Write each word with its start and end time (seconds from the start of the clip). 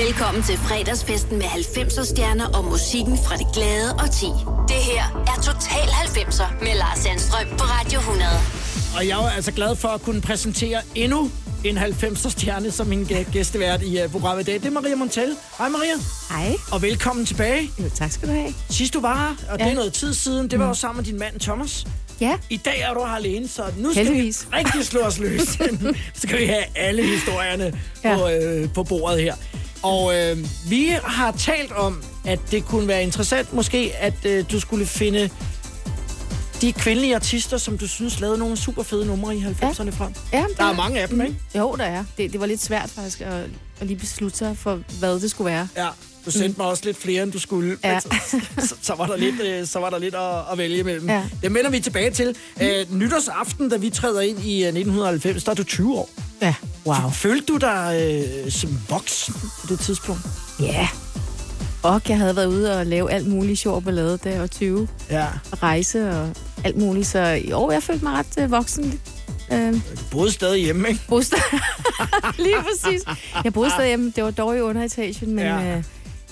Velkommen 0.00 0.42
til 0.42 0.56
fredagsfesten 0.58 1.38
med 1.38 1.44
90'er 1.46 2.04
stjerner 2.04 2.46
og 2.46 2.64
musikken 2.64 3.18
fra 3.18 3.36
det 3.36 3.46
glade 3.54 3.92
og 3.94 4.10
ti. 4.14 4.26
Det 4.68 4.76
her 4.76 5.24
er 5.26 5.40
Total 5.42 5.88
90'er 5.88 6.64
med 6.64 6.74
Lars 6.78 6.98
Sandstrøm 6.98 7.46
på 7.58 7.64
Radio 7.64 7.98
100. 7.98 8.28
Og 8.96 9.08
jeg 9.08 9.24
er 9.24 9.30
altså 9.30 9.52
glad 9.52 9.76
for 9.76 9.88
at 9.88 10.02
kunne 10.02 10.20
præsentere 10.20 10.80
endnu 10.94 11.30
en 11.64 11.78
90'er 11.78 12.30
stjerne 12.30 12.70
som 12.70 12.86
min 12.86 13.02
gæ- 13.02 13.30
gæstevært 13.32 13.82
i 13.82 14.04
uh, 14.04 14.10
programmet 14.10 14.42
i 14.42 14.46
dag. 14.50 14.54
Det 14.54 14.64
er 14.66 14.70
Maria 14.70 14.94
Montel. 14.96 15.36
Hej 15.58 15.68
Maria, 15.68 15.92
Hej. 16.30 16.56
og 16.72 16.82
velkommen 16.82 17.26
tilbage. 17.26 17.70
Jo, 17.78 17.84
tak 17.94 18.12
skal 18.12 18.28
du 18.28 18.32
have. 18.34 18.54
Sidst 18.70 18.94
du 18.94 19.00
var 19.00 19.16
her, 19.18 19.52
og 19.52 19.58
det 19.58 19.64
Ja. 19.64 19.70
er 19.70 19.74
noget 19.74 19.92
tid 19.92 20.14
siden, 20.14 20.50
det 20.50 20.58
var 20.58 20.66
jo 20.68 20.74
sammen 20.74 20.96
med 20.96 21.04
din 21.04 21.18
mand 21.18 21.40
Thomas. 21.40 21.86
Ja, 22.20 22.32
I 22.50 22.56
dag 22.56 22.80
er 22.80 22.94
du 22.94 23.00
her 23.00 23.14
alene, 23.16 23.48
så 23.48 23.62
nu 23.78 23.92
skal 23.92 24.06
Heldigvis. 24.06 24.46
vi 24.50 24.56
rigtig 24.56 24.86
slå 24.86 25.00
os 25.00 25.18
løs. 25.18 25.42
så 25.48 25.68
skal 26.14 26.38
vi 26.38 26.44
have 26.46 26.64
alle 26.76 27.02
historierne 27.06 27.80
Ja. 28.04 28.16
på, 28.16 28.28
øh, 28.28 28.68
på 28.74 28.82
bordet 28.82 29.22
her. 29.22 29.34
Og 29.82 30.14
øh, 30.16 30.38
vi 30.68 30.88
har 31.04 31.32
talt 31.32 31.72
om, 31.72 32.02
at 32.24 32.40
det 32.50 32.64
kunne 32.64 32.88
være 32.88 33.02
interessant 33.02 33.52
måske, 33.52 33.92
at 33.98 34.14
øh, 34.24 34.44
du 34.52 34.60
skulle 34.60 34.86
finde 34.86 35.30
de 36.60 36.72
kvindelige 36.72 37.14
artister, 37.14 37.58
som 37.58 37.78
du 37.78 37.88
synes 37.88 38.20
lavede 38.20 38.38
nogle 38.38 38.56
super 38.56 38.82
fede 38.82 39.06
numre 39.06 39.36
i 39.36 39.38
90'erne 39.40 39.90
frem. 39.90 40.14
ja 40.32 40.44
Der 40.56 40.64
er 40.64 40.72
mange 40.76 41.00
af 41.00 41.08
dem, 41.08 41.20
ikke? 41.20 41.36
Jo, 41.58 41.74
der 41.78 41.84
er. 41.84 42.04
Det, 42.18 42.32
det 42.32 42.40
var 42.40 42.46
lidt 42.46 42.62
svært 42.62 42.90
faktisk 42.90 43.20
at, 43.20 43.32
at 43.80 43.86
lige 43.86 43.96
beslutte 43.98 44.38
sig 44.38 44.58
for, 44.58 44.80
hvad 44.98 45.20
det 45.20 45.30
skulle 45.30 45.50
være. 45.50 45.68
Ja, 45.76 45.88
du 46.26 46.30
sendte 46.30 46.58
mig 46.60 46.66
også 46.66 46.82
lidt 46.84 46.96
flere, 46.96 47.22
end 47.22 47.32
du 47.32 47.38
skulle. 47.38 47.78
Ja. 47.84 48.00
Så, 48.00 48.40
så, 48.58 48.74
så, 48.82 48.94
var 48.94 49.06
der 49.06 49.16
lidt, 49.16 49.40
øh, 49.40 49.66
så 49.66 49.78
var 49.78 49.90
der 49.90 49.98
lidt 49.98 50.14
at, 50.14 50.52
at 50.52 50.58
vælge 50.58 50.78
imellem. 50.78 51.08
Ja. 51.10 51.24
Det 51.42 51.54
vender 51.54 51.70
vi 51.70 51.80
tilbage 51.80 52.10
til. 52.10 52.36
Øh, 52.62 52.86
nytårsaften, 52.90 53.68
da 53.68 53.76
vi 53.76 53.90
træder 53.90 54.20
ind 54.20 54.38
i 54.38 54.62
øh, 54.62 54.68
1990, 54.68 55.44
der 55.44 55.50
er 55.50 55.54
du 55.54 55.64
20 55.64 55.94
år. 55.98 56.08
Ja. 56.42 56.54
Wow. 56.86 57.10
Følte 57.10 57.46
du 57.46 57.56
dig 57.56 58.00
øh, 58.46 58.52
som 58.52 58.78
voksen 58.88 59.34
på 59.34 59.66
det 59.68 59.80
tidspunkt? 59.80 60.20
Ja. 60.60 60.88
Og 61.82 62.00
jeg 62.08 62.18
havde 62.18 62.36
været 62.36 62.46
ude 62.46 62.78
og 62.78 62.86
lave 62.86 63.10
alt 63.10 63.26
muligt 63.26 63.58
sjov 63.58 63.82
ballade, 63.82 64.18
da 64.24 64.30
jeg 64.30 64.40
var 64.40 64.46
20. 64.46 64.88
Ja. 65.10 65.26
Og 65.52 65.62
rejse 65.62 66.10
og 66.10 66.28
alt 66.64 66.76
muligt. 66.76 67.06
Så 67.06 67.20
i 67.28 67.52
år, 67.52 67.72
jeg 67.72 67.82
følte 67.82 68.04
mig 68.04 68.12
ret 68.12 68.26
øh, 68.44 68.50
voksen. 68.50 69.00
Øh, 69.52 69.72
Du 69.74 69.80
boede 70.10 70.32
stadig 70.32 70.62
hjemme, 70.64 70.88
ikke? 70.88 71.00
boede 71.08 71.24
stadig- 71.24 71.44
Lige 72.38 72.56
præcis. 72.62 73.02
Jeg 73.44 73.52
boede 73.52 73.70
stadig 73.70 73.88
hjemme. 73.88 74.12
Det 74.16 74.24
var 74.24 74.30
dog 74.30 74.56
i 74.56 74.60
underetagen, 74.60 75.34
men, 75.34 75.44
ja. 75.44 75.56
øh, 75.76 75.84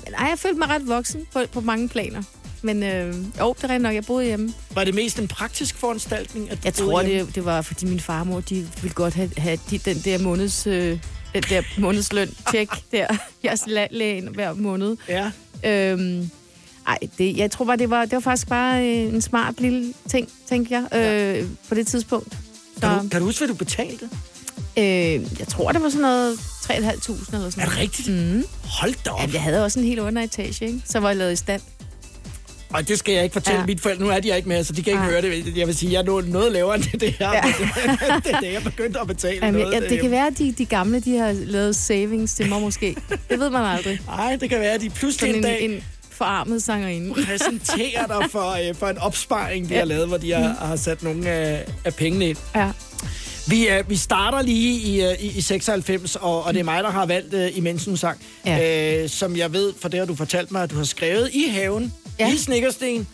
men 0.04 0.14
ej, 0.18 0.26
jeg 0.30 0.38
følte 0.38 0.58
mig 0.58 0.68
ret 0.68 0.88
voksen 0.88 1.20
på, 1.32 1.40
på 1.52 1.60
mange 1.60 1.88
planer. 1.88 2.22
Men 2.62 2.82
øh, 2.82 3.14
jo, 3.40 3.54
det 3.62 3.70
er 3.70 3.78
nok, 3.78 3.94
jeg 3.94 4.04
boede 4.04 4.24
hjemme. 4.24 4.52
Var 4.70 4.84
det 4.84 4.94
mest 4.94 5.18
en 5.18 5.28
praktisk 5.28 5.76
foranstaltning? 5.76 6.50
At 6.50 6.56
du 6.56 6.60
Jeg 6.64 6.74
tror, 6.74 7.02
hjemme? 7.02 7.26
det, 7.26 7.34
det 7.34 7.44
var, 7.44 7.62
fordi 7.62 7.86
min 7.86 8.00
farmor, 8.00 8.40
de 8.40 8.68
ville 8.82 8.94
godt 8.94 9.14
have, 9.14 9.30
have 9.36 9.58
de, 9.70 9.78
den 9.78 9.96
der 10.04 10.18
måneds... 10.18 10.66
Øh, 10.66 10.98
den 11.34 11.42
der 11.42 11.62
månedsløn 11.78 12.28
tjek 12.50 12.68
der. 12.92 13.06
Lagde 13.66 14.16
ind 14.16 14.28
hver 14.28 14.52
måned. 14.54 14.96
Ja. 15.08 15.30
Øhm, 15.64 16.30
ej, 16.86 16.98
det, 17.18 17.36
jeg 17.36 17.50
tror 17.50 17.64
bare, 17.64 17.76
det 17.76 17.90
var, 17.90 18.02
det 18.04 18.12
var 18.12 18.20
faktisk 18.20 18.48
bare 18.48 18.80
øh, 18.88 19.14
en 19.14 19.20
smart 19.20 19.60
lille 19.60 19.94
ting, 20.08 20.28
tænker 20.48 20.82
jeg, 20.92 21.40
øh, 21.40 21.46
på 21.68 21.74
det 21.74 21.86
tidspunkt. 21.86 22.32
Så, 22.74 22.80
Kan 22.80 22.98
du, 23.02 23.08
kan 23.08 23.20
du 23.20 23.26
huske, 23.26 23.38
hvad 23.40 23.48
du 23.48 23.54
betalte? 23.54 24.08
øh, 24.78 24.84
jeg 25.38 25.48
tror, 25.48 25.72
det 25.72 25.82
var 25.82 25.88
sådan 25.88 26.00
noget 26.02 26.34
3.500 26.36 26.72
eller 26.72 26.90
sådan 27.00 27.36
Er 27.36 27.40
det 27.50 27.56
noget. 27.56 27.78
rigtigt? 27.78 28.08
Mm. 28.08 28.44
Hold 28.64 28.94
da 29.04 29.10
op. 29.10 29.20
Ja, 29.28 29.32
jeg 29.32 29.42
havde 29.42 29.64
også 29.64 29.78
en 29.80 29.86
helt 29.86 30.00
underetage, 30.00 30.66
ikke? 30.66 30.82
Så 30.84 31.00
var 31.00 31.08
jeg 31.08 31.16
lavet 31.16 31.32
i 31.32 31.36
stand. 31.36 31.62
Og 32.70 32.88
det 32.88 32.98
skal 32.98 33.14
jeg 33.14 33.24
ikke 33.24 33.32
fortælle 33.32 33.54
ja. 33.56 33.60
Ja. 33.60 33.66
mine 33.66 33.80
forældre. 33.80 34.04
Nu 34.04 34.10
er 34.10 34.20
de 34.20 34.28
her 34.28 34.34
ikke 34.34 34.48
med, 34.48 34.64
så 34.64 34.72
de 34.72 34.82
kan 34.82 34.90
ikke 34.92 35.02
Nej. 35.02 35.10
høre 35.10 35.22
det. 35.22 35.56
Jeg 35.56 35.66
vil 35.66 35.76
sige, 35.76 35.92
jeg 35.92 35.98
er 35.98 36.22
noget, 36.22 36.52
lavere 36.52 36.74
end 36.76 36.84
det 37.00 37.12
her. 37.18 37.28
Ja. 37.32 37.36
Ja. 37.46 37.52
det 38.24 38.34
er 38.34 38.40
det, 38.40 38.52
jeg 38.52 38.62
begyndte 38.64 39.00
at 39.00 39.06
betale 39.06 39.38
Jamen, 39.46 39.60
noget. 39.60 39.74
ja, 39.82 39.88
det 39.88 40.00
kan 40.00 40.10
være, 40.10 40.26
at 40.26 40.38
de, 40.38 40.52
de 40.52 40.64
gamle 40.64 41.00
de 41.00 41.16
har 41.18 41.32
lavet 41.32 41.76
savings 41.76 42.34
til 42.34 42.48
mig 42.48 42.60
måske. 42.60 42.96
Det 43.30 43.38
ved 43.40 43.50
man 43.50 43.62
aldrig. 43.64 44.00
Nej, 44.06 44.36
det 44.40 44.50
kan 44.50 44.60
være, 44.60 44.72
at 44.72 44.80
de 44.80 44.90
pludselig 44.90 45.30
Sådan 45.30 45.34
en 45.36 45.42
dag 45.42 45.62
en, 45.62 45.70
en 45.70 45.84
forarmet 46.10 46.62
sangerinde. 46.62 47.14
præsenterer 47.26 48.06
dig 48.06 48.30
for, 48.30 48.68
øh, 48.68 48.74
for 48.74 48.86
en 48.88 48.98
opsparing, 48.98 49.64
de 49.68 49.70
ja. 49.70 49.74
Ja. 49.74 49.80
har 49.80 49.86
lavet, 49.86 50.08
hvor 50.08 50.16
de 50.16 50.32
har, 50.32 50.66
har 50.66 50.76
sat 50.76 51.02
nogle 51.02 51.28
af, 51.28 51.64
af 51.84 51.94
pengene 51.94 52.28
ind. 52.28 52.38
Ja. 52.56 52.70
Vi, 53.48 53.68
øh, 53.68 53.90
vi 53.90 53.96
starter 53.96 54.42
lige 54.42 54.78
i, 54.80 55.02
øh, 55.04 55.12
i, 55.20 55.38
i 55.38 55.40
96, 55.40 56.16
og, 56.16 56.44
og 56.44 56.54
det 56.54 56.60
er 56.60 56.64
mig, 56.64 56.82
der 56.84 56.90
har 56.90 57.06
valgt 57.06 57.34
øh, 57.34 57.58
Imens 57.58 57.84
en 57.86 57.96
sang, 57.96 58.18
Ja. 58.46 59.02
øh, 59.02 59.08
som 59.08 59.36
jeg 59.36 59.52
ved, 59.52 59.72
for 59.80 59.88
det 59.88 59.98
har 59.98 60.06
du 60.06 60.14
fortalt 60.14 60.50
mig, 60.52 60.62
at 60.62 60.70
du 60.70 60.76
har 60.76 60.84
skrevet 60.84 61.30
i 61.32 61.48
haven, 61.50 61.92
ja. 62.20 62.32
I 62.32 62.36
Snikkersten, 62.36 63.06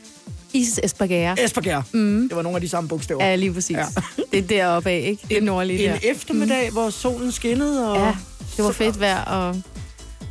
Is 0.52 0.80
Esbjerg. 0.82 1.38
Esbjerg. 1.38 1.84
Mm. 1.92 2.28
Det 2.28 2.36
var 2.36 2.42
nogle 2.42 2.56
af 2.56 2.60
de 2.60 2.68
samme 2.68 2.88
bogstaver. 2.88 3.24
Ja, 3.24 3.36
lige 3.36 3.52
præcis. 3.52 3.76
Ja. 3.76 3.86
Det 4.32 4.38
er 4.38 4.42
deroppe 4.42 4.90
af, 4.90 5.04
ikke? 5.06 5.22
Det 5.28 5.36
er 5.36 5.42
nordlige 5.42 5.84
en 5.84 5.90
der. 5.90 5.98
eftermiddag, 6.02 6.68
mm. 6.68 6.72
hvor 6.72 6.90
solen 6.90 7.32
skinnede. 7.32 7.92
Og... 7.92 7.98
Ja, 7.98 8.16
det 8.56 8.64
var 8.64 8.72
fedt 8.72 9.00
vejr, 9.00 9.24
og 9.24 9.62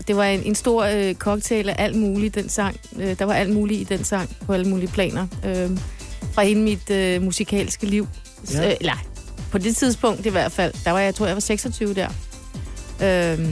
det 0.08 0.16
var 0.16 0.24
en, 0.24 0.44
en 0.44 0.56
stor 0.56 0.84
øh, 0.84 1.16
cocktail 1.16 1.70
af 1.70 1.76
alt 1.78 1.96
muligt, 1.96 2.36
den 2.36 2.50
sang. 2.50 2.78
Øh, 3.00 3.20
der 3.20 3.26
var 3.26 3.34
alt 3.34 3.54
muligt 3.54 3.82
i 3.82 3.84
den 3.84 4.04
sang, 4.04 4.36
på 4.46 4.54
alle 4.54 4.70
mulige 4.70 4.88
planer. 4.88 5.28
Øh, 5.46 5.70
fra 6.34 6.44
hele 6.44 6.60
mit 6.60 6.90
øh, 6.90 7.22
musikalske 7.22 7.86
liv. 7.86 8.08
Ja. 8.54 8.70
Øh, 8.70 8.76
eller, 8.80 9.06
på 9.52 9.58
det 9.58 9.76
tidspunkt 9.76 10.26
i 10.26 10.30
hvert 10.30 10.52
fald. 10.52 10.74
Der 10.86 10.92
var 10.92 11.00
jeg, 11.00 11.06
jeg 11.06 11.16
tror, 11.16 11.26
jeg 11.26 11.36
var 11.36 11.40
26 11.40 11.94
der. 11.94 12.10
Øh, 13.02 13.50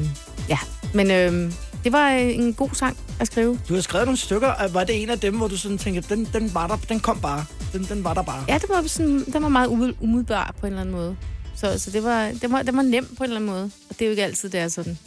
ja, 0.50 0.58
men 0.94 1.12
øh, 1.12 1.52
det 1.84 1.92
var 1.92 2.14
øh, 2.14 2.36
en 2.36 2.54
god 2.54 2.70
sang 2.74 2.98
at 3.24 3.28
skrive. 3.28 3.60
Du 3.70 3.74
har 3.74 3.82
skrevet 3.82 4.06
nogle 4.08 4.18
stykker. 4.18 4.68
Var 4.68 4.84
det 4.84 5.02
en 5.02 5.10
af 5.10 5.20
dem, 5.20 5.38
hvor 5.38 5.48
du 5.48 5.58
sådan 5.58 5.78
tænkte, 5.78 6.16
den, 6.16 6.28
den 6.34 6.54
var 6.54 6.68
der, 6.68 6.78
den 6.90 7.00
kom 7.00 7.20
bare. 7.22 7.46
Den, 7.74 7.84
den 7.90 8.04
var 8.04 8.14
der 8.14 8.22
bare. 8.24 8.46
Ja, 8.48 8.54
det 8.58 8.70
var, 8.70 8.84
sådan, 8.88 9.26
den 9.34 9.44
var 9.44 9.50
meget 9.50 9.68
umiddelbar 10.02 10.56
på 10.60 10.66
en 10.66 10.72
eller 10.74 10.82
anden 10.82 10.96
måde. 10.96 11.16
Så, 11.56 11.80
så 11.80 11.92
det, 11.92 12.04
var, 12.04 12.32
det, 12.42 12.52
var, 12.52 12.62
det 12.62 12.76
var 12.76 12.82
nemt 12.82 13.18
på 13.18 13.24
en 13.24 13.30
eller 13.30 13.36
anden 13.36 13.50
måde. 13.50 13.64
Og 13.64 13.96
det 14.00 14.02
er 14.02 14.06
jo 14.06 14.10
ikke 14.12 14.24
altid, 14.24 14.50
det 14.50 14.60
er 14.60 14.68
sådan. 14.68 14.98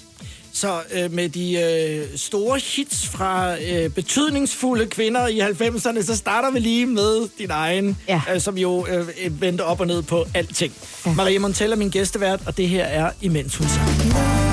Så 0.53 0.81
øh, 0.95 1.13
med 1.13 1.29
de 1.29 1.53
øh, 2.13 2.19
store 2.19 2.59
hits 2.77 3.07
fra 3.09 3.57
øh, 3.63 3.91
betydningsfulde 3.91 4.87
kvinder 4.87 5.27
i 5.27 5.41
90'erne, 5.41 6.03
så 6.03 6.17
starter 6.17 6.51
vi 6.51 6.59
lige 6.59 6.87
med 6.87 7.29
din 7.39 7.51
egen, 7.51 7.97
Ja. 8.09 8.21
øh, 8.35 8.41
som 8.41 8.59
jo 8.59 8.87
øh, 8.87 9.41
vendte 9.41 9.65
op 9.65 9.81
og 9.81 9.87
ned 9.87 10.03
på 10.03 10.25
alting. 10.35 10.73
Ja. 11.07 11.13
Maria 11.15 11.39
Montella 11.39 11.75
er 11.75 11.79
min 11.79 11.91
gæstevært, 11.91 12.41
og 12.47 12.57
det 12.57 12.69
her 12.69 12.85
er 12.85 13.11
Imens 13.21 13.57
hun 13.57 13.67
sang. 13.69 14.46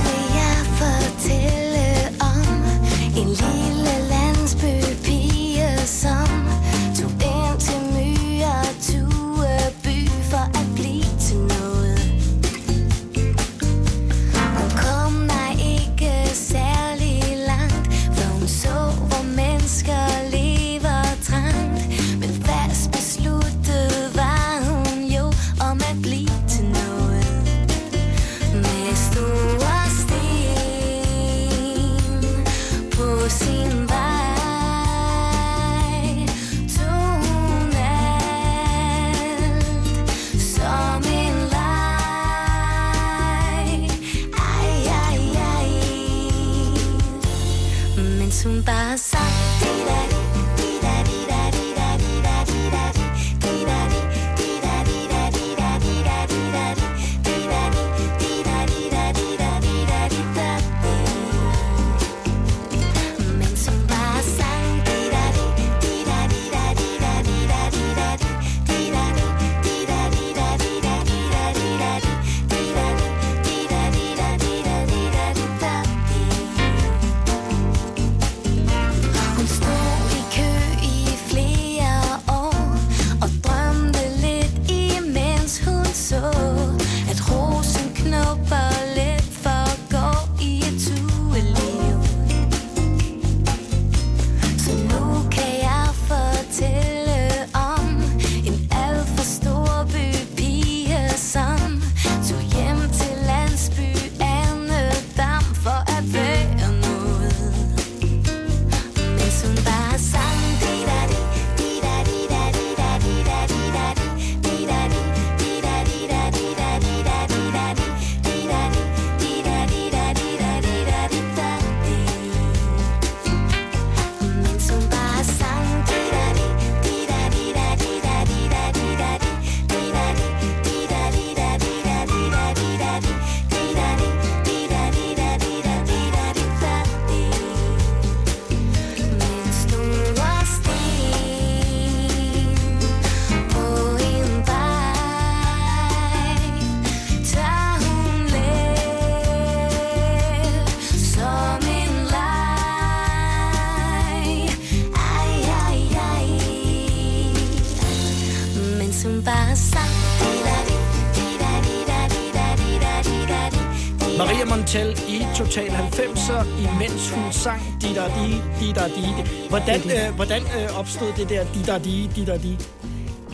90'er, 165.94 166.44
imens 166.66 167.10
hun 167.12 167.34
sang 167.34 167.62
di 167.82 167.94
da 167.94 168.06
di 168.08 168.28
di 168.60 168.74
da 168.74 168.88
di. 168.88 169.06
Hvordan, 169.50 169.80
øh, 169.80 170.16
hvordan 170.16 170.42
øh, 170.42 170.80
opstod 170.80 171.14
det 171.18 171.30
der 171.30 171.44
di 171.54 171.64
da 171.68 171.78
di 171.78 172.10
di 172.16 172.26
da 172.26 172.38
di? 172.38 172.58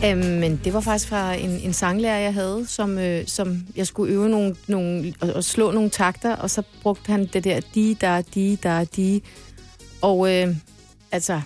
Øhm, 0.04 0.40
men 0.40 0.60
det 0.64 0.74
var 0.74 0.80
faktisk 0.80 1.08
fra 1.08 1.34
en, 1.34 1.50
en 1.50 1.72
sanglærer, 1.72 2.18
jeg 2.18 2.34
havde, 2.34 2.66
som, 2.66 2.98
øh, 2.98 3.26
som 3.26 3.66
jeg 3.76 3.86
skulle 3.86 4.14
øve 4.14 4.28
nogle, 4.28 4.56
nogle, 4.66 5.14
og, 5.20 5.28
og 5.28 5.44
slå 5.44 5.70
nogle 5.70 5.90
takter, 5.90 6.36
og 6.36 6.50
så 6.50 6.62
brugte 6.82 7.10
han 7.10 7.26
det 7.26 7.44
der 7.44 7.60
di 7.74 7.94
da 7.94 8.22
di 8.34 8.56
da 8.56 8.84
di. 8.96 9.22
Og 10.02 10.32
øh, 10.34 10.56
altså, 11.12 11.40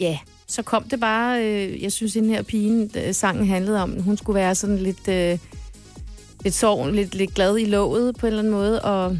ja, 0.00 0.18
så 0.46 0.62
kom 0.62 0.82
det 0.82 1.00
bare, 1.00 1.44
øh, 1.44 1.82
jeg 1.82 1.92
synes, 1.92 2.12
den 2.12 2.30
her 2.30 2.42
pigen, 2.42 2.90
øh, 2.96 3.14
sangen 3.14 3.46
handlede 3.46 3.82
om, 3.82 4.02
hun 4.02 4.16
skulle 4.16 4.34
være 4.34 4.54
sådan 4.54 4.78
lidt, 4.78 5.08
øh, 5.08 5.38
lidt 6.44 6.54
sorg, 6.54 6.92
lidt, 6.92 7.14
lidt 7.14 7.34
glad 7.34 7.58
i 7.58 7.64
låget 7.64 8.16
på 8.16 8.26
en 8.26 8.32
eller 8.32 8.38
anden 8.38 8.52
måde, 8.52 8.82
og 8.82 9.18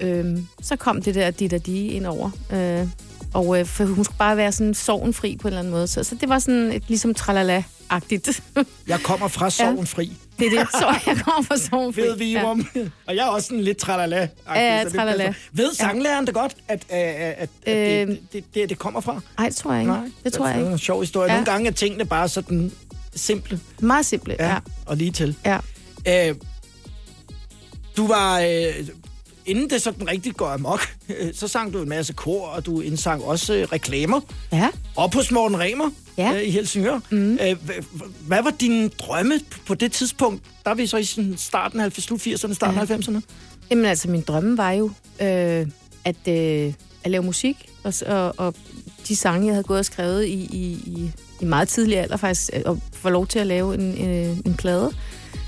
øh, 0.00 0.38
så 0.62 0.76
kom 0.76 1.02
det 1.02 1.14
der 1.14 1.30
di 1.30 1.48
da 1.48 1.58
di 1.58 1.86
ind 1.88 2.06
over. 2.06 2.30
Øh, 2.52 2.86
og 3.34 3.60
øh, 3.60 3.66
for 3.66 3.84
hun 3.84 4.04
skulle 4.04 4.18
bare 4.18 4.36
være 4.36 4.52
sådan 4.52 4.74
sorgenfri 4.74 5.36
på 5.36 5.48
en 5.48 5.52
eller 5.52 5.58
anden 5.60 5.70
måde. 5.72 5.86
Så, 5.86 6.04
så 6.04 6.14
det 6.14 6.28
var 6.28 6.38
sådan 6.38 6.72
et 6.72 6.82
ligesom 6.88 7.14
tralala-agtigt. 7.14 8.42
Jeg 8.86 9.00
kommer 9.00 9.28
fra 9.28 9.50
Sorgen 9.60 9.86
Fri. 9.86 10.12
det 10.38 10.46
er 10.46 10.50
det, 10.50 10.68
så 10.72 10.86
jeg 11.06 11.16
kommer 11.24 11.42
fra 11.42 11.56
sorgenfri. 11.56 12.00
Ved 12.02 12.16
vi 12.16 12.32
ja. 12.32 12.44
om. 12.50 12.66
Og 13.06 13.16
jeg 13.16 13.22
er 13.26 13.30
også 13.30 13.46
sådan 13.46 13.64
lidt 13.64 13.78
tralala. 13.78 14.28
Ja, 14.54 14.84
tralala. 14.96 15.34
Ved 15.52 15.74
sanglæreren 15.74 16.26
det 16.26 16.34
godt, 16.34 16.54
at, 16.68 16.84
at, 16.88 17.14
at, 17.38 17.48
at 17.66 18.02
Øhm. 18.02 18.08
det, 18.16 18.20
det, 18.32 18.44
det, 18.54 18.68
det 18.68 18.78
kommer 18.78 19.00
fra? 19.00 19.20
Nej, 19.38 19.48
det 19.48 19.56
tror 19.56 19.72
jeg 19.72 19.80
ikke. 19.82 19.94
det 20.24 20.32
tror 20.32 20.46
jeg 20.46 20.54
Det 20.54 20.60
er 20.60 20.64
ikke. 20.64 20.72
en 20.72 20.78
sjov 20.78 21.00
historie. 21.00 21.28
Ja. 21.30 21.36
Nogle 21.36 21.52
gange 21.52 21.68
er 21.68 21.72
tingene 21.72 22.04
bare 22.04 22.28
sådan 22.28 22.72
simple 23.14 23.60
Meget 23.80 24.06
simple, 24.06 24.36
ja, 24.38 24.48
ja. 24.48 24.58
og 24.86 24.96
lige 24.96 25.10
til. 25.10 25.36
ja. 25.46 25.58
Øh, 26.08 26.34
du 27.96 28.06
var, 28.06 28.40
øh, 28.40 28.88
inden 29.50 29.70
det 29.70 29.82
sådan 29.82 30.08
rigtig 30.08 30.34
går 30.34 30.48
amok, 30.48 30.80
øh, 31.08 31.34
så 31.34 31.48
sang 31.48 31.72
du 31.72 31.82
en 31.82 31.88
masse 31.88 32.12
kor, 32.12 32.46
og 32.46 32.66
du 32.66 32.80
indsang 32.80 33.24
også 33.24 33.54
øh, 33.54 33.64
reklamer. 33.72 34.20
Ja. 34.52 34.68
Og 34.96 35.14
hos 35.14 35.30
Morten 35.30 35.60
Remer 35.60 35.90
Ja. 36.18 36.32
øh, 36.34 36.42
i 36.42 36.50
Helsingør. 36.50 37.00
Mm. 37.10 37.32
Øh, 37.42 37.56
hvad 38.26 38.42
var 38.42 38.50
dine 38.60 38.88
drømme 38.88 39.40
på 39.66 39.74
det 39.74 39.92
tidspunkt? 39.92 40.42
Der 40.64 40.70
er 40.70 40.74
vi 40.74 40.86
så 40.86 40.96
i 40.96 41.04
sådan 41.04 41.34
starten 41.38 41.80
af 41.80 41.92
slut 41.92 42.20
80'erne, 42.26 42.54
starten 42.54 42.80
af 42.80 42.90
Ja. 42.90 42.96
90'erne. 42.96 43.20
Jamen 43.70 43.84
altså, 43.84 44.08
min 44.10 44.20
drømme 44.20 44.58
var 44.58 44.70
jo 44.72 44.90
øh, 45.20 45.66
at, 46.04 46.28
øh, 46.28 46.72
at 47.04 47.10
lave 47.10 47.22
musik, 47.24 47.56
og, 47.84 47.94
og, 48.06 48.34
og 48.38 48.54
de 49.08 49.16
sange, 49.16 49.46
jeg 49.46 49.54
havde 49.54 49.64
gået 49.64 49.78
og 49.78 49.84
skrevet 49.84 50.24
i, 50.24 50.32
i, 50.32 50.70
i, 50.86 51.10
i 51.40 51.44
meget 51.44 51.68
tidlig 51.68 51.98
alder 51.98 52.16
faktisk, 52.16 52.50
og 52.66 52.78
få 52.92 53.10
lov 53.10 53.26
til 53.26 53.38
at 53.38 53.46
lave 53.46 53.74
en, 53.74 53.80
en, 53.80 54.42
en 54.46 54.54
plade. 54.54 54.92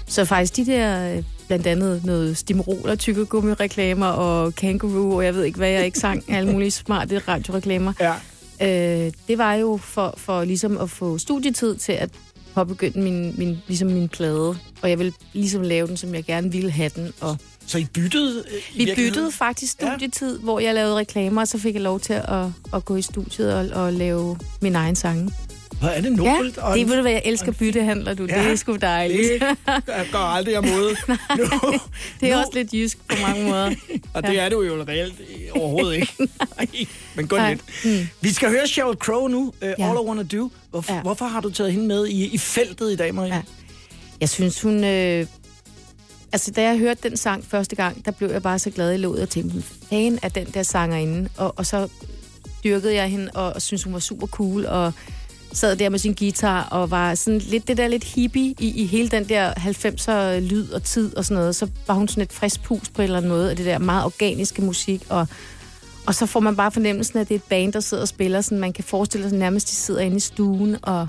Så 0.06 0.24
faktisk 0.24 0.56
de 0.56 0.66
der, 0.66 1.22
blandt 1.52 1.66
andet 1.66 2.04
noget 2.04 2.54
og 2.84 2.98
tykkegummi-reklamer 2.98 4.06
og 4.06 4.54
Kangaroo, 4.54 5.16
og 5.16 5.24
jeg 5.24 5.34
ved 5.34 5.44
ikke, 5.44 5.58
hvad 5.58 5.68
jeg 5.68 5.84
ikke 5.84 5.98
sang, 5.98 6.24
alle 6.28 6.52
mulige 6.52 6.70
smarte 6.70 7.18
radioreklamer. 7.18 7.92
Ja. 8.00 8.14
Øh, 9.06 9.12
det 9.28 9.38
var 9.38 9.54
jo 9.54 9.76
for, 9.76 10.14
for 10.16 10.44
ligesom 10.44 10.78
at 10.78 10.90
få 10.90 11.18
studietid 11.18 11.76
til 11.76 11.92
at 11.92 12.10
påbegynde 12.54 13.00
min, 13.00 13.34
min, 13.38 13.58
ligesom 13.66 13.88
min 13.88 14.08
plade. 14.08 14.56
Og 14.82 14.90
jeg 14.90 14.98
ville 14.98 15.12
ligesom 15.32 15.62
lave 15.62 15.86
den, 15.86 15.96
som 15.96 16.14
jeg 16.14 16.24
gerne 16.24 16.52
ville 16.52 16.70
have 16.70 16.90
den. 16.94 17.12
Og 17.20 17.36
Så 17.66 17.78
I 17.78 17.86
byttede 17.94 18.44
øh, 18.54 18.80
i 18.80 18.84
vi 18.84 18.92
byttede 18.96 19.32
faktisk 19.32 19.72
studietid, 19.72 20.36
ja. 20.38 20.44
hvor 20.44 20.60
jeg 20.60 20.74
lavede 20.74 20.96
reklamer, 20.96 21.40
og 21.40 21.48
så 21.48 21.58
fik 21.58 21.74
jeg 21.74 21.82
lov 21.82 22.00
til 22.00 22.12
at, 22.12 22.46
at 22.74 22.84
gå 22.84 22.96
i 22.96 23.02
studiet 23.02 23.54
og, 23.54 23.84
og 23.84 23.92
lave 23.92 24.38
min 24.62 24.74
egen 24.74 24.96
sange. 24.96 25.32
Hvor 25.82 25.88
er 25.90 26.00
det 26.00 26.10
Ja, 26.10 26.16
nobelt? 26.16 26.58
og 26.58 26.78
det 26.78 26.88
ved 26.88 26.96
du 26.96 27.02
hvad, 27.02 27.12
jeg 27.12 27.22
elsker 27.24 27.52
byttehandler, 27.52 28.14
du. 28.14 28.22
Ja. 28.30 28.38
Det 28.38 28.44
Ja. 28.44 28.50
er 28.50 28.56
sgu 28.56 28.76
dejligt. 28.76 29.44
det 29.66 30.08
går 30.12 30.18
aldrig 30.18 30.56
af 30.56 30.62
måde. 30.62 30.90
nu, 31.38 31.44
Det 32.20 32.30
er 32.30 32.34
nu, 32.34 32.38
også 32.40 32.50
lidt 32.54 32.72
jysk 32.74 32.98
på 33.08 33.16
mange 33.26 33.44
måder. 33.44 33.74
Og 34.14 34.22
det 34.22 34.40
er 34.40 34.48
det 34.48 34.56
jo 34.56 34.84
reelt 34.88 35.14
overhovedet 35.52 35.94
ikke. 35.94 36.12
Nej, 36.58 36.66
men 37.14 37.28
kun 37.28 37.38
Nej. 37.38 37.50
lidt. 37.50 37.62
Mm. 37.84 38.08
Vi 38.20 38.32
skal 38.32 38.48
høre 38.50 38.66
Sheryl 38.66 38.96
Crow 38.96 39.26
nu, 39.28 39.38
uh, 39.40 39.52
Ja. 39.62 39.68
All 39.90 39.98
I 40.04 40.08
Wanna 40.08 40.22
Do. 40.22 40.50
Hvorfor, 40.70 40.92
ja. 40.92 40.96
Ja. 40.96 41.02
hvorfor 41.02 41.24
har 41.24 41.40
du 41.40 41.50
taget 41.50 41.72
hende 41.72 41.86
med 41.86 42.06
i, 42.06 42.24
i 42.34 42.38
feltet 42.38 42.92
i 42.92 42.96
dag, 42.96 43.14
Maria? 43.14 43.34
Ja. 43.34 43.42
Jeg 44.20 44.28
synes, 44.28 44.60
hun... 44.62 44.84
Øh... 44.84 45.26
Altså, 46.32 46.50
da 46.50 46.62
jeg 46.62 46.78
hørte 46.78 47.08
den 47.08 47.16
sang 47.16 47.44
første 47.48 47.76
gang, 47.76 48.04
der 48.04 48.10
blev 48.10 48.30
jeg 48.30 48.42
bare 48.42 48.58
så 48.58 48.70
glad 48.70 48.94
i 48.94 48.96
låget 48.96 49.22
og 49.22 49.28
tænkte, 49.28 49.62
fan 49.90 50.18
af 50.22 50.32
den 50.32 50.46
der 50.54 50.62
sangerinde. 50.62 51.28
Og, 51.36 51.54
og 51.56 51.66
så 51.66 51.88
dyrkede 52.64 52.94
jeg 52.94 53.08
hende, 53.10 53.30
og, 53.34 53.52
og 53.52 53.62
synes 53.62 53.82
hun 53.82 53.92
var 53.92 53.98
super 53.98 54.26
cool, 54.26 54.66
og 54.66 54.92
sad 55.52 55.76
der 55.76 55.88
med 55.88 55.98
sin 55.98 56.14
guitar, 56.14 56.62
og 56.70 56.90
var 56.90 57.14
sådan 57.14 57.38
lidt 57.38 57.68
det 57.68 57.76
der 57.76 57.88
lidt 57.88 58.04
hippie 58.04 58.54
i, 58.58 58.82
i 58.82 58.86
hele 58.86 59.08
den 59.08 59.28
der 59.28 59.52
90'er 59.54 60.40
lyd 60.40 60.68
og 60.70 60.82
tid 60.82 61.16
og 61.16 61.24
sådan 61.24 61.36
noget. 61.40 61.56
Så 61.56 61.68
var 61.86 61.94
hun 61.94 62.08
sådan 62.08 62.22
et 62.22 62.32
frisk 62.32 62.62
pus 62.62 62.88
på 62.88 63.02
en 63.02 63.04
eller 63.04 63.16
anden 63.16 63.30
måde, 63.30 63.50
af 63.50 63.56
det 63.56 63.66
der 63.66 63.78
meget 63.78 64.04
organiske 64.04 64.62
musik, 64.62 65.02
og 65.08 65.26
og 66.06 66.14
så 66.14 66.26
får 66.26 66.40
man 66.40 66.56
bare 66.56 66.70
fornemmelsen 66.70 67.16
af, 67.18 67.20
at 67.20 67.28
det 67.28 67.34
er 67.34 67.38
et 67.38 67.42
band, 67.42 67.72
der 67.72 67.80
sidder 67.80 68.02
og 68.02 68.08
spiller, 68.08 68.40
sådan 68.40 68.58
man 68.58 68.72
kan 68.72 68.84
forestille 68.84 69.28
sig 69.28 69.38
nærmest, 69.38 69.70
de 69.70 69.74
sidder 69.74 70.00
inde 70.00 70.16
i 70.16 70.20
stuen 70.20 70.76
og 70.82 71.06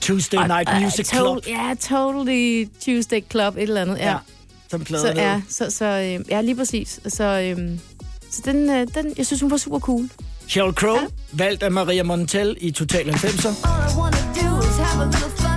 Tuesday 0.00 0.36
Night 0.46 0.68
og- 0.68 0.82
Music 0.82 1.08
to- 1.08 1.16
Club. 1.16 1.38
Ja, 1.48 1.74
totally 1.80 2.64
Tuesday 2.84 3.20
Club, 3.30 3.56
et 3.56 3.62
eller 3.62 3.80
andet. 3.80 3.98
Ja. 3.98 4.10
Ja, 4.10 4.16
som 4.70 4.86
Så, 4.86 5.12
ja, 5.16 5.40
så, 5.48 5.70
så 5.70 5.84
øh, 5.84 6.24
ja, 6.30 6.40
lige 6.40 6.56
præcis. 6.56 7.00
Så, 7.08 7.24
øh, 7.24 7.78
så 8.30 8.42
den, 8.44 8.70
øh, 8.70 8.86
den, 8.94 9.14
jeg 9.18 9.26
synes, 9.26 9.40
hun 9.40 9.50
var 9.50 9.56
super 9.56 9.78
cool. 9.78 10.08
Sheryl 10.50 10.72
Crow, 10.72 10.94
ja. 10.94 11.06
Valgt 11.30 11.62
af 11.62 11.70
Maria 11.70 12.02
Montel 12.02 12.56
i 12.60 12.70
Total 12.70 13.10
90'er. 13.10 15.49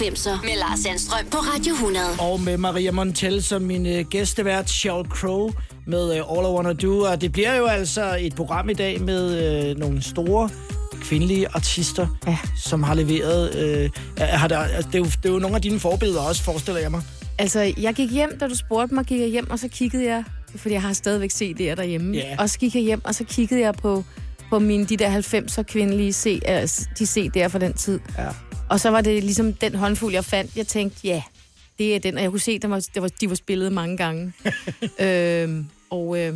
90'er 0.00 0.44
med 0.44 0.56
Lars 0.58 0.78
Sandstrøm 0.78 1.24
på 1.30 1.36
Radio 1.36 1.72
100. 1.74 2.06
Og 2.18 2.40
med 2.40 2.56
Maria 2.56 2.90
Montel 2.92 3.42
som 3.42 3.62
min 3.62 3.86
øh, 3.86 4.04
gæstevært, 4.10 4.70
Sheryl 4.70 5.08
Crow 5.08 5.50
med 5.86 6.16
øh, 6.16 6.16
All 6.30 6.46
I 6.46 6.50
Wanna 6.50 6.72
Do. 6.72 7.00
Og 7.00 7.20
det 7.20 7.32
bliver 7.32 7.54
jo 7.56 7.66
altså 7.66 8.16
et 8.20 8.34
program 8.34 8.68
i 8.70 8.74
dag 8.74 9.00
med 9.00 9.42
øh, 9.70 9.76
nogle 9.76 10.02
store 10.02 10.50
kvindelige 11.00 11.46
artister, 11.54 12.06
Ja. 12.26 12.38
som 12.64 12.82
har 12.82 12.94
leveret... 12.94 13.54
Øh, 13.56 13.90
har 14.18 14.48
der, 14.48 14.58
altså, 14.58 14.88
det, 14.92 14.94
er 14.94 14.98
jo, 14.98 15.04
det 15.04 15.28
er 15.28 15.32
jo 15.32 15.38
nogle 15.38 15.56
af 15.56 15.62
dine 15.62 15.80
forbilleder 15.80 16.20
også, 16.20 16.42
forestiller 16.42 16.80
jeg 16.80 16.90
mig. 16.90 17.02
Altså, 17.38 17.72
jeg 17.80 17.94
gik 17.94 18.10
hjem, 18.10 18.38
da 18.40 18.48
du 18.48 18.54
spurgte 18.56 18.94
mig, 18.94 19.04
gik 19.04 19.20
jeg 19.20 19.28
hjem, 19.28 19.50
og 19.50 19.58
så 19.58 19.68
kiggede 19.68 20.04
jeg, 20.04 20.24
fordi 20.56 20.74
jeg 20.74 20.82
har 20.82 20.92
stadigvæk 20.92 21.30
CD'er 21.32 21.74
derhjemme. 21.74 22.16
Ja. 22.16 22.36
Og 22.38 22.50
så 22.50 22.58
gik 22.58 22.74
jeg 22.74 22.82
hjem, 22.82 23.00
og 23.04 23.14
så 23.14 23.24
kiggede 23.24 23.60
jeg 23.60 23.74
på, 23.74 24.04
på 24.50 24.58
mine, 24.58 24.84
de 24.86 24.96
der 24.96 25.20
90'er 25.20 25.62
kvindelige 25.62 26.12
C, 26.12 26.40
øh, 26.48 26.62
de 26.98 27.04
CD'er 27.04 27.46
fra 27.48 27.58
den 27.58 27.72
tid. 27.72 28.00
Ja. 28.18 28.24
Og 28.68 28.80
så 28.80 28.90
var 28.90 29.00
det 29.00 29.24
ligesom 29.24 29.52
den 29.52 29.74
håndfuld, 29.74 30.14
jeg 30.14 30.24
fandt. 30.24 30.56
Jeg 30.56 30.66
tænkte, 30.66 31.00
ja, 31.04 31.22
det 31.78 31.94
er 31.94 32.00
den. 32.00 32.16
Og 32.16 32.22
jeg 32.22 32.30
kunne 32.30 32.40
se, 32.40 32.60
at 32.64 32.70
var, 32.70 32.86
det 32.94 33.02
var, 33.02 33.08
de 33.08 33.28
var 33.28 33.36
spillet 33.36 33.72
mange 33.72 33.96
gange. 33.96 34.32
øhm, 35.00 35.66
og 35.90 36.18
øh, 36.18 36.34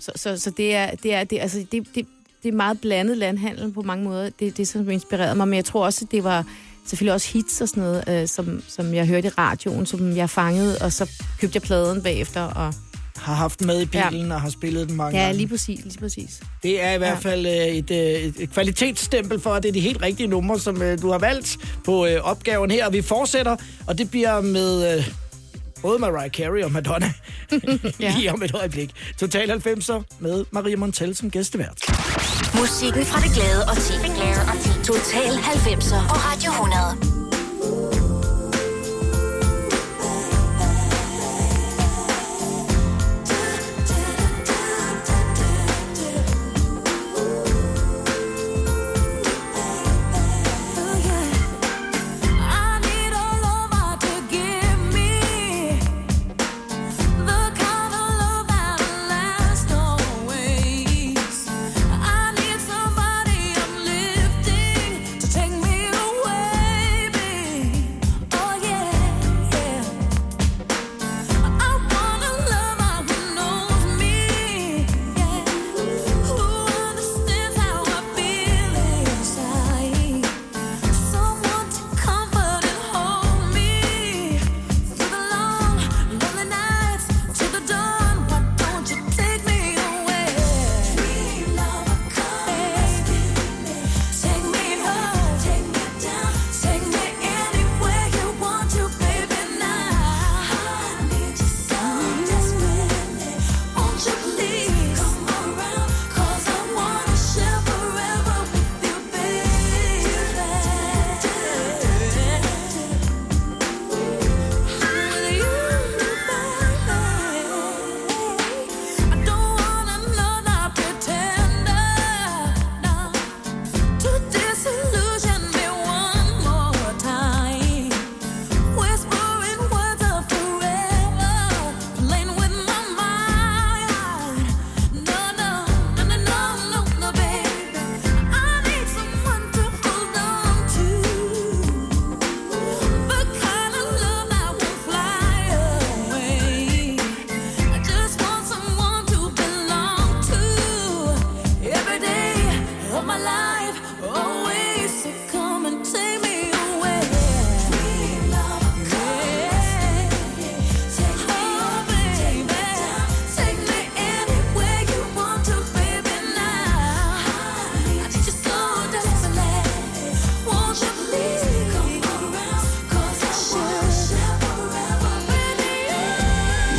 så, 0.00 0.12
så, 0.16 0.38
så 0.38 0.50
det 0.50 0.74
er, 0.74 0.94
det 0.94 1.14
er, 1.14 1.24
det, 1.24 1.38
altså, 1.40 1.58
det, 1.72 1.94
det, 1.94 2.06
det 2.42 2.48
er 2.48 2.52
meget 2.52 2.80
blandet 2.80 3.16
landhandel 3.18 3.72
på 3.72 3.82
mange 3.82 4.04
måder. 4.04 4.30
Det 4.30 4.48
er 4.48 4.52
det, 4.52 4.68
som 4.68 4.90
inspirerede 4.90 5.34
mig. 5.34 5.48
Men 5.48 5.56
jeg 5.56 5.64
tror 5.64 5.84
også, 5.84 6.04
at 6.04 6.12
det 6.12 6.24
var 6.24 6.44
selvfølgelig 6.86 7.14
også 7.14 7.32
hits 7.32 7.60
og 7.60 7.68
sådan 7.68 7.82
noget, 7.82 8.04
øh, 8.08 8.28
som, 8.28 8.62
som 8.68 8.94
jeg 8.94 9.06
hørte 9.06 9.28
i 9.28 9.30
radioen, 9.30 9.86
som 9.86 10.16
jeg 10.16 10.30
fangede, 10.30 10.78
og 10.80 10.92
så 10.92 11.10
købte 11.40 11.56
jeg 11.56 11.62
pladen 11.62 12.02
bagefter. 12.02 12.42
Og, 12.42 12.74
Har 13.20 13.34
haft 13.34 13.58
den 13.58 13.66
med 13.66 13.80
i 13.82 13.84
bilen 13.84 14.26
ja. 14.28 14.34
og 14.34 14.40
har 14.40 14.50
spillet 14.50 14.88
den 14.88 14.96
mange 14.96 15.18
ja, 15.18 15.24
gange. 15.24 15.36
lige 15.36 15.48
præcis, 15.48 15.84
lige 15.84 15.98
præcis. 15.98 16.40
Det 16.62 16.82
er 16.82 16.92
i 16.92 16.98
hvert 16.98 17.10
Ja. 17.24 17.30
fald 17.30 17.46
øh, 17.46 17.52
et, 17.52 17.90
øh, 17.90 17.96
et, 17.98 18.34
et 18.38 18.52
kvalitetsstempel 18.52 19.40
for, 19.40 19.50
at 19.54 19.62
det 19.62 19.68
er 19.68 19.72
de 19.72 19.80
helt 19.80 20.02
rigtige 20.02 20.26
numre, 20.26 20.58
som 20.60 20.82
øh, 20.82 21.02
du 21.02 21.10
har 21.10 21.18
valgt 21.18 21.56
på 21.84 22.06
øh, 22.06 22.20
opgaven 22.22 22.70
her. 22.70 22.86
Og 22.86 22.92
vi 22.92 23.02
fortsætter, 23.02 23.56
og 23.86 23.98
det 23.98 24.10
bliver 24.10 24.40
med 24.40 24.96
øh, 24.98 25.08
både 25.82 25.98
Mariah 25.98 26.30
Carey 26.30 26.62
og 26.64 26.72
Madonna 26.72 27.12
Ja. 28.00 28.14
lige 28.18 28.32
om 28.32 28.42
et 28.42 28.54
øjeblik. 28.54 28.90
Total 29.18 29.50
90'er 29.50 30.02
med 30.18 30.44
Maria 30.50 30.76
Montel 30.76 31.16
som 31.16 31.30
gæstevært. 31.30 31.78
Musikken 32.60 33.04
fra 33.04 33.20
det 33.20 33.34
glade 33.34 33.64
og 33.68 33.76
ti. 33.76 33.92
Total 34.84 35.32
90'er 35.32 36.08
på 36.08 36.14
Radio 36.14 36.50
100. 36.50 37.09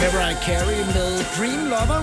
Mariah 0.01 0.43
Carey 0.45 0.85
med 0.95 1.23
Dream 1.37 1.69
Lover, 1.69 2.01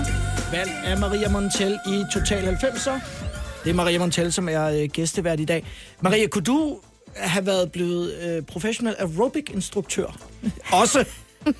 valgt 0.51 0.71
af 0.85 0.97
Maria 0.97 1.29
Montel 1.29 1.79
i 1.85 2.05
Total 2.11 2.43
90'er. 2.43 3.28
Det 3.69 3.73
er 3.73 3.77
Maria 3.77 3.99
Montel, 3.99 4.33
som 4.33 4.49
er 4.49 4.65
øh, 4.65 4.89
gæstevært 4.93 5.39
i 5.39 5.45
dag. 5.45 5.65
Maria, 6.01 6.27
kunne 6.27 6.43
du 6.43 6.77
have 7.15 7.45
været 7.45 7.71
blevet 7.71 8.13
øh, 8.13 8.41
professionel 8.41 8.95
aerobic-instruktør? 8.99 10.17
Også. 10.81 11.05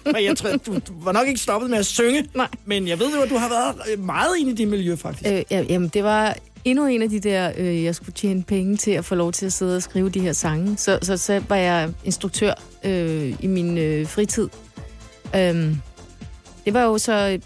Men 0.06 0.24
jeg 0.24 0.38
tror, 0.38 0.50
du, 0.50 0.74
du 0.74 0.94
var 1.02 1.12
nok 1.12 1.28
ikke 1.28 1.40
stoppet 1.40 1.70
med 1.70 1.78
at 1.78 1.86
synge, 1.86 2.30
Nej. 2.36 2.48
men 2.66 2.88
jeg 2.88 3.00
ved 3.00 3.16
jo, 3.16 3.22
at 3.22 3.30
du 3.30 3.38
har 3.38 3.50
været 3.50 3.76
øh, 3.92 4.06
meget 4.06 4.38
inde 4.40 4.52
i 4.52 4.56
det 4.56 4.68
miljø, 4.68 4.96
faktisk. 4.96 5.30
Øh, 5.32 5.44
ja, 5.52 5.62
jamen, 5.70 5.90
det 5.90 6.04
var 6.04 6.36
endnu 6.66 6.86
en 6.86 7.02
af 7.02 7.10
de 7.10 7.20
der, 7.20 7.52
øh, 7.58 7.84
jeg 7.84 7.96
skulle 7.96 8.14
tjene 8.14 8.44
penge 8.44 8.78
til 8.78 8.92
at 8.92 9.06
få 9.06 9.16
lov 9.16 9.32
til 9.32 9.46
at 9.46 9.54
sidde 9.54 9.76
og 9.76 9.84
skrive 9.84 10.10
de 10.10 10.20
her 10.20 10.34
sange. 10.34 10.78
Så, 10.78 11.00
så, 11.02 11.18
så 11.18 11.42
var 11.50 11.56
jeg 11.56 11.90
instruktør 12.06 12.54
øh, 12.84 13.36
i 13.40 13.48
min 13.48 13.78
øh, 13.78 14.08
fritid. 14.08 14.50
Øhm, 15.36 15.78
det 16.66 16.74
var 16.74 16.84
jo 16.84 16.98
så... 16.98 17.40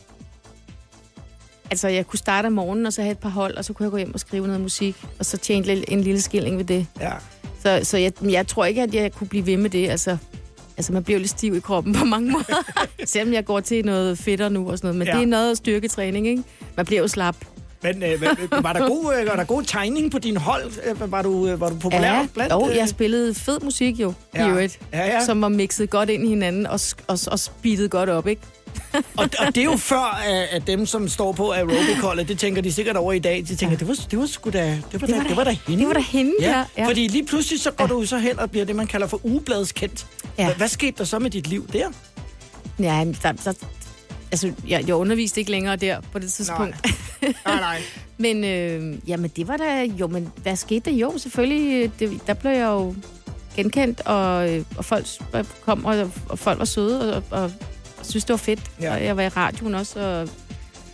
Altså, 1.74 1.88
jeg 1.88 2.08
kunne 2.08 2.20
starte 2.20 2.48
om 2.48 2.54
morgenen, 2.54 2.86
og 2.86 2.94
så 2.94 3.02
have 3.02 3.12
et 3.12 3.18
par 3.18 3.30
hold, 3.30 3.56
og 3.58 3.66
så 3.66 3.74
kunne 3.74 3.84
jeg 3.84 3.92
gå 3.92 3.98
hjem 3.98 4.14
og 4.14 4.20
skrive 4.20 4.48
noget 4.48 4.62
musik, 4.62 4.96
og 5.20 5.26
så 5.26 5.38
tjene 5.38 5.90
en 5.92 6.02
lille 6.02 6.22
skilling 6.22 6.58
ved 6.58 6.66
det. 6.66 6.88
Ja. 7.02 7.12
Så, 7.64 7.80
så 7.84 7.98
jeg, 7.98 8.12
jeg 8.24 8.48
tror 8.48 8.66
ikke, 8.66 8.82
at 8.82 8.96
jeg 8.96 9.12
kunne 9.12 9.28
blive 9.28 9.46
ved 9.46 9.58
med 9.58 9.70
det. 9.70 9.90
Altså, 9.90 10.18
altså 10.78 10.94
man 10.94 11.04
bliver 11.04 11.18
jo 11.18 11.22
lidt 11.22 11.30
stiv 11.32 11.56
i 11.56 11.60
kroppen 11.60 11.94
på 11.94 12.06
mange 12.06 12.32
måder. 12.36 12.64
Selvom 13.06 13.34
jeg 13.34 13.46
går 13.46 13.60
til 13.60 13.86
noget 13.86 14.18
fedtere 14.18 14.50
nu 14.50 14.72
og 14.72 14.78
sådan 14.78 14.88
noget. 14.88 14.98
Men 14.98 15.08
Ja. 15.08 15.14
det 15.14 15.22
er 15.24 15.28
noget 15.28 15.58
styrketræning, 15.58 16.28
ikke? 16.28 16.44
Man 16.78 16.86
bliver 16.86 17.02
jo 17.02 17.08
slap. 17.08 17.36
Men 17.84 18.04
øh, 18.04 18.22
var, 18.52 18.74
der 18.74 18.88
god, 18.94 19.14
øh, 19.22 19.28
var 19.28 19.36
der 19.36 19.44
god 19.44 19.64
tegning 19.64 20.12
på 20.12 20.20
din 20.20 20.38
hold? 20.38 20.72
Øh, 21.02 21.12
Var 21.12 21.22
du, 21.22 21.48
øh, 21.48 21.62
var 21.62 21.70
du 21.70 21.76
populær 21.76 22.14
Ja, 22.20 22.28
blandt? 22.34 22.54
jo, 22.54 22.70
øh, 22.70 22.76
jeg 22.78 22.90
spillede 22.90 23.34
fed 23.34 23.60
musik 23.64 24.00
jo, 24.00 24.14
Ja. 24.36 24.46
i 24.46 24.50
øvrigt. 24.50 24.80
Ja, 24.94 25.06
ja. 25.06 25.26
Som 25.26 25.42
var 25.42 25.48
mixet 25.48 25.90
godt 25.90 26.10
ind 26.10 26.26
i 26.26 26.30
hinanden 26.30 26.68
og, 26.68 26.80
og, 27.08 27.20
og 27.32 27.40
speedet 27.40 27.92
godt 27.92 28.10
op, 28.10 28.28
ikke? 28.28 28.42
Og, 29.18 29.30
og 29.40 29.46
det 29.56 29.58
er 29.58 29.64
jo 29.64 29.78
før, 29.78 30.22
at, 30.52 30.68
dem, 30.68 30.86
som 30.86 31.08
står 31.10 31.32
på 31.32 31.52
aerobic-holdet, 31.52 32.28
det 32.28 32.40
tænker 32.40 32.62
de 32.62 32.74
sikkert 32.74 32.96
over 32.98 33.14
i 33.14 33.20
dag. 33.20 33.44
De 33.48 33.56
tænker, 33.56 33.78
det 33.78 33.88
var, 33.88 33.98
det 34.12 34.20
var 34.20 34.26
sgu 34.26 34.50
da, 34.50 34.66
det 34.92 35.02
var, 35.02 35.08
det 35.08 35.16
da, 35.16 35.24
det 35.30 35.38
var 35.38 35.44
da 35.44 35.56
hende. 35.68 35.80
Det 35.80 35.88
var 35.88 35.94
da 35.94 36.00
hende, 36.00 36.32
ja. 36.42 36.50
ja. 36.58 36.64
ja. 36.78 36.88
Fordi 36.88 37.08
lige 37.08 37.26
pludselig 37.26 37.62
så 37.62 37.72
går 37.72 37.86
du 37.88 38.06
så 38.06 38.18
hen 38.18 38.40
og 38.40 38.52
bliver 38.52 38.66
det, 38.66 38.76
man 38.76 38.88
kalder 38.88 39.08
for 39.08 39.20
ugebladskendt. 39.26 40.08
Ja. 40.38 40.46
Hvad, 40.46 40.56
hvad 40.56 40.68
skete 40.68 40.94
der 40.98 41.04
så 41.04 41.20
med 41.20 41.30
dit 41.30 41.48
liv 41.48 41.68
der? 41.74 41.88
Ja, 42.80 43.06
der, 43.24 43.32
der, 43.32 43.54
altså, 44.32 44.52
jeg, 44.68 44.84
jeg 44.88 44.96
underviste 44.96 45.40
ikke 45.42 45.52
længere 45.52 45.76
der 45.76 46.02
på 46.12 46.20
det 46.20 46.32
tidspunkt. 46.34 46.76
Nej, 47.22 47.32
nej. 47.46 47.82
Men 48.18 48.44
øh, 48.44 49.10
jamen, 49.10 49.32
det 49.36 49.48
var 49.48 49.58
da... 49.58 49.84
Jo, 49.84 50.08
men 50.08 50.32
hvad 50.38 50.56
skete 50.56 50.92
der? 50.92 50.98
Jo, 50.98 51.18
selvfølgelig. 51.18 51.84
øh, 51.84 51.90
Det, 52.00 52.20
der 52.28 52.34
blev 52.34 52.52
jeg 52.52 52.66
jo 52.68 52.96
genkendt, 53.56 54.02
og, 54.02 54.50
øh, 54.52 54.66
og 54.78 54.86
folk 54.86 55.08
s- 55.08 55.20
kom, 55.66 55.86
og, 55.86 56.12
og 56.30 56.40
folk 56.40 56.60
var 56.60 56.66
søde, 56.66 57.16
og, 57.16 57.24
og 57.32 57.52
synes, 58.06 58.24
det 58.26 58.34
var 58.34 58.38
fedt. 58.38 58.60
Ja. 58.82 58.94
Og 58.94 59.04
jeg 59.06 59.18
var 59.18 59.24
i 59.24 59.28
radioen 59.30 59.76
også, 59.76 60.00
og 60.00 60.30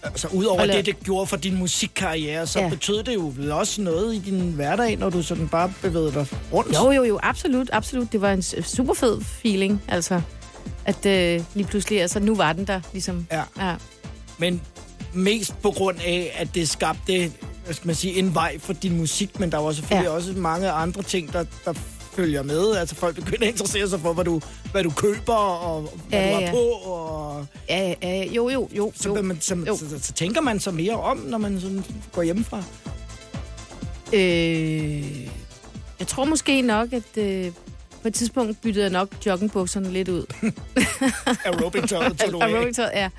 Altså, 0.03 0.27
udover 0.27 0.65
la- 0.65 0.77
det, 0.77 0.85
det 0.85 0.99
gjorde 1.03 1.27
for 1.27 1.37
din 1.37 1.57
musikkarriere, 1.57 2.47
så 2.47 2.59
ja. 2.59 2.69
Betød 2.69 3.03
det 3.03 3.13
jo 3.13 3.33
vel 3.35 3.51
også 3.51 3.81
noget 3.81 4.15
i 4.15 4.19
din 4.19 4.51
hverdag, 4.51 4.97
når 4.97 5.09
du 5.09 5.23
sådan 5.23 5.47
bare 5.47 5.73
bevægede 5.81 6.13
dig 6.13 6.25
rundt. 6.53 6.73
Jo, 6.75 6.91
jo, 6.91 7.03
jo, 7.03 7.19
absolut, 7.23 7.69
absolut. 7.73 8.11
Det 8.11 8.21
var 8.21 8.31
en 8.33 8.41
super 8.63 8.93
fed 8.93 9.21
feeling, 9.21 9.81
altså. 9.87 10.21
At 10.85 11.05
øh, 11.05 11.43
lige 11.53 11.67
pludselig, 11.67 12.01
altså 12.01 12.19
nu 12.19 12.35
var 12.35 12.53
den 12.53 12.67
der, 12.67 12.81
ligesom. 12.93 13.27
Ja. 13.31 13.43
ja. 13.59 13.75
Men 14.37 14.61
mest 15.13 15.61
på 15.61 15.71
grund 15.71 15.97
af, 16.05 16.31
at 16.37 16.55
det 16.55 16.69
skabte 16.69 17.31
hvad 17.65 17.73
skal 17.75 17.87
man 17.87 17.95
sige, 17.95 18.19
en 18.19 18.35
vej 18.35 18.59
for 18.59 18.73
din 18.73 18.97
musik, 18.97 19.39
men 19.39 19.51
der 19.51 19.57
var 19.57 19.71
selvfølgelig. 19.71 20.07
Ja. 20.09 20.15
også 20.15 20.33
mange 20.33 20.69
andre 20.69 21.01
ting, 21.03 21.33
der, 21.33 21.45
der 21.65 21.73
følger 22.19 22.43
med. 22.43 22.75
Altså 22.75 22.95
folk 22.95 23.15
begynder 23.15 23.43
at 23.43 23.51
interessere 23.51 23.89
sig 23.89 23.99
for, 23.99 24.13
hvad 24.13 24.25
du, 24.25 24.41
hvad 24.71 24.83
du 24.83 24.89
køber, 24.89 25.33
og 25.33 25.81
hvad 25.81 26.19
Ja, 26.19 26.29
du 26.29 26.33
har 26.33 26.41
ja. 26.41 26.51
på. 26.51 26.57
Og 26.57 27.45
Ja, 27.69 27.93
ja, 28.03 28.25
jo, 28.25 28.49
jo, 28.49 28.69
jo. 28.77 28.91
så, 28.95 29.09
jo. 29.15 29.21
man, 29.21 29.41
så, 29.41 29.55
Jo. 29.55 29.77
så, 29.77 29.89
så, 29.89 29.99
så, 30.01 30.13
tænker 30.13 30.41
man 30.41 30.59
så 30.59 30.71
mere 30.71 30.95
om, 30.95 31.17
når 31.17 31.37
man 31.37 31.61
sådan 31.61 31.83
går 32.11 32.21
hjemmefra. 32.23 32.63
Øh, 34.13 35.27
jeg 35.99 36.07
tror 36.07 36.25
måske 36.25 36.61
nok, 36.61 36.93
at 36.93 37.17
øh, 37.17 37.51
på 38.01 38.07
et 38.07 38.13
tidspunkt 38.13 38.61
byttede 38.61 38.83
jeg 38.83 38.91
nok 38.91 39.09
joggingbukserne 39.25 39.91
lidt 39.91 40.09
ud. 40.09 40.25
Aerobic-tøjet 41.45 42.17
tog 42.19 42.31
du. 42.31 42.39
Aerobic-tøjet, 42.41 42.91
ja. 42.93 43.09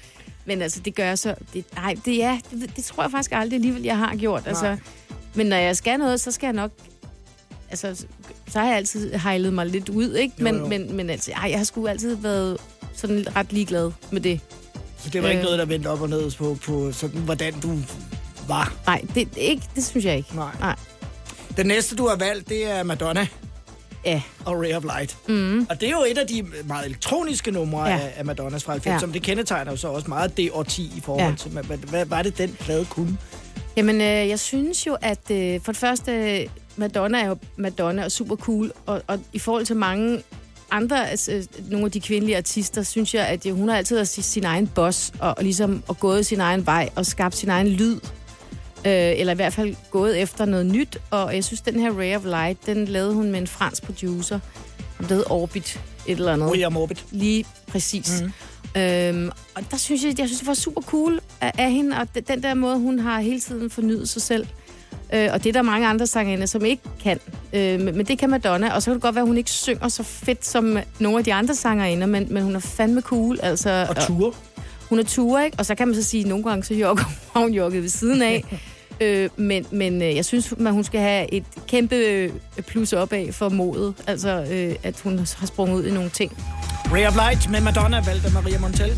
Men 0.44 0.62
altså, 0.62 0.81
det 0.81 0.94
gør 0.94 1.05
jeg 1.05 1.18
så... 1.18 1.35
Det, 1.55 1.64
nej, 1.75 1.94
det, 2.05 2.25
er, 2.25 2.38
det, 2.51 2.77
det 2.77 2.85
tror 2.85 3.03
jeg 3.03 3.11
faktisk 3.11 3.33
aldrig 3.33 3.57
alligevel, 3.57 3.83
jeg 3.83 3.98
har 3.98 4.16
gjort. 4.16 4.42
Altså, 4.46 4.77
men 5.35 5.46
når 5.46 5.57
jeg 5.57 5.77
skal 5.77 5.98
noget, 5.98 6.20
så 6.20 6.31
skal 6.31 6.46
jeg 6.46 6.55
nok... 6.55 6.70
Altså, 7.70 8.06
så 8.48 8.59
har 8.59 8.66
jeg 8.66 8.76
altid 8.76 9.14
hejlet 9.14 9.52
mig 9.52 9.66
lidt 9.66 9.88
ud, 9.88 10.14
ikke? 10.14 10.35
Men, 10.38 10.56
jo. 10.56 10.66
men, 10.66 10.96
men 10.96 11.11
altså, 11.11 11.33
ej, 11.33 11.50
jeg 11.50 11.59
har 11.59 11.64
sgu 11.64 11.87
altid 11.87 12.14
været 12.16 12.59
sådan 12.94 13.37
ret 13.37 13.52
ligeglad 13.52 13.92
med 14.11 14.20
det. 14.20 14.40
Så 14.98 15.11
det 15.11 15.22
var 15.22 15.28
ikke 15.28 15.38
Øh. 15.38 15.44
noget, 15.44 15.59
der 15.59 15.64
vendte 15.64 15.87
op 15.88 16.00
og 16.00 16.09
ned 16.09 16.30
på, 16.30 16.59
på 16.66 16.92
sådan, 16.92 17.20
hvordan 17.20 17.61
du 17.61 17.78
var. 18.48 18.74
Nej, 18.87 19.02
det, 19.14 19.28
ikke, 19.37 19.62
det 19.74 19.85
synes 19.85 20.04
jeg 20.04 20.16
ikke. 20.16 20.37
Nej. 20.37 20.54
Nej. 20.61 20.76
Den 21.56 21.66
næste, 21.66 21.96
du 21.96 22.09
har 22.09 22.16
valgt, 22.16 22.48
det 22.48 22.70
er 22.70 22.83
Madonna 22.83 23.26
Ja, 24.04 24.22
og 24.44 24.61
Ray 24.61 24.72
of 24.74 24.83
Light. 24.85 25.16
Mm. 25.28 25.66
Og 25.70 25.80
det 25.80 25.87
er 25.88 25.90
jo 25.92 26.04
et 26.09 26.18
af 26.18 26.26
de 26.26 26.46
meget 26.64 26.87
elektroniske 26.87 27.50
numre 27.50 27.85
ja. 27.88 27.98
Af, 27.98 28.12
af 28.16 28.24
Madonnas 28.24 28.64
fra 28.64 28.76
90'erne. 28.76 28.80
Ja. 28.90 28.92
Ja. 28.92 29.06
Det 29.12 29.22
kendetegner 29.22 29.70
jo 29.70 29.76
så 29.76 29.88
også 29.88 30.09
meget 30.09 30.37
det 30.37 30.50
årti 30.52 30.83
i 30.96 31.00
forhold 31.04 31.24
Ja. 31.24 31.30
ja. 31.30 31.37
til, 31.37 31.50
hvad, 31.50 31.62
hvad, 31.62 31.78
hvad 31.78 32.04
var 32.04 32.22
det, 32.22 32.38
den 32.38 32.56
plade 32.61 32.85
kunne? 32.85 33.18
Jamen, 33.76 33.96
øh, 34.00 34.28
jeg 34.28 34.38
synes 34.38 34.87
jo, 34.87 34.96
at 35.02 35.30
øh, 35.30 35.61
for 35.62 35.72
det 35.72 35.78
første, 35.80 36.44
Madonna 36.81 37.21
er 37.23 37.29
jo 37.29 37.37
Madonna 37.57 38.05
og 38.05 38.12
super 38.12 38.37
cool, 38.37 38.73
og, 38.87 39.03
og 39.07 39.19
i 39.33 39.38
forhold 39.38 39.66
til 39.66 39.77
mange 39.77 40.23
andre, 40.71 41.11
altså, 41.11 41.49
nogle 41.71 41.87
af 41.87 41.93
de 41.93 42.01
kvindelige 42.01 42.37
artister, 42.37 42.83
synes 42.83 43.14
jeg, 43.14 43.27
at 43.27 43.47
hun 43.53 43.69
har 43.69 43.77
altid 43.77 43.97
været 43.97 44.09
sin, 44.09 44.45
egen 44.45 44.66
boss, 44.66 45.12
og, 45.21 45.35
og 45.37 45.43
ligesom 45.43 45.83
og 45.88 46.01
gået 46.01 46.27
sin 46.27 46.40
egen 46.40 46.66
vej, 46.66 46.88
og 46.97 47.07
skabt 47.07 47.37
sin 47.37 47.49
egen 47.49 47.69
lyd, 47.69 47.95
øh, 47.95 48.01
eller 49.21 49.33
i 49.33 49.37
hvert 49.37 49.53
fald 49.53 49.75
gået 49.90 50.19
efter 50.23 50.45
noget 50.45 50.66
nyt, 50.66 50.99
og 51.11 51.35
jeg 51.35 51.45
synes, 51.45 51.61
den 51.61 51.81
her 51.81 51.90
Ray 51.99 52.16
of 52.16 52.25
Light, 52.25 52.66
den 52.66 52.85
lavede 52.88 53.14
hun 53.14 53.31
med 53.31 53.40
en 53.40 53.47
fransk 53.47 53.83
producer, 53.83 54.38
som 54.97 55.07
hed 55.09 55.25
Orbit, 55.31 55.81
et 56.07 56.19
eller 56.19 56.33
andet. 56.33 56.49
William 56.51 56.77
Orbit. 56.77 57.05
Lige 57.11 57.45
præcis. 57.69 58.23
Mm. 58.75 58.81
Øhm, 58.81 59.31
og 59.55 59.62
der 59.71 59.77
synes 59.77 60.05
jeg, 60.05 60.19
jeg 60.19 60.27
synes, 60.29 60.38
det 60.38 60.47
var 60.49 60.55
super 60.55 60.83
cool 60.83 61.21
af, 61.40 61.53
af 61.59 61.73
hende, 61.73 61.97
og 61.97 62.14
de- 62.14 62.21
den 62.21 62.43
der 62.43 62.55
måde, 62.55 62.79
hun 62.79 62.99
har 62.99 63.21
hele 63.21 63.40
tiden 63.40 63.71
fornyet 63.71 64.09
sig 64.09 64.23
selv. 64.23 64.47
Øh, 65.12 65.29
og 65.33 65.44
det 65.44 65.49
er 65.49 65.53
der 65.53 65.62
mange 65.62 65.87
andre 65.87 66.07
sangerinder, 66.07 66.46
som 66.46 66.64
ikke 66.64 66.83
kan. 67.03 67.18
Øh, 67.53 67.81
men, 67.81 68.07
det 68.07 68.18
kan 68.18 68.31
Madonna, 68.31 68.75
og 68.75 68.83
så 68.83 68.90
kan 68.90 68.94
det 68.94 69.03
godt 69.03 69.14
være, 69.14 69.23
at 69.23 69.29
hun 69.29 69.37
ikke 69.37 69.51
synger 69.51 69.88
så 69.88 70.03
fedt 70.03 70.46
som 70.46 70.79
nogle 70.99 71.18
af 71.18 71.25
de 71.25 71.35
andre 71.35 71.55
sangerinder, 71.55 72.07
men, 72.07 72.27
men 72.31 72.42
hun 72.42 72.57
er 72.57 72.61
fandme 72.61 73.01
cool. 73.01 73.38
Altså, 73.42 73.87
Og 73.88 73.96
ture. 73.96 74.33
hun 74.88 74.99
er 74.99 75.03
ture, 75.05 75.44
ikke? 75.44 75.59
Og 75.59 75.66
så 75.66 75.75
kan 75.75 75.88
man 75.88 75.94
så 75.94 76.03
sige, 76.03 76.23
at 76.23 76.29
nogle 76.29 76.44
gange 76.44 76.64
så 76.64 76.75
jogger 76.75 77.05
har 77.33 77.40
hun 77.46 77.53
jogget 77.53 77.83
ved 77.83 77.88
siden 77.88 78.23
af. 78.23 78.44
øh, 79.01 79.31
men 79.37 79.66
men 79.70 80.03
øh, 80.03 80.16
jeg 80.16 80.25
synes, 80.25 80.53
at 80.53 80.73
hun 80.73 80.85
skal 80.85 81.01
have 81.01 81.35
et 81.35 81.44
kæmpe 81.68 81.96
øh, 81.96 82.31
plus 82.66 82.92
op 82.92 83.12
af 83.12 83.29
for 83.33 83.49
modet. 83.49 83.94
Altså, 84.07 84.46
øh, 84.51 84.75
at 84.83 85.01
hun 85.01 85.18
har 85.18 85.46
sprunget 85.46 85.77
ud 85.77 85.85
i 85.85 85.90
nogle 85.90 86.11
ting. 86.11 86.33
Ray 86.92 87.07
of 87.07 87.14
Light 87.14 87.51
med 87.51 87.61
Madonna 87.61 88.03
valgte 88.07 88.27
af 88.27 88.33
Maria 88.33 88.59
Montel. 88.59 88.92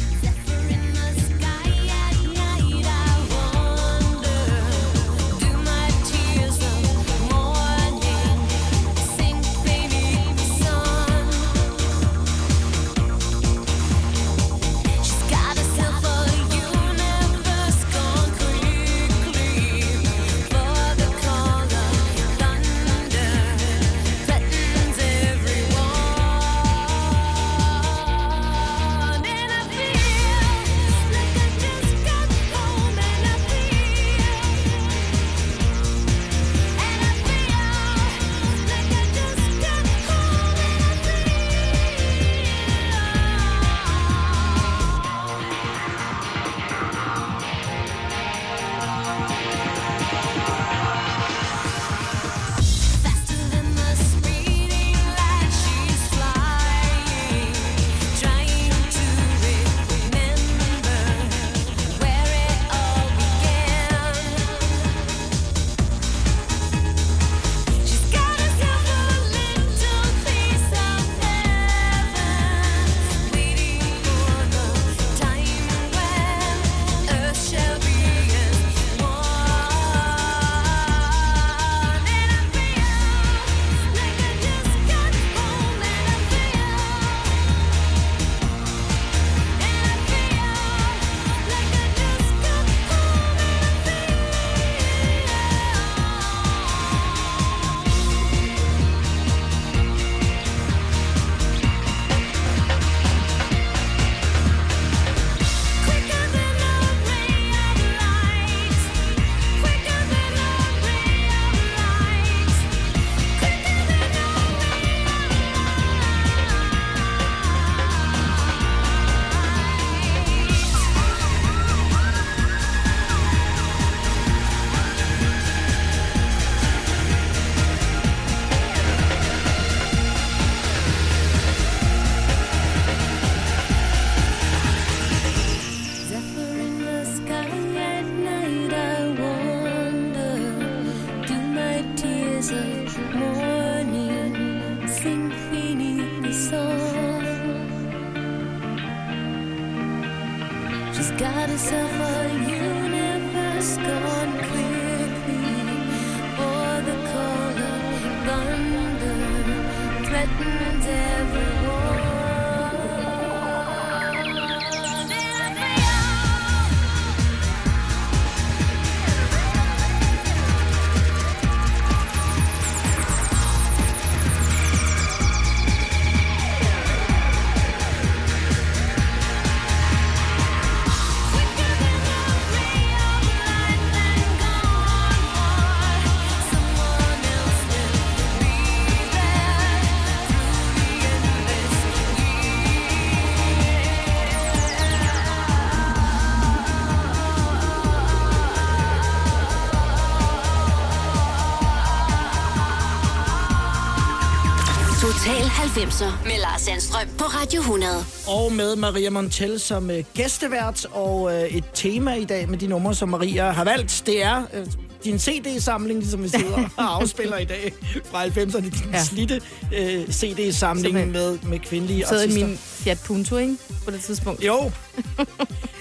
90'er 205.76 206.24
med 206.24 206.38
Lars 206.40 206.60
Sandstrøm 206.60 207.08
på 207.18 207.24
Radio 207.24 207.60
100. 207.60 207.92
Og 208.26 208.52
med 208.52 208.76
Maria 208.76 209.10
Montel 209.10 209.60
som 209.60 209.90
øh, 209.90 210.04
gæstevært, 210.14 210.86
og 210.90 211.34
øh, 211.34 211.42
et 211.48 211.64
tema 211.74 212.14
i 212.14 212.24
dag 212.24 212.48
med 212.48 212.58
de 212.58 212.66
numre, 212.66 212.94
som 212.94 213.08
Maria 213.08 213.50
har 213.50 213.64
valgt, 213.64 214.02
det 214.06 214.22
er 214.24 214.42
øh, 214.54 214.66
din 215.04 215.18
CD-samling, 215.18 216.06
som 216.06 216.22
vi 216.22 216.28
sidder 216.28 216.68
og 216.76 216.96
afspiller 217.02 217.38
i 217.38 217.44
dag 217.44 217.72
fra 218.04 218.24
90'erne. 218.26 218.60
Din 218.60 218.90
ja. 218.92 219.04
Slitte 219.04 219.40
øh, 219.76 220.08
CD-samling 220.08 221.10
med, 221.10 221.38
med 221.42 221.58
kvindelige 221.58 222.06
Så 222.06 222.14
i 222.14 222.18
artister. 222.22 222.46
min 222.46 222.56
Fiat 222.58 222.98
Punto, 223.06 223.36
ikke? 223.36 223.56
På 223.84 223.90
det 223.90 224.00
tidspunkt. 224.00 224.44
Jo. 224.44 224.70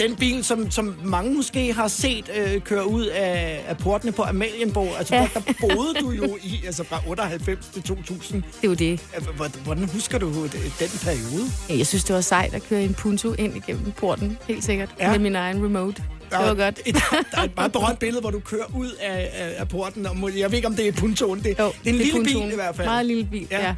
Den 0.00 0.16
bil, 0.16 0.44
som, 0.44 0.70
som 0.70 0.96
mange 1.04 1.34
måske 1.34 1.72
har 1.72 1.88
set 1.88 2.30
øh, 2.36 2.60
køre 2.60 2.86
ud 2.90 3.06
af, 3.06 3.64
af 3.68 3.76
portene 3.78 4.12
på 4.12 4.22
Amalienborg, 4.22 4.98
altså 4.98 5.14
ja. 5.14 5.20
Ja. 5.20 5.28
der 5.34 5.52
boede 5.60 5.94
du 6.00 6.10
jo 6.10 6.38
i, 6.42 6.62
altså 6.66 6.84
fra 6.84 7.00
98 7.08 7.66
til 7.72 7.82
2000. 7.82 8.42
Det 8.42 8.52
er 8.64 8.68
jo 8.68 8.74
det. 8.74 9.00
Hvor- 9.36 9.62
Hvordan 9.64 9.84
husker 9.84 10.18
du 10.18 10.26
den 10.44 10.90
periode? 11.04 11.44
Ja, 11.68 11.76
Jeg 11.78 11.86
synes, 11.86 12.04
det 12.04 12.14
var 12.14 12.20
sejt 12.20 12.54
at 12.54 12.62
køre 12.62 12.82
en 12.82 12.94
Punto 12.94 13.32
ind 13.32 13.56
igennem 13.56 13.92
porten. 13.92 14.38
Helt 14.48 14.64
sikkert. 14.64 14.88
Ja. 15.00 15.10
Med 15.10 15.18
min 15.18 15.36
egen 15.36 15.64
remote. 15.64 16.02
Det 16.30 16.38
var 16.38 16.54
godt. 16.54 16.80
Et, 16.86 16.94
der 17.32 17.38
er 17.38 17.42
et 17.42 17.56
meget 17.56 17.72
berømt 17.72 17.98
billede, 17.98 18.20
hvor 18.20 18.30
du 18.30 18.40
kører 18.40 18.64
ud 18.76 18.90
af, 19.00 19.30
af, 19.34 19.54
af 19.58 19.68
porten. 19.68 20.06
Og 20.06 20.38
jeg 20.38 20.50
ved 20.50 20.56
ikke, 20.58 20.68
om 20.68 20.76
det 20.76 20.88
er 20.88 20.92
Puntoen. 20.92 21.42
Det, 21.42 21.58
Jo, 21.58 21.66
det 21.66 21.74
er 21.86 21.90
en 21.90 21.96
lille 21.96 22.12
Puntoen. 22.12 22.44
bil 22.44 22.52
i 22.52 22.54
hvert 22.54 22.76
fald. 22.76 22.88
Meget 22.88 23.06
lille 23.06 23.24
bil, 23.24 23.46
Ja. 23.50 23.66
ja. 23.66 23.74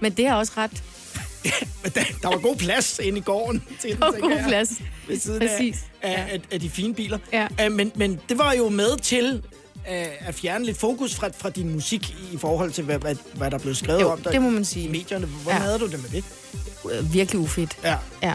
Men 0.00 0.12
det 0.12 0.26
er 0.26 0.34
også 0.34 0.52
ret 0.56 0.82
der, 1.94 2.02
der 2.22 2.28
var 2.28 2.38
god 2.38 2.56
plads 2.56 3.00
inde 3.02 3.18
i 3.18 3.22
gården 3.22 3.62
til 3.80 3.94
den, 3.94 4.02
og 4.02 4.14
tænker 4.14 4.28
god 4.28 4.44
plads. 4.48 4.70
Ved 5.08 5.18
siden 5.18 5.42
af, 5.42 5.48
Præcis. 5.48 5.76
af, 6.02 6.10
Ja. 6.10 6.34
af, 6.34 6.40
af 6.52 6.60
de 6.60 6.70
fine 6.70 6.94
biler. 6.94 7.18
Ja. 7.32 7.46
Uh, 7.66 7.72
men, 7.72 7.92
men 7.94 8.20
det 8.28 8.38
var 8.38 8.52
jo 8.52 8.68
med 8.68 8.96
til 9.02 9.42
uh, 9.76 9.82
at 10.28 10.34
fjerne 10.34 10.64
lidt 10.64 10.78
fokus 10.78 11.14
fra, 11.14 11.28
fra 11.38 11.50
din 11.50 11.72
musik 11.72 12.14
i 12.32 12.36
forhold 12.38 12.70
til, 12.72 12.84
hvad, 12.84 12.98
hvad, 12.98 13.16
hvad 13.34 13.50
der 13.50 13.58
blev 13.58 13.74
skrevet 13.74 14.00
Jo, 14.00 14.08
om 14.10 14.20
dig 14.22 14.32
det 14.32 14.42
må 14.42 14.50
man 14.50 14.62
i 14.62 14.64
sige. 14.64 14.88
medierne. 14.88 15.26
Hvordan 15.26 15.60
Ja. 15.60 15.66
havde 15.66 15.78
du 15.78 15.86
det 15.86 16.02
med 16.02 16.10
det? 16.10 16.24
Øh, 16.98 17.12
Virkelig 17.14 17.40
ufedt. 17.40 17.76
Ja. 17.84 17.96
Ja, 18.22 18.34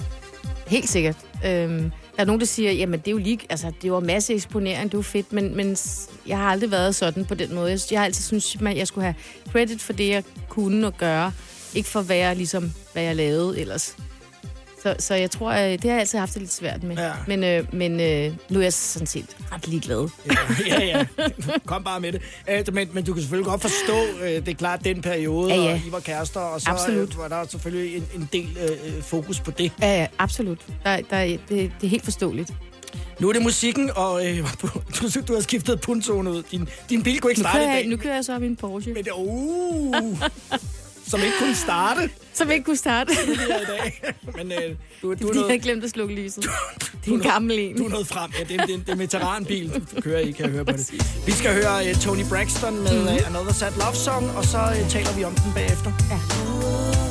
helt 0.67 0.89
sikkert. 0.89 1.15
Øhm, 1.46 1.91
der 2.15 2.22
er 2.24 2.26
nogen, 2.26 2.39
der 2.39 2.46
siger, 2.48 2.72
jamen 2.72 3.00
det 3.00 3.08
er 3.08 3.12
jo 3.12 3.17
lige, 3.17 3.39
altså 3.50 3.72
det 3.82 3.91
var 3.91 4.00
masse 4.00 4.34
eksponering, 4.34 4.91
det 4.91 4.98
jo 4.98 5.02
fedt, 5.02 5.34
men, 5.34 5.56
men 5.56 5.78
jeg 6.28 6.38
har 6.38 6.50
aldrig 6.50 6.72
været 6.72 6.96
sådan 6.96 7.26
på 7.26 7.36
den 7.36 7.56
måde. 7.56 7.72
Jeg, 7.72 7.80
jeg 7.91 8.00
har 8.00 8.06
altid 8.06 8.24
synes, 8.24 8.58
at 8.67 8.78
jeg 8.78 8.88
skulle 8.88 9.06
have 9.06 9.15
credit 9.52 9.82
for 9.82 9.93
det, 9.93 10.10
jeg 10.10 10.24
kunne 10.50 10.88
og 10.88 10.98
gøre, 10.98 11.32
ikke 11.78 11.90
for 11.90 12.00
at 12.00 12.10
være 12.10 12.36
ligesom, 12.36 12.72
hvad 12.94 13.04
jeg 13.04 13.16
lavede 13.16 13.60
ellers. 13.60 13.96
Så, 14.84 14.96
så 15.00 15.16
jeg 15.16 15.32
tror, 15.32 15.52
at 15.52 15.82
det 15.82 15.90
har 15.90 15.96
jeg 15.96 16.00
altid 16.00 16.20
haft 16.20 16.34
det 16.34 16.42
lidt 16.42 16.54
svært 16.54 16.84
med. 16.84 16.96
Ja. 16.98 17.12
Men, 17.28 17.44
øh, 17.44 17.74
men 17.76 17.92
øh, 18.00 18.34
nu 18.50 18.60
er 18.60 18.63
jeg 18.63 18.74
sådan 18.74 19.08
set 19.08 19.26
ret 19.52 19.68
ligeglad. 19.68 20.10
ja, 20.68 20.84
ja. 20.86 21.06
Kom 21.66 21.84
bare 21.84 22.00
med 22.00 22.12
det. 22.12 22.22
Uh, 22.70 22.74
men, 22.74 22.90
men 22.94 23.04
du 23.04 23.13
kan 23.13 23.22
selvfølgelig 23.22 23.46
godt 23.50 23.62
forstå, 23.62 23.98
uh, 24.22 24.22
det 24.28 24.48
er 24.48 24.54
klart, 24.54 24.84
den 24.86 25.02
periode, 25.02 25.54
Ja, 25.54 25.62
ja. 25.63 25.72
og 25.74 25.78
I 25.88 25.92
var 25.92 26.00
kærester, 26.00 26.40
og 26.40 26.62
så 26.62 26.70
Absolut. 26.70 27.13
uh, 27.13 27.18
var 27.20 27.28
der 27.28 27.46
selvfølgelig 27.48 27.96
en, 27.98 28.08
en 28.16 28.30
del 28.34 28.58
uh, 28.98 29.04
fokus 29.04 29.40
på 29.40 29.52
det. 29.52 29.72
Ja, 29.82 30.00
ja, 30.00 30.08
absolut. 30.20 30.60
Der, 30.84 31.02
der, 31.10 31.26
det, 31.26 31.40
det 31.50 31.72
er 31.84 31.88
helt 31.88 32.04
forståeligt. 32.04 32.54
Nu 33.20 33.30
er 33.30 33.34
det 33.34 33.42
musikken, 33.42 33.92
og 33.96 34.26
øh, 34.28 34.38
du, 34.62 35.22
du 35.28 35.34
har 35.34 35.42
skiftet 35.42 35.82
puntoen 35.82 36.28
ud. 36.28 36.44
Din, 36.52 36.70
din 36.90 37.04
bil 37.04 37.20
kunne 37.20 37.32
ikke 37.32 37.42
starte 37.42 37.63
i 37.63 37.68
dag. 37.68 37.88
nu 37.88 37.98
kører 37.98 38.16
jeg 38.16 38.26
så 38.26 38.36
op 38.36 38.44
i 38.44 38.46
en 38.46 38.56
Porsche, 38.56 38.94
Men 38.94 39.04
det, 39.04 39.12
uh, 39.16 39.96
som 41.08 41.20
ikke 41.24 41.36
kunne 41.39 41.56
starte 41.56 42.10
som 42.34 42.52
ikke 42.52 42.63
kunne 42.65 42.78
starte. 42.78 43.12
i 43.34 43.36
dag. 43.67 44.13
Men 44.36 44.52
øh, 44.52 44.58
du, 44.58 44.63
Det 44.63 44.76
du, 45.02 45.10
er 45.10 45.12
er 45.12 45.17
fordi, 45.28 45.39
jeg 45.39 45.48
noget, 45.48 45.62
glemt 45.62 45.84
at 45.84 45.89
slukke 45.89 46.15
lyset. 46.15 46.43
du, 46.43 46.50
Det 47.06 47.12
er 47.12 47.15
en 47.15 47.20
gammel 47.22 47.60
en. 47.60 47.78
du 47.78 47.86
er 47.86 47.89
noget 47.89 48.08
frem. 48.08 48.32
Ja, 48.39 48.43
det 48.43 48.62
er, 48.62 48.65
det 48.65 48.74
er, 48.76 48.80
det 48.80 48.89
er 48.89 48.93
en 48.93 49.00
veteranbil, 49.00 49.82
du 49.96 50.02
kører 50.02 50.20
i, 50.20 50.32
kan 50.32 50.46
jeg 50.46 50.52
høre 50.52 50.65
på 50.65 50.72
det. 50.72 50.91
Vi 51.26 51.32
skal 51.32 51.54
høre 51.54 51.89
uh, 51.89 51.96
Tony 52.02 52.24
Braxton 52.30 52.74
med 52.84 53.04
uh, 53.04 53.28
Another 53.30 53.54
Sad 53.54 53.72
Love 53.80 53.96
Song, 53.96 54.32
og 54.38 54.46
så 54.46 54.58
uh, 54.84 54.89
taler 54.89 55.15
vi 55.17 55.24
om 55.24 55.34
den 55.36 55.54
bagefter. 55.56 55.91
Ja. 56.12 57.07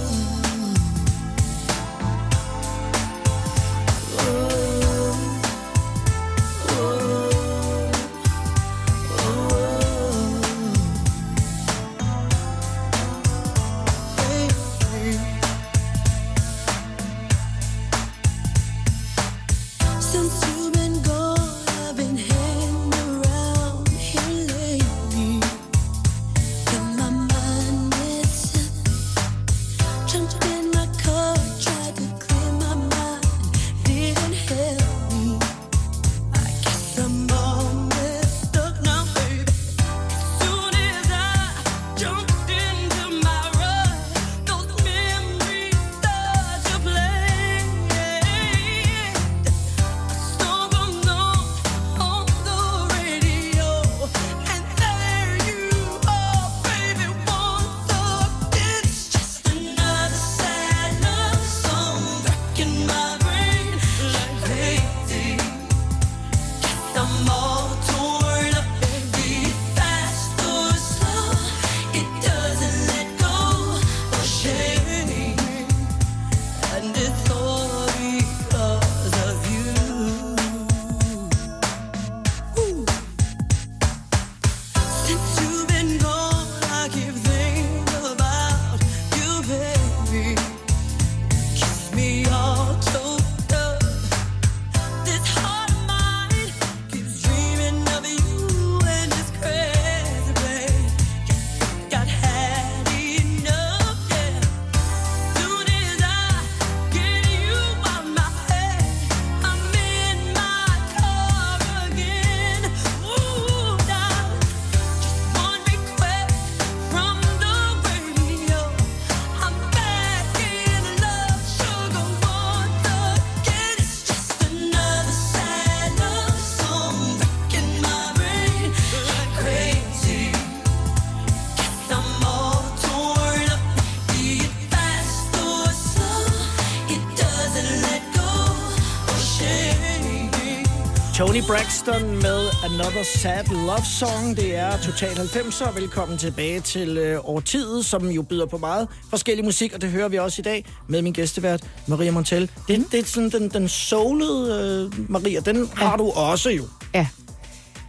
Another 142.86 143.02
Sad 143.02 143.44
Love 143.44 143.84
Song. 143.84 144.36
Det 144.36 144.56
er 144.56 144.78
Total 144.78 145.08
90'er. 145.08 145.80
Velkommen 145.80 146.18
tilbage 146.18 146.60
til 146.60 146.98
øh, 146.98 147.20
årtiet, 147.24 147.84
som 147.84 148.10
jo 148.10 148.22
byder 148.22 148.46
på 148.46 148.58
meget 148.58 148.88
forskellig 149.10 149.44
musik, 149.44 149.72
og 149.72 149.80
det 149.82 149.90
hører 149.90 150.08
vi 150.08 150.18
også 150.18 150.40
i 150.40 150.42
dag 150.42 150.64
med 150.88 151.02
min 151.02 151.12
gæstevært, 151.12 151.64
Maria 151.88 152.10
Montel. 152.10 152.50
Det, 152.68 152.86
det 152.92 153.00
er 153.00 153.04
sådan 153.04 153.30
den, 153.30 153.48
den 153.48 153.68
soulede 153.68 154.90
øh, 154.94 155.10
Maria, 155.10 155.40
den 155.40 155.56
ja. 155.56 155.64
har 155.74 155.96
du 155.96 156.10
også 156.10 156.50
jo. 156.50 156.64
Ja. 156.94 157.06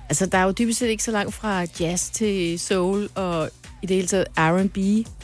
Altså, 0.09 0.25
der 0.25 0.37
er 0.37 0.43
jo 0.43 0.51
dybest 0.51 0.79
set 0.79 0.87
ikke 0.87 1.03
så 1.03 1.11
langt 1.11 1.33
fra 1.33 1.65
jazz 1.79 2.09
til 2.09 2.59
soul 2.59 3.09
og 3.15 3.49
i 3.81 3.85
det 3.85 3.95
hele 3.95 4.07
taget 4.07 4.27
R&B, 4.37 4.77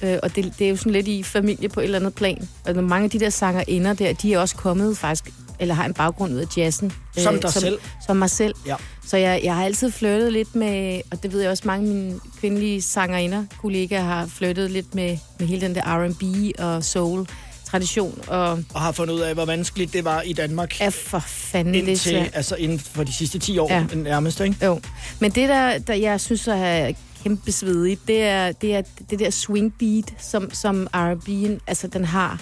øh, 0.04 0.20
og 0.24 0.36
det, 0.36 0.54
det 0.60 0.66
er 0.66 0.70
jo 0.70 0.76
sådan 0.76 0.92
lidt 0.92 1.08
i 1.08 1.24
familie 1.24 1.70
på 1.70 1.80
et 1.80 1.84
eller 1.84 2.00
andet 2.00 2.16
plan. 2.16 2.50
Og 2.66 2.84
mange 2.84 3.04
af 3.04 3.10
de 3.10 3.20
der 3.20 3.30
sanger 3.30 3.64
ender 3.68 3.94
der, 3.94 4.14
de 4.14 4.34
er 4.34 4.40
også 4.40 4.56
kommet 4.56 4.98
faktisk 4.98 5.34
eller 5.60 5.76
har 5.76 5.86
en 5.86 5.94
baggrund 5.94 6.34
ud 6.34 6.38
af 6.40 6.58
jazzen. 6.58 6.94
Som 7.18 7.40
dig 7.40 7.52
som, 7.54 7.62
selv. 7.62 7.80
Som 8.08 8.18
mig 8.18 8.30
selv. 8.30 8.56
Ja. 8.66 8.76
Så 9.08 9.18
jeg, 9.18 9.42
jeg 9.44 9.56
har 9.56 9.66
altid 9.66 9.92
flyttet 9.92 10.34
lidt 10.34 10.56
med, 10.56 11.02
og 11.12 11.24
det 11.24 11.34
ved 11.34 11.42
jeg 11.42 11.52
også, 11.52 11.64
mange 11.66 11.90
af 11.90 11.96
mine 11.96 12.20
kvindelige 12.40 12.82
sangerinder, 12.82 13.46
kollegaer 13.62 14.04
har 14.04 14.26
flyttet 14.28 14.72
lidt 14.72 14.96
med, 14.96 15.18
med 15.40 15.48
hele 15.48 15.62
den 15.62 15.76
der 15.76 15.82
R&B 15.86 16.24
og 16.60 16.84
soul 16.84 17.28
tradition, 17.66 18.22
og 18.28 18.50
Og 18.74 18.82
har 18.82 18.92
fundet 18.92 19.14
ud 19.14 19.20
af, 19.20 19.34
hvor 19.34 19.46
vanskeligt 19.46 19.94
det 19.94 20.06
var 20.06 20.22
i 20.22 20.34
Danmark. 20.34 20.82
er 20.82 20.90
for 20.90 21.20
fanden 21.28 21.74
det 21.74 21.80
Indtil, 21.80 22.12
svært. 22.12 22.30
altså 22.34 22.56
inden 22.56 22.80
for 22.80 23.04
de 23.04 23.14
sidste 23.14 23.40
10 23.40 23.58
år 23.58 23.68
Ja. 23.74 23.86
ja. 23.90 23.96
nærmest, 23.96 24.40
ikke? 24.40 24.66
Jo, 24.66 24.82
men 25.20 25.32
det 25.32 25.50
der, 25.50 25.78
der 25.78 25.94
jeg 25.94 26.22
synes 26.22 26.48
er 26.48 26.92
kæmpe 27.24 27.52
svedigt, 27.52 28.08
det 28.08 28.24
er 28.24 28.52
det, 28.52 28.76
er 28.76 28.82
det 29.10 29.20
der 29.20 29.30
swing 29.30 29.74
beat, 29.80 30.14
som, 30.20 30.54
som 30.54 30.88
R&B'en, 30.96 31.60
altså 31.68 31.88
den 31.88 32.06
har. 32.06 32.42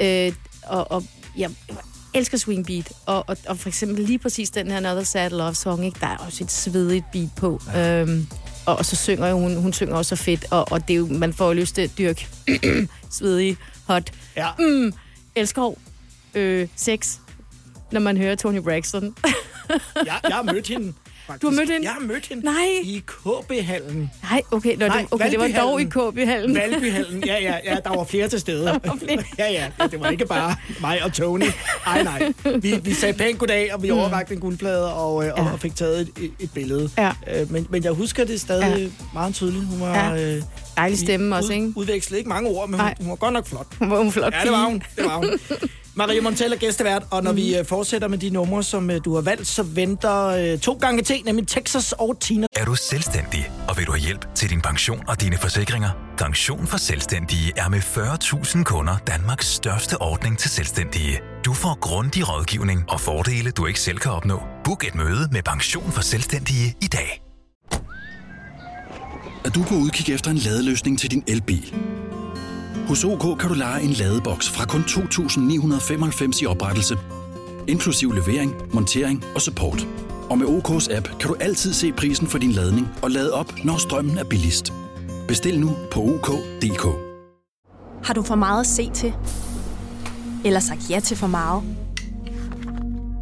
Øh, 0.00 0.32
og, 0.66 0.90
og 0.92 1.04
jeg 1.36 1.50
elsker 2.14 2.38
swing 2.38 2.66
beat, 2.66 2.92
og, 3.06 3.24
og, 3.28 3.36
og 3.48 3.58
for 3.58 3.68
eksempel 3.68 4.04
lige 4.04 4.18
præcis 4.18 4.50
den 4.50 4.70
her 4.70 4.76
Another 4.76 5.02
Sad 5.02 5.30
Love 5.30 5.54
Song, 5.54 5.84
ikke? 5.86 6.00
der 6.00 6.06
er 6.06 6.16
også 6.16 6.44
et 6.44 6.50
svedigt 6.52 7.04
beat 7.12 7.28
på. 7.36 7.60
Ja. 7.74 8.00
Øhm, 8.02 8.26
og, 8.66 8.76
og 8.76 8.84
så 8.84 8.96
synger 8.96 9.32
hun, 9.32 9.56
hun 9.56 9.72
synger 9.72 9.94
også 9.96 10.16
så 10.16 10.22
fedt, 10.24 10.46
og, 10.50 10.72
og 10.72 10.88
det 10.88 10.94
er 10.94 10.98
jo, 10.98 11.06
man 11.06 11.32
får 11.32 11.52
lyst 11.54 11.74
til 11.74 11.82
at 11.82 11.90
dyrke 11.98 12.26
svedig, 13.10 13.56
hot, 13.86 14.12
Ja. 14.36 14.48
mm, 14.58 14.92
elsker 15.34 15.72
øh, 16.34 16.68
sex, 16.76 17.16
når 17.92 18.00
man 18.00 18.16
hører 18.16 18.34
Tony 18.34 18.58
Braxton. 18.58 19.14
Jeg, 19.96 20.20
jeg 20.24 20.34
har 20.36 20.42
mødt 20.42 20.68
hende. 20.68 20.92
Faktisk. 21.28 21.42
Du 21.42 21.46
har 21.48 21.56
mødt 21.56 21.70
hende? 21.70 21.86
Jeg 21.86 21.92
har 21.92 22.00
mødt 22.00 22.26
hende 22.26 22.44
Nej. 22.44 22.54
i 22.82 23.02
KB-hallen. 23.06 24.10
Nej, 24.30 24.42
okay, 24.50 24.76
nå, 24.76 24.86
Nej, 24.86 24.98
det, 24.98 25.06
okay 25.10 25.30
det 25.30 25.38
var 25.40 25.48
dog 25.60 25.80
i 25.80 25.84
KB-hallen. 25.84 26.54
Valbyhallen. 26.56 27.24
Ja, 27.26 27.38
ja, 27.42 27.54
ja, 27.64 27.76
der 27.84 27.96
var 27.96 28.04
flere 28.04 28.28
til 28.28 28.40
stede. 28.40 28.80
flere. 29.02 29.24
ja, 29.38 29.52
ja, 29.52 29.70
ja, 29.80 29.86
det 29.86 30.00
var 30.00 30.08
ikke 30.10 30.26
bare 30.26 30.56
mig 30.80 31.02
og 31.04 31.12
Tony. 31.12 31.44
Nej, 31.86 32.02
nej. 32.02 32.32
Vi, 32.60 32.74
vi 32.82 32.94
sagde 32.94 33.14
pænt 33.18 33.38
goddag, 33.38 33.74
og 33.74 33.82
vi 33.82 33.90
overrakte 33.90 34.34
en 34.34 34.40
guldplade 34.40 34.94
og, 34.94 35.24
øh, 35.26 35.32
Mm. 35.38 35.44
Ja. 35.44 35.52
og 35.52 35.60
fik 35.60 35.74
taget 35.76 36.00
et, 36.00 36.30
et, 36.40 36.50
billede. 36.54 36.90
Ja. 36.98 37.12
Øh, 37.40 37.52
men, 37.52 37.66
men 37.70 37.84
jeg 37.84 37.92
husker 37.92 38.24
det 38.24 38.40
stadig 38.40 38.78
ja. 38.78 38.88
meget 39.12 39.34
tydeligt. 39.34 39.64
Hun 39.64 39.80
var... 39.80 40.14
Ja. 40.14 40.34
Øh, 40.36 40.42
Dejlig 40.76 40.98
stemme 40.98 41.36
også, 41.36 41.52
ikke? 41.52 41.72
Udvekslede 41.76 42.18
ikke 42.18 42.28
mange 42.28 42.50
ord, 42.50 42.68
men 42.68 42.80
hun, 42.80 42.90
hun 43.00 43.08
var 43.10 43.14
godt 43.16 43.32
nok 43.32 43.46
flot. 43.46 43.66
Hun 43.78 43.90
var 43.90 44.00
en 44.00 44.12
flot 44.12 44.32
Ja, 44.34 44.40
det 44.44 44.50
var 44.52 44.64
hun. 44.64 44.82
Det 44.96 45.04
var 45.04 45.16
hun. 45.16 45.30
Maria 45.98 46.20
Montell 46.20 46.52
er 46.52 46.56
gæstevært, 46.56 47.02
og 47.10 47.22
når 47.22 47.30
mm. 47.30 47.36
vi 47.36 47.56
øh, 47.56 47.64
fortsætter 47.64 48.08
med 48.08 48.18
de 48.18 48.30
numre, 48.30 48.62
som 48.62 48.90
øh, 48.90 49.00
du 49.04 49.14
har 49.14 49.20
valgt, 49.20 49.46
så 49.46 49.62
venter 49.62 50.26
øh, 50.26 50.58
to 50.58 50.72
gange 50.72 51.02
til, 51.02 51.22
nemlig 51.24 51.48
Texas 51.48 51.92
og 51.92 52.20
Tina. 52.20 52.46
Er 52.56 52.64
du 52.64 52.74
selvstændig, 52.74 53.50
og 53.68 53.78
vil 53.78 53.86
du 53.86 53.92
have 53.92 54.00
hjælp 54.00 54.34
til 54.34 54.50
din 54.50 54.60
pension 54.60 55.02
og 55.08 55.20
dine 55.20 55.36
forsikringer? 55.36 55.90
Pension 56.18 56.66
for 56.66 56.78
Selvstændige 56.78 57.52
er 57.56 57.68
med 57.68 57.78
40.000 57.78 58.62
kunder 58.62 58.96
Danmarks 59.06 59.46
største 59.46 60.02
ordning 60.02 60.38
til 60.38 60.50
selvstændige. 60.50 61.20
Du 61.44 61.52
får 61.52 61.78
grundig 61.80 62.28
rådgivning 62.28 62.84
og 62.88 63.00
fordele, 63.00 63.50
du 63.50 63.66
ikke 63.66 63.80
selv 63.80 63.98
kan 63.98 64.12
opnå. 64.12 64.42
Book 64.64 64.84
et 64.84 64.94
møde 64.94 65.28
med 65.32 65.42
Pension 65.42 65.92
for 65.92 66.02
Selvstændige 66.02 66.76
i 66.82 66.86
dag. 66.86 67.22
at 69.44 69.54
du 69.54 69.62
er 69.62 69.66
på 69.66 69.74
udkig 69.74 70.14
efter 70.14 70.30
en 70.30 70.36
ladeløsning 70.36 70.98
til 70.98 71.10
din 71.10 71.24
elbil. 71.26 71.74
Hos 72.88 73.04
OK 73.04 73.38
kan 73.38 73.48
du 73.48 73.54
lege 73.54 73.82
en 73.82 73.90
ladeboks 73.90 74.50
fra 74.50 74.64
kun 74.64 74.80
2.995 74.80 76.42
i 76.42 76.46
oprettelse, 76.46 76.98
inklusiv 77.66 78.12
levering, 78.12 78.54
montering 78.72 79.24
og 79.34 79.40
support. 79.40 79.86
Og 80.30 80.38
med 80.38 80.46
OK's 80.46 80.96
app 80.96 81.08
kan 81.20 81.28
du 81.28 81.36
altid 81.40 81.72
se 81.72 81.92
prisen 81.92 82.26
for 82.26 82.38
din 82.38 82.52
ladning 82.52 82.88
og 83.02 83.10
lade 83.10 83.32
op, 83.32 83.52
når 83.64 83.76
strømmen 83.76 84.18
er 84.18 84.24
billigst. 84.24 84.72
Bestil 85.28 85.60
nu 85.60 85.76
på 85.92 86.00
OK.dk. 86.00 86.84
Har 88.04 88.14
du 88.14 88.22
for 88.22 88.34
meget 88.34 88.60
at 88.60 88.66
se 88.66 88.90
til? 88.90 89.14
Eller 90.44 90.60
sagt 90.60 90.90
ja 90.90 91.00
til 91.00 91.16
for 91.16 91.26
meget? 91.26 91.62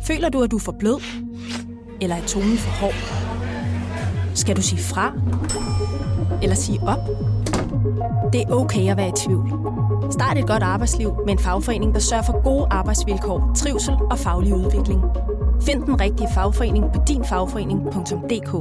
Føler 0.07 0.29
du, 0.29 0.43
at 0.43 0.51
du 0.51 0.57
er 0.57 0.61
for 0.61 0.77
blød? 0.79 1.03
Eller 2.01 2.17
er 2.17 2.27
tonen 2.27 2.59
for 2.59 2.71
hård? 2.71 3.26
Skal 4.37 4.57
du 4.57 4.63
sige 4.63 4.83
fra? 4.83 5.13
Eller 6.43 6.57
sige 6.57 6.81
op? 6.81 6.99
Det 8.33 8.41
er 8.41 8.51
okay 8.51 8.91
at 8.91 8.97
være 8.97 9.09
i 9.09 9.13
tvivl. 9.25 9.49
Start 10.13 10.39
et 10.39 10.47
godt 10.47 10.63
arbejdsliv 10.63 11.11
med 11.27 11.33
en 11.33 11.39
fagforening, 11.39 11.95
der 11.95 12.01
sørger 12.01 12.23
for 12.23 12.43
gode 12.43 12.67
arbejdsvilkår, 12.71 13.55
trivsel 13.57 13.95
og 14.11 14.19
faglig 14.19 14.55
udvikling. 14.55 15.01
Find 15.67 15.83
den 15.83 16.01
rigtige 16.01 16.29
fagforening 16.35 16.85
på 16.95 17.01
dinfagforening.dk 17.09 18.53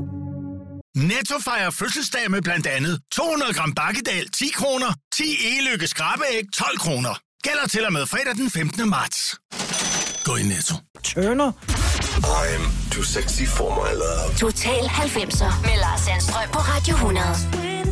Netto 0.95 1.35
fejrer 1.43 1.71
fødselsdag 1.71 2.31
med 2.31 2.41
blandt 2.41 2.67
andet 2.67 2.99
200 3.11 3.53
gram 3.53 3.73
bakkedal 3.73 4.29
10 4.29 4.45
kroner, 4.53 4.93
10 5.15 5.23
e-lykke 5.23 5.87
skrabeæg 5.87 6.43
12 6.53 6.77
kroner. 6.77 7.19
Gælder 7.43 7.67
til 7.67 7.85
og 7.85 7.93
med 7.93 8.05
fredag 8.05 8.35
den 8.35 8.49
15. 8.49 8.89
marts. 8.89 9.35
Gå 10.25 10.35
i 10.35 10.43
Netto. 10.43 10.75
Turner. 11.03 11.51
I'm 12.25 12.63
too 12.91 13.03
sexy 13.03 13.45
for 13.45 13.69
my 13.69 13.93
love. 13.93 14.37
Total 14.37 14.83
90'er 14.83 15.61
med 15.61 15.77
Lars 15.81 16.01
Sandstrøm 16.01 16.49
på 16.53 16.59
Radio 16.59 16.93
100. 16.95 17.84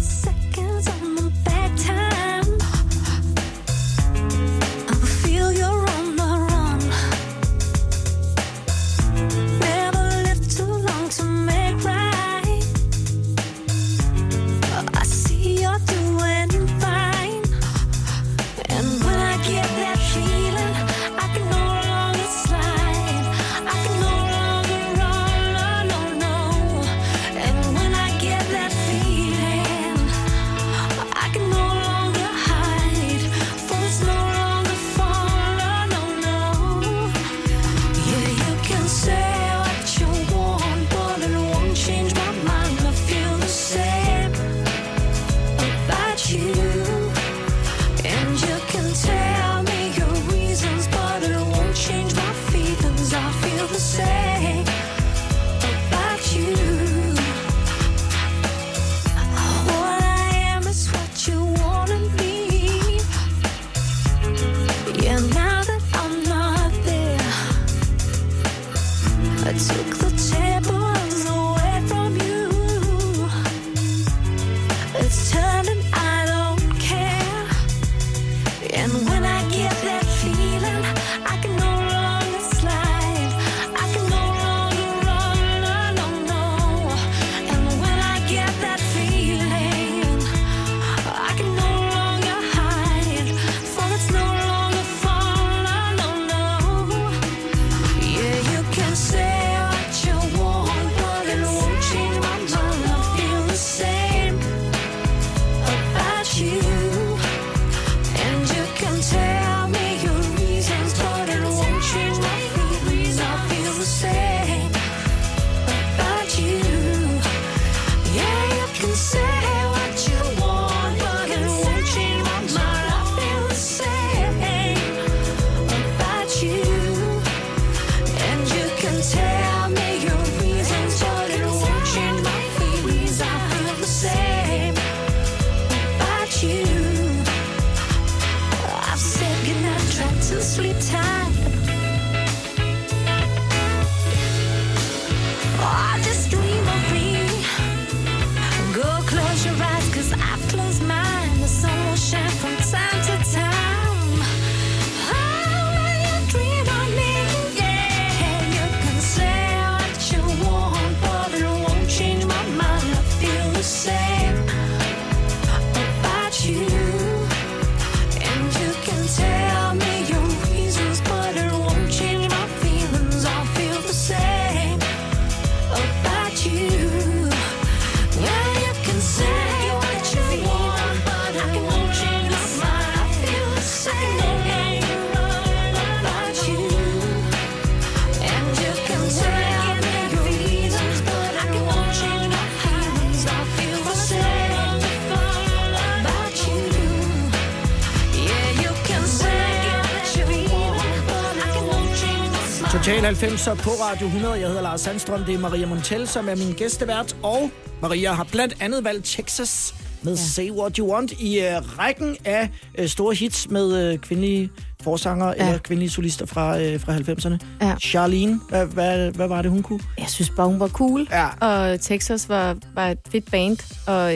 94'er 203.14 203.56
på 203.56 203.70
Radio 203.70 204.06
100. 204.06 204.34
Jeg 204.40 204.48
hedder 204.48 204.62
Lars 204.62 204.82
Sandstrøm, 204.82 205.24
det 205.24 205.36
er 205.36 205.40
Maria 205.40 205.66
Montel, 205.66 206.08
som 206.08 206.30
er 206.30 206.36
min 206.36 206.54
gæstevært, 206.54 207.16
og 207.24 207.52
Maria 207.82 208.14
har 208.14 208.28
blandt 208.32 208.56
andet 208.60 208.84
valgt 208.84 209.06
Texas 209.06 209.76
med 210.02 210.12
ja. 210.12 210.18
Say 210.18 210.52
What 210.52 210.76
You 210.78 210.94
Want 210.94 211.12
i 211.12 211.40
øh, 211.40 211.80
rækken 211.80 212.18
af 212.26 212.50
øh, 212.78 212.88
store 212.88 213.16
hits 213.16 213.50
med 213.50 213.92
øh, 213.92 213.98
kvindelige 213.98 214.50
forsanger 214.82 215.28
ja. 215.28 215.46
eller 215.46 215.58
kvindelige 215.58 215.90
solister 215.90 216.26
fra, 216.26 216.62
øh, 216.62 216.80
fra 216.80 216.96
90'erne. 216.96 217.66
Ja. 217.66 217.76
Charlene, 217.80 218.40
hvad, 218.50 218.66
hvad, 218.66 219.12
hvad 219.12 219.28
var 219.28 219.42
det, 219.42 219.52
hun 219.52 219.64
kunne? 219.64 219.80
Jeg 219.98 220.10
synes 220.10 220.30
bare, 220.30 220.48
hun 220.48 220.60
var 220.60 220.68
cool, 220.68 221.08
ja. 221.12 221.28
og 221.40 221.82
Texas 221.82 222.30
var, 222.30 222.58
var 222.76 222.90
et 222.90 223.00
fedt 223.10 223.32
band, 223.32 223.58
og 223.88 224.12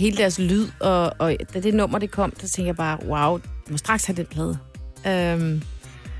hele 0.00 0.16
deres 0.16 0.38
lyd, 0.38 0.66
og, 0.80 1.12
og 1.18 1.36
da 1.54 1.60
det 1.60 1.74
nummer 1.74 1.98
det 1.98 2.10
kom, 2.10 2.32
så 2.40 2.48
tænkte 2.48 2.66
jeg 2.66 2.76
bare, 2.76 2.98
wow, 3.06 3.38
jeg 3.66 3.70
må 3.70 3.76
straks 3.76 4.04
have 4.04 4.16
den 4.16 4.26
plade. 4.26 4.58
Øhm, 5.06 5.62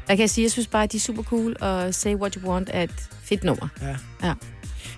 jeg 0.09 0.17
kan 0.17 0.29
sige, 0.29 0.43
jeg 0.43 0.51
synes 0.51 0.67
bare, 0.67 0.83
at 0.83 0.93
de 0.93 0.97
er 0.97 1.01
super 1.01 1.23
cool. 1.23 1.57
Og 1.61 1.95
Say 1.95 2.15
What 2.15 2.35
You 2.35 2.51
Want 2.51 2.71
er 2.73 2.83
et 2.83 3.09
fedt 3.25 3.45
nummer. 3.45 3.69
Ja. 3.83 3.97
Ja. 4.29 4.35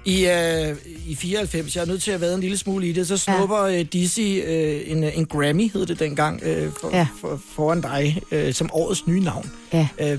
I, 0.05 0.27
øh, 0.27 0.77
I 1.07 1.15
94, 1.15 1.77
jeg 1.77 1.83
er 1.83 1.87
nødt 1.87 2.03
til 2.03 2.11
at 2.11 2.21
være 2.21 2.35
en 2.35 2.41
lille 2.41 2.59
smule 2.59 2.89
i 2.89 2.93
det, 2.93 3.09
så 3.09 3.17
snupper 3.17 3.67
ja. 3.67 3.79
øh, 3.79 3.85
Dizzy 3.85 4.21
øh, 4.21 4.81
en, 4.87 5.05
en 5.05 5.27
Grammy, 5.27 5.73
hed 5.73 5.87
det 5.87 5.99
dengang, 5.99 6.43
øh, 6.43 6.73
for, 6.81 6.97
ja. 6.97 7.07
For, 7.21 7.41
foran 7.55 7.81
dig, 7.81 8.23
øh, 8.31 8.55
som 8.55 8.71
årets 8.73 9.07
nye 9.07 9.21
navn. 9.21 9.51
Ja. 9.73 9.89
Øh, 10.01 10.19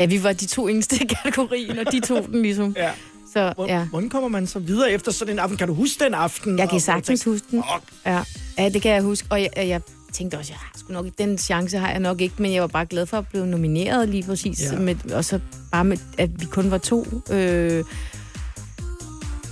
ja, 0.00 0.06
vi 0.06 0.22
var 0.22 0.32
de 0.32 0.46
to 0.46 0.68
eneste 0.68 0.96
i 0.96 1.06
kategorien, 1.06 1.78
og 1.78 1.92
de 1.92 2.00
tog 2.00 2.26
den 2.32 2.42
ligesom. 2.42 2.74
ja. 2.78 2.90
Så 3.32 3.52
Hvor, 3.56 3.66
ja. 3.66 3.84
Hvordan 3.84 4.08
kommer 4.08 4.28
man 4.28 4.46
så 4.46 4.58
videre 4.58 4.92
efter 4.92 5.12
sådan 5.12 5.34
en 5.34 5.38
aften? 5.38 5.56
Kan 5.56 5.68
du 5.68 5.74
huske 5.74 6.04
den 6.04 6.14
aften? 6.14 6.58
Jeg 6.58 6.70
kan 6.70 6.80
sagtens 6.80 7.24
huske 7.24 7.46
den. 7.50 7.62
Ja. 8.06 8.22
ja, 8.58 8.68
det 8.68 8.82
kan 8.82 8.92
jeg 8.92 9.02
huske. 9.02 9.26
Og 9.30 9.42
jeg, 9.42 9.50
jeg 9.56 9.80
tænkte 10.18 10.38
også, 10.38 10.52
jeg 10.52 10.80
sgu 10.80 10.92
nok 10.92 11.06
den 11.18 11.38
chance 11.38 11.78
har 11.78 11.90
jeg 11.90 12.00
nok 12.00 12.20
ikke, 12.20 12.34
men 12.38 12.52
jeg 12.52 12.62
var 12.62 12.68
bare 12.68 12.86
glad 12.86 13.06
for 13.06 13.16
at 13.16 13.28
blive 13.28 13.46
nomineret 13.46 14.08
lige 14.08 14.22
præcis. 14.22 14.72
Ja. 14.72 14.78
Med, 14.78 15.12
og 15.12 15.24
så 15.24 15.40
bare 15.72 15.84
med, 15.84 15.96
at 16.18 16.40
vi 16.40 16.46
kun 16.46 16.70
var 16.70 16.78
to. 16.78 17.06
Øh, 17.30 17.84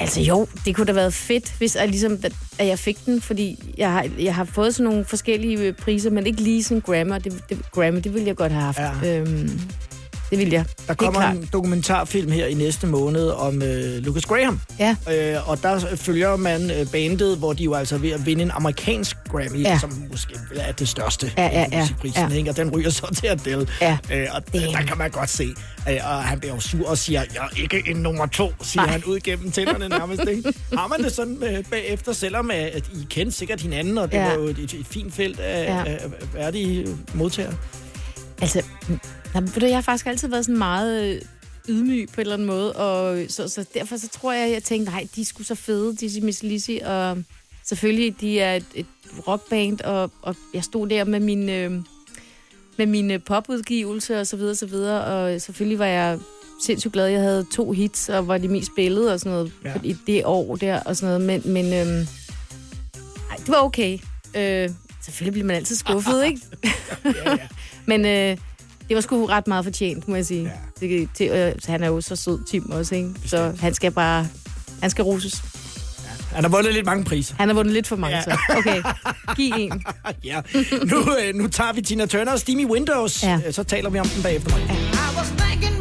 altså 0.01 0.21
jo, 0.21 0.47
det 0.65 0.77
kunne 0.77 0.87
da 0.87 0.93
været 0.93 1.15
fedt, 1.15 1.55
hvis 1.59 1.77
jeg, 1.77 1.89
ligesom, 1.89 2.19
at 2.59 2.67
jeg 2.67 2.79
fik 2.79 3.07
den, 3.07 3.21
fordi 3.21 3.75
jeg 3.79 3.93
har, 3.93 4.09
jeg 4.19 4.35
har 4.35 4.45
fået 4.45 4.75
sådan 4.75 4.91
nogle 4.91 5.05
forskellige 5.05 5.59
øh, 5.59 5.75
priser, 5.75 6.11
men 6.11 6.27
ikke 6.27 6.41
lige 6.41 6.63
sådan 6.63 6.81
Grammy. 6.81 7.15
Det, 7.25 7.43
det, 7.49 7.71
Grammy, 7.73 8.01
det 8.05 8.15
ville 8.15 8.27
jeg 8.27 8.37
godt 8.37 8.53
have 8.53 8.65
haft. 8.65 8.79
Ja. 9.03 9.19
Øhm, 9.19 9.61
det 10.31 10.39
ville 10.39 10.53
jeg. 10.53 10.65
Der 10.89 10.95
kommer 10.95 11.21
en 11.21 11.49
dokumentarfilm 11.53 12.31
her 12.31 12.47
i 12.47 12.55
næste 12.55 12.87
måned 12.87 13.29
om 13.29 13.63
øh, 13.63 13.97
Lucas 14.05 14.25
Graham. 14.27 14.61
Ja. 14.79 14.97
Øh, 15.35 15.49
og 15.49 15.63
der 15.63 15.97
følger 15.97 16.37
man 16.37 16.71
øh, 16.71 16.87
bandet, 16.93 17.37
hvor 17.39 17.53
de 17.53 17.65
jo 17.65 17.75
altså 17.75 17.95
er 17.95 17.99
ved 17.99 18.11
at 18.11 18.27
vinde 18.27 18.43
en 18.43 18.51
amerikansk 18.51 19.17
Grammy, 19.29 19.63
ja. 19.63 19.79
Som 19.79 19.93
måske 20.11 20.35
er 20.57 20.73
det 20.73 20.89
største 20.89 21.33
Ja, 21.39 21.45
ja, 21.47 21.67
ja, 21.73 21.81
musikprisen, 21.81 22.29
ja. 22.31 22.37
ikke? 22.37 22.51
og 22.51 22.57
den 22.57 22.71
ryger 22.71 22.91
så 22.91 23.15
til 23.15 23.27
Adele. 23.27 23.67
Ja. 23.81 23.99
Øh, 24.13 24.27
og 24.33 24.53
Damn. 24.53 24.73
der 24.73 24.83
kan 24.83 24.99
man 24.99 25.11
godt 25.11 25.31
se, 25.31 25.55
øh, 25.91 25.97
og 26.05 26.25
han 26.25 26.39
bliver 26.41 26.55
jo 26.55 26.61
sur 26.61 26.89
og 26.89 26.99
siger, 26.99 27.23
jeg 27.35 27.43
er 27.43 27.61
ikke 27.63 27.83
en 27.91 27.97
nummer 27.97 28.27
to, 28.27 28.53
siger 28.63 28.83
Nej. 28.83 28.93
han 28.93 29.05
ud 29.05 29.21
gennem 29.21 29.51
tænderne 29.51 29.89
nærmest. 29.89 30.23
Ikke? 30.29 30.53
Har 30.79 30.87
man 30.89 31.03
det 31.05 31.13
sådan 31.13 31.39
øh, 31.43 31.65
bagefter, 31.71 32.13
selvom 32.13 32.51
øh, 32.51 32.57
at 32.57 32.85
I 32.95 33.07
kendte 33.11 33.37
sikkert 33.37 33.61
hinanden, 33.61 33.99
og 33.99 34.13
det 34.13 34.19
Ja. 34.19 34.27
var 34.29 34.35
jo 34.35 34.45
et, 34.45 34.59
et, 34.59 34.73
et 34.75 34.87
fint 34.91 35.15
felt 35.15 35.41
af, 35.41 35.65
Ja. 35.65 35.79
af, 35.91 35.99
af 36.05 36.35
værdige 36.35 36.87
modtagere? 37.15 37.53
Altså, 38.41 38.63
nej, 39.41 39.53
ved 39.55 39.61
du, 39.61 39.67
jeg 39.67 39.77
har 39.77 39.83
faktisk 39.83 40.07
altid 40.07 40.29
været 40.29 40.45
sådan 40.45 40.59
meget 40.59 41.05
øh, 41.15 41.21
ydmyg 41.69 42.09
på 42.09 42.15
en 42.15 42.21
eller 42.21 42.35
anden 42.35 42.47
måde, 42.47 42.73
og 42.73 43.25
så, 43.29 43.49
så 43.49 43.65
derfor 43.75 43.97
så 43.97 44.09
tror 44.09 44.33
jeg, 44.33 44.51
jeg 44.53 44.63
tænkte, 44.63 44.93
nej, 44.93 45.07
de 45.17 45.25
sgu 45.25 45.43
så 45.43 45.55
fede, 45.55 45.97
Dizzy 45.97 46.19
Miss 46.19 46.43
Lizzy, 46.43 46.71
og 46.85 47.19
selvfølgelig, 47.65 48.21
de 48.21 48.41
er 48.41 48.55
et, 48.57 48.65
et 48.75 48.87
rockband, 49.29 49.81
og, 49.81 50.11
og 50.23 50.37
jeg 50.55 50.65
stod 50.65 50.89
der 50.89 51.05
med 51.05 51.21
min, 51.21 51.49
øh, 51.49 51.73
med 52.77 52.87
min 52.87 53.11
øh, 53.11 53.21
popudgivelse 53.27 54.21
og 54.21 54.27
så 54.27 54.37
videre, 54.37 54.55
så 54.55 54.67
videre, 54.67 55.05
og 55.05 55.41
selvfølgelig 55.41 55.79
var 55.79 55.87
jeg 55.87 56.19
sindssygt 56.63 56.93
glad, 56.93 57.07
jeg 57.07 57.21
havde 57.21 57.47
to 57.55 57.73
hits, 57.73 58.09
og 58.09 58.29
var 58.29 58.39
de 58.39 58.49
mest 58.49 58.67
spillede 58.73 59.13
og 59.13 59.21
sådan 59.21 59.33
noget 59.33 59.53
Ja. 59.65 59.75
i 59.85 59.97
det 60.07 60.23
år 60.25 60.57
der, 60.57 60.81
og 60.81 60.97
sådan 60.97 61.21
noget, 61.21 61.43
men, 61.45 61.53
men 61.53 61.73
øh, 61.73 62.07
ej, 63.31 63.37
det 63.37 63.49
var 63.49 63.61
okay. 63.63 63.99
Øh, 64.37 64.71
selvfølgelig 65.05 65.33
bliver 65.33 65.47
man 65.47 65.57
altid 65.57 65.77
skuffet, 65.77 66.25
ikke? 66.25 66.41
Ja, 67.05 67.31
ja. 67.31 67.49
Men 67.89 68.07
øh, 68.07 68.37
det 68.89 68.95
var 68.95 69.01
sgu 69.01 69.27
ret 69.27 69.47
meget 69.47 69.65
fortjent, 69.65 70.09
må 70.09 70.15
jeg 70.15 70.27
sige. 70.27 70.53
Ja. 70.81 70.87
Det, 70.87 71.09
til, 71.15 71.29
øh, 71.31 71.53
han 71.67 71.83
er 71.83 71.87
jo 71.89 72.01
så 72.01 72.17
sød, 72.17 72.39
Tim 72.51 72.71
også, 72.71 72.95
ikke? 72.95 73.11
Så 73.27 73.53
han 73.61 73.75
skal 73.75 73.91
bare... 73.91 74.27
Han 74.81 74.91
skal 74.91 75.05
roses. 75.05 75.43
Han 76.35 76.45
har 76.45 76.49
vundet 76.51 76.75
lidt 76.75 76.87
mange 76.87 77.05
priser. 77.05 77.35
Han 77.39 77.49
har 77.49 77.55
vundet 77.55 77.73
lidt 77.75 77.87
for 77.87 77.97
mange, 77.97 78.17
Ja. 78.17 78.23
så. 78.23 78.37
Okay, 78.59 78.83
giv 79.37 79.53
en. 79.59 79.85
ja. 80.25 80.41
Nu, 80.91 80.97
øh, 80.99 81.35
nu 81.35 81.49
tager 81.49 81.73
vi 81.73 81.83
Tina 81.83 82.07
Turner 82.07 82.33
og 82.33 82.39
Steamy 82.39 82.65
Windows. 82.67 83.23
Ja. 83.23 83.41
Øh, 83.47 83.53
Så 83.53 83.63
taler 83.63 83.91
vi 83.91 83.99
om 83.99 84.07
den 84.09 84.23
bagefter 84.23 84.51
mig. 84.59 85.76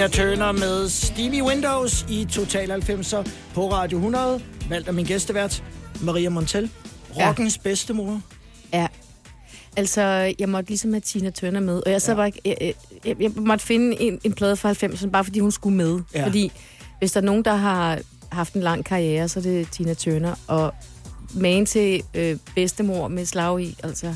Tina 0.00 0.08
Turner 0.08 0.52
med 0.52 0.88
Steamy 0.88 1.42
Windows 1.42 2.06
i 2.08 2.24
Total 2.24 2.72
90'er 2.72 3.30
på 3.54 3.72
Radio 3.72 3.98
100. 3.98 4.42
Valgt 4.68 4.88
af 4.88 4.94
min 4.94 5.04
gæstevært, 5.04 5.64
Maria 6.02 6.30
Montel. 6.30 6.70
Rockens 7.16 7.56
ja. 7.56 7.60
bedstemor. 7.62 8.20
Ja. 8.72 8.86
Altså, 9.76 10.34
jeg 10.38 10.48
måtte 10.48 10.70
ligesom 10.70 10.92
have 10.92 11.00
Tina 11.00 11.30
Turner 11.30 11.60
med, 11.60 11.82
og 11.86 11.92
jeg 11.92 12.02
så 12.02 12.10
ja. 12.10 12.16
bare. 12.16 12.32
Jeg, 12.44 12.74
jeg, 13.04 13.16
jeg 13.20 13.30
måtte 13.36 13.64
finde 13.66 14.00
en, 14.00 14.20
en 14.24 14.32
plade 14.32 14.56
fra 14.56 14.72
90'erne, 14.72 15.10
bare 15.10 15.24
fordi 15.24 15.38
hun 15.38 15.52
skulle 15.52 15.76
med. 15.76 16.00
Ja. 16.14 16.26
Fordi 16.26 16.52
hvis 16.98 17.12
der 17.12 17.20
er 17.20 17.24
nogen, 17.24 17.44
der 17.44 17.54
har 17.54 17.98
haft 18.32 18.54
en 18.54 18.62
lang 18.62 18.84
karriere, 18.84 19.28
så 19.28 19.38
er 19.40 19.42
det 19.42 19.70
Tina 19.70 19.94
Turner. 19.94 20.34
Og 20.46 20.74
magen 21.34 21.66
til 21.66 22.02
øh, 22.14 22.36
bedstemor 22.54 23.08
med 23.08 23.26
slag 23.26 23.60
i, 23.60 23.76
altså 23.82 24.14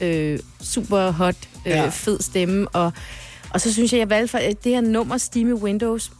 øh, 0.00 0.38
super 0.60 1.10
hot, 1.10 1.36
øh, 1.66 1.72
ja. 1.72 1.88
fed 1.88 2.20
stemme. 2.20 2.68
Og, 2.68 2.92
og 3.54 3.60
så 3.60 3.72
synes 3.72 3.92
jeg, 3.92 3.98
jeg 3.98 4.10
valgte 4.10 4.28
for 4.28 4.38
det 4.38 4.72
her 4.72 4.80
nummer, 4.80 5.18
Steamy 5.18 5.52
Windows. 5.52 6.12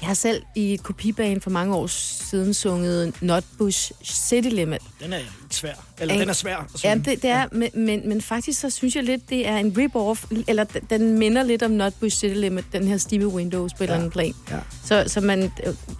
Jeg 0.00 0.06
har 0.08 0.14
selv 0.14 0.42
i 0.54 0.74
et 0.74 0.82
kopibane 0.82 1.40
for 1.40 1.50
mange 1.50 1.74
år 1.76 1.86
siden 1.86 2.54
sunget 2.54 3.22
Nutbush 3.22 3.92
City 4.04 4.48
Limit. 4.48 4.80
Den 5.02 5.12
er 5.12 5.18
svær. 5.50 5.72
Eller 6.00 6.14
Ikke? 6.14 6.20
den 6.20 6.28
er 6.28 6.32
svær. 6.32 6.56
at 6.56 6.84
Ja, 6.84 6.92
synge. 6.94 7.04
det, 7.10 7.22
det 7.22 7.30
er, 7.30 7.46
men, 7.52 7.70
men, 7.74 8.08
men 8.08 8.20
faktisk 8.22 8.60
så 8.60 8.70
synes 8.70 8.96
jeg 8.96 9.04
lidt, 9.04 9.30
det 9.30 9.48
er 9.48 9.56
en 9.56 9.76
rip-off, 9.78 10.44
eller 10.48 10.64
den 10.90 11.18
minder 11.18 11.42
lidt 11.42 11.62
om 11.62 11.70
Nutbush 11.70 12.16
City 12.16 12.34
Limit, 12.34 12.64
den 12.72 12.88
her 12.88 12.98
Stevie 12.98 13.28
Windows 13.28 13.74
på 13.74 13.84
et 13.84 13.86
Ja. 13.88 13.92
eller 13.92 13.96
andet 13.98 14.12
plan. 14.12 14.34
Ja. 14.50 14.56
Så, 14.84 15.04
så 15.06 15.20
man, 15.20 15.52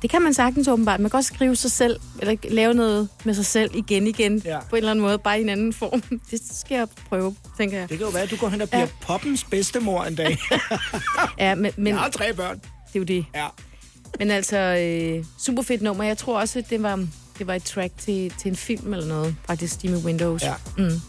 det 0.03 0.11
kan 0.11 0.23
man 0.23 0.35
sagtens 0.35 0.69
åbenbart. 0.69 1.01
Man 1.01 1.11
kan 1.11 1.19
også 1.19 1.35
skrive 1.35 1.57
sig 1.57 1.71
selv, 1.71 2.01
eller 2.21 2.37
lave 2.51 2.75
noget 2.75 3.09
med 3.25 3.35
sig 3.35 3.47
selv 3.47 3.71
igen 3.75 4.07
igen, 4.07 4.43
Ja. 4.45 4.59
på 4.61 4.77
en 4.77 4.79
eller 4.79 4.91
anden 4.91 5.03
måde, 5.03 5.19
bare 5.19 5.39
i 5.39 5.43
en 5.43 5.49
anden 5.49 5.73
form. 5.73 6.03
Det 6.31 6.41
skal 6.53 6.75
jeg 6.75 6.89
prøve, 7.09 7.37
tænker 7.59 7.79
jeg. 7.79 7.89
Det 7.89 7.99
kan 7.99 8.07
jo 8.07 8.13
være, 8.13 8.23
at 8.23 8.31
du 8.31 8.37
går 8.37 8.49
hen 8.49 8.61
og 8.61 8.69
bliver 8.69 8.81
ja. 8.81 8.87
Ja. 8.87 9.07
poppens 9.07 9.45
bedstemor 9.45 10.05
en 10.05 10.15
dag. 10.15 10.39
Ja, 11.39 11.55
men, 11.55 11.73
men 11.77 11.87
Jeg 11.87 11.95
det 11.95 12.03
har 12.03 12.11
tre 12.11 12.33
børn. 12.35 12.61
er 12.95 12.99
jo 12.99 13.03
det. 13.03 13.27
Ja. 13.35 13.47
Men 14.19 14.31
altså, 14.31 14.57
øh, 14.59 15.25
super 15.39 15.63
fedt 15.63 15.83
nummer. 15.83 16.05
Jeg 16.05 16.19
tror 16.19 16.41
også, 16.41 16.63
det 16.71 16.83
var, 16.83 16.97
det 17.39 17.47
var 17.47 17.55
et 17.55 17.63
track 17.65 17.93
til, 17.99 18.33
til 18.43 18.49
en 18.51 18.57
film 18.57 18.93
eller 18.93 19.07
noget. 19.07 19.37
Faktisk 19.47 19.73
Steamy 19.75 19.97
Windows. 19.97 20.43
Ja. 20.43 20.55
Mm. 20.79 21.01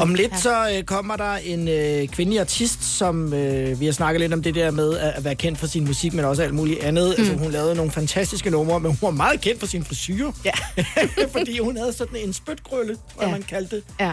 Om 0.00 0.14
lidt 0.14 0.40
så 0.40 0.70
øh, 0.76 0.82
kommer 0.82 1.16
der 1.16 1.32
en 1.34 1.68
øh, 1.68 2.08
kvindelig 2.08 2.40
artist, 2.40 2.84
som 2.84 3.32
øh, 3.34 3.80
vi 3.80 3.84
har 3.84 3.92
snakket 3.92 4.20
lidt 4.20 4.32
om 4.32 4.42
det 4.42 4.54
der 4.54 4.70
med 4.70 4.98
at, 4.98 5.12
at 5.14 5.24
være 5.24 5.34
kendt 5.34 5.58
for 5.58 5.66
sin 5.66 5.84
musik, 5.84 6.12
men 6.14 6.24
også 6.24 6.42
alt 6.42 6.54
muligt 6.54 6.80
andet. 6.82 7.14
Mm. 7.18 7.22
Altså, 7.24 7.38
hun 7.38 7.50
lavede 7.50 7.74
nogle 7.74 7.90
fantastiske 7.92 8.50
numre, 8.50 8.80
men 8.80 8.90
hun 8.90 8.98
var 9.02 9.10
meget 9.10 9.40
kendt 9.40 9.60
for 9.60 9.66
sin 9.66 9.84
frisyr. 9.84 10.30
Ja. 10.44 10.50
fordi 11.36 11.58
hun 11.58 11.76
havde 11.76 11.92
sådan 11.92 12.16
en 12.16 12.32
spytkrølle, 12.32 12.96
hvad 13.16 13.26
Ja. 13.26 13.32
man 13.32 13.42
kaldte 13.42 13.76
det. 13.76 13.84
Ja, 14.00 14.12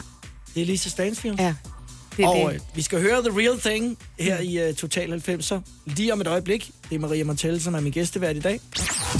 Det 0.55 0.61
er 0.61 0.65
Lisa 0.65 0.89
Stansfield. 0.89 1.39
ja. 1.39 1.53
Det 2.19 2.27
Og 2.27 2.35
det. 2.35 2.53
øh, 2.53 2.59
vi 2.75 2.81
skal 2.81 3.01
høre 3.01 3.21
The 3.29 3.39
Real 3.39 3.59
Thing 3.59 3.97
her 4.19 4.39
i 4.39 4.69
uh, 4.69 4.75
Total 4.75 5.13
90'er. 5.27 5.59
Lige 5.85 6.13
om 6.13 6.21
et 6.21 6.27
øjeblik. 6.27 6.71
Det 6.89 6.95
er 6.95 6.99
Maria 6.99 7.23
Montel, 7.23 7.61
som 7.63 7.75
er 7.75 7.79
min 7.79 7.91
gæstevært 7.91 8.35
i 8.35 8.39
dag. 8.39 8.59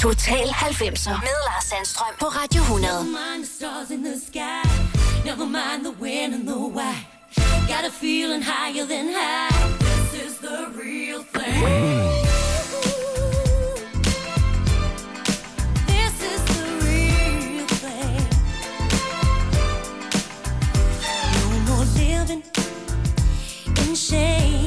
Total 0.02 0.48
90'er 0.48 1.10
med 1.10 1.36
Lars 1.48 1.64
Sandstrøm 1.64 2.14
på 2.20 2.26
Radio 2.26 2.62
100. 2.62 2.94
Never 2.94 3.04
mind 3.04 3.46
the 3.46 3.54
stars 3.58 3.90
in 3.92 4.04
the 4.04 4.16
sky. 4.28 4.64
Never 5.26 5.46
mind 5.46 5.80
the 5.86 5.94
when 6.02 6.34
and 6.34 6.48
the 6.48 6.56
why. 6.78 6.96
Got 7.74 7.84
a 7.86 7.92
feeling 8.02 8.44
higher 8.44 8.86
than 8.94 9.06
high. 9.20 9.54
This 10.14 10.32
is 10.32 10.34
the 10.48 10.60
real 10.84 11.22
thing. 11.38 11.64
This 15.92 16.14
is 16.34 16.42
the 16.54 16.66
real 16.88 17.68
thing. 17.84 18.20
No 21.36 21.46
more 21.68 21.86
living 22.02 22.44
in 22.58 22.69
shame. 24.10 24.59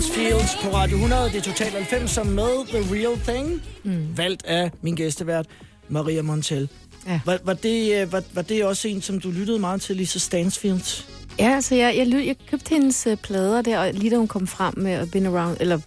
Lisa 0.00 0.12
Stansfields 0.12 0.56
på 0.62 0.76
Radio 0.76 0.96
100. 0.96 1.24
Det 1.24 1.36
er 1.36 1.42
Total 1.42 1.70
90 1.70 2.10
som 2.10 2.26
med 2.26 2.66
The 2.66 2.94
Real 2.94 3.18
Thing. 3.28 3.62
Mm. 3.84 4.16
Valgt 4.16 4.44
af 4.44 4.70
min 4.82 4.94
gæstevært, 4.94 5.46
Maria 5.88 6.22
Montel. 6.22 6.68
Ja. 7.06 7.20
Var, 7.24 7.38
var, 7.44 7.52
det, 7.52 8.02
øh, 8.02 8.12
var, 8.12 8.22
var 8.34 8.42
det 8.42 8.64
også 8.64 8.88
en, 8.88 9.02
som 9.02 9.20
du 9.20 9.30
lyttede 9.30 9.58
meget 9.58 9.80
til, 9.80 9.96
Lisa 9.96 10.18
Stansfields? 10.18 11.08
Ja, 11.38 11.54
altså 11.54 11.74
jeg, 11.74 11.94
jeg, 11.96 12.06
lyd, 12.06 12.20
jeg 12.20 12.36
købte 12.50 12.68
hendes 12.70 13.06
uh, 13.06 13.14
plader 13.14 13.62
der, 13.62 13.78
og 13.78 13.92
lige 13.92 14.10
da 14.10 14.16
hun 14.16 14.28
kom 14.28 14.46
frem 14.46 14.74
med 14.78 15.06
Been 15.06 15.26
Around, 15.26 15.56
eller 15.60 15.78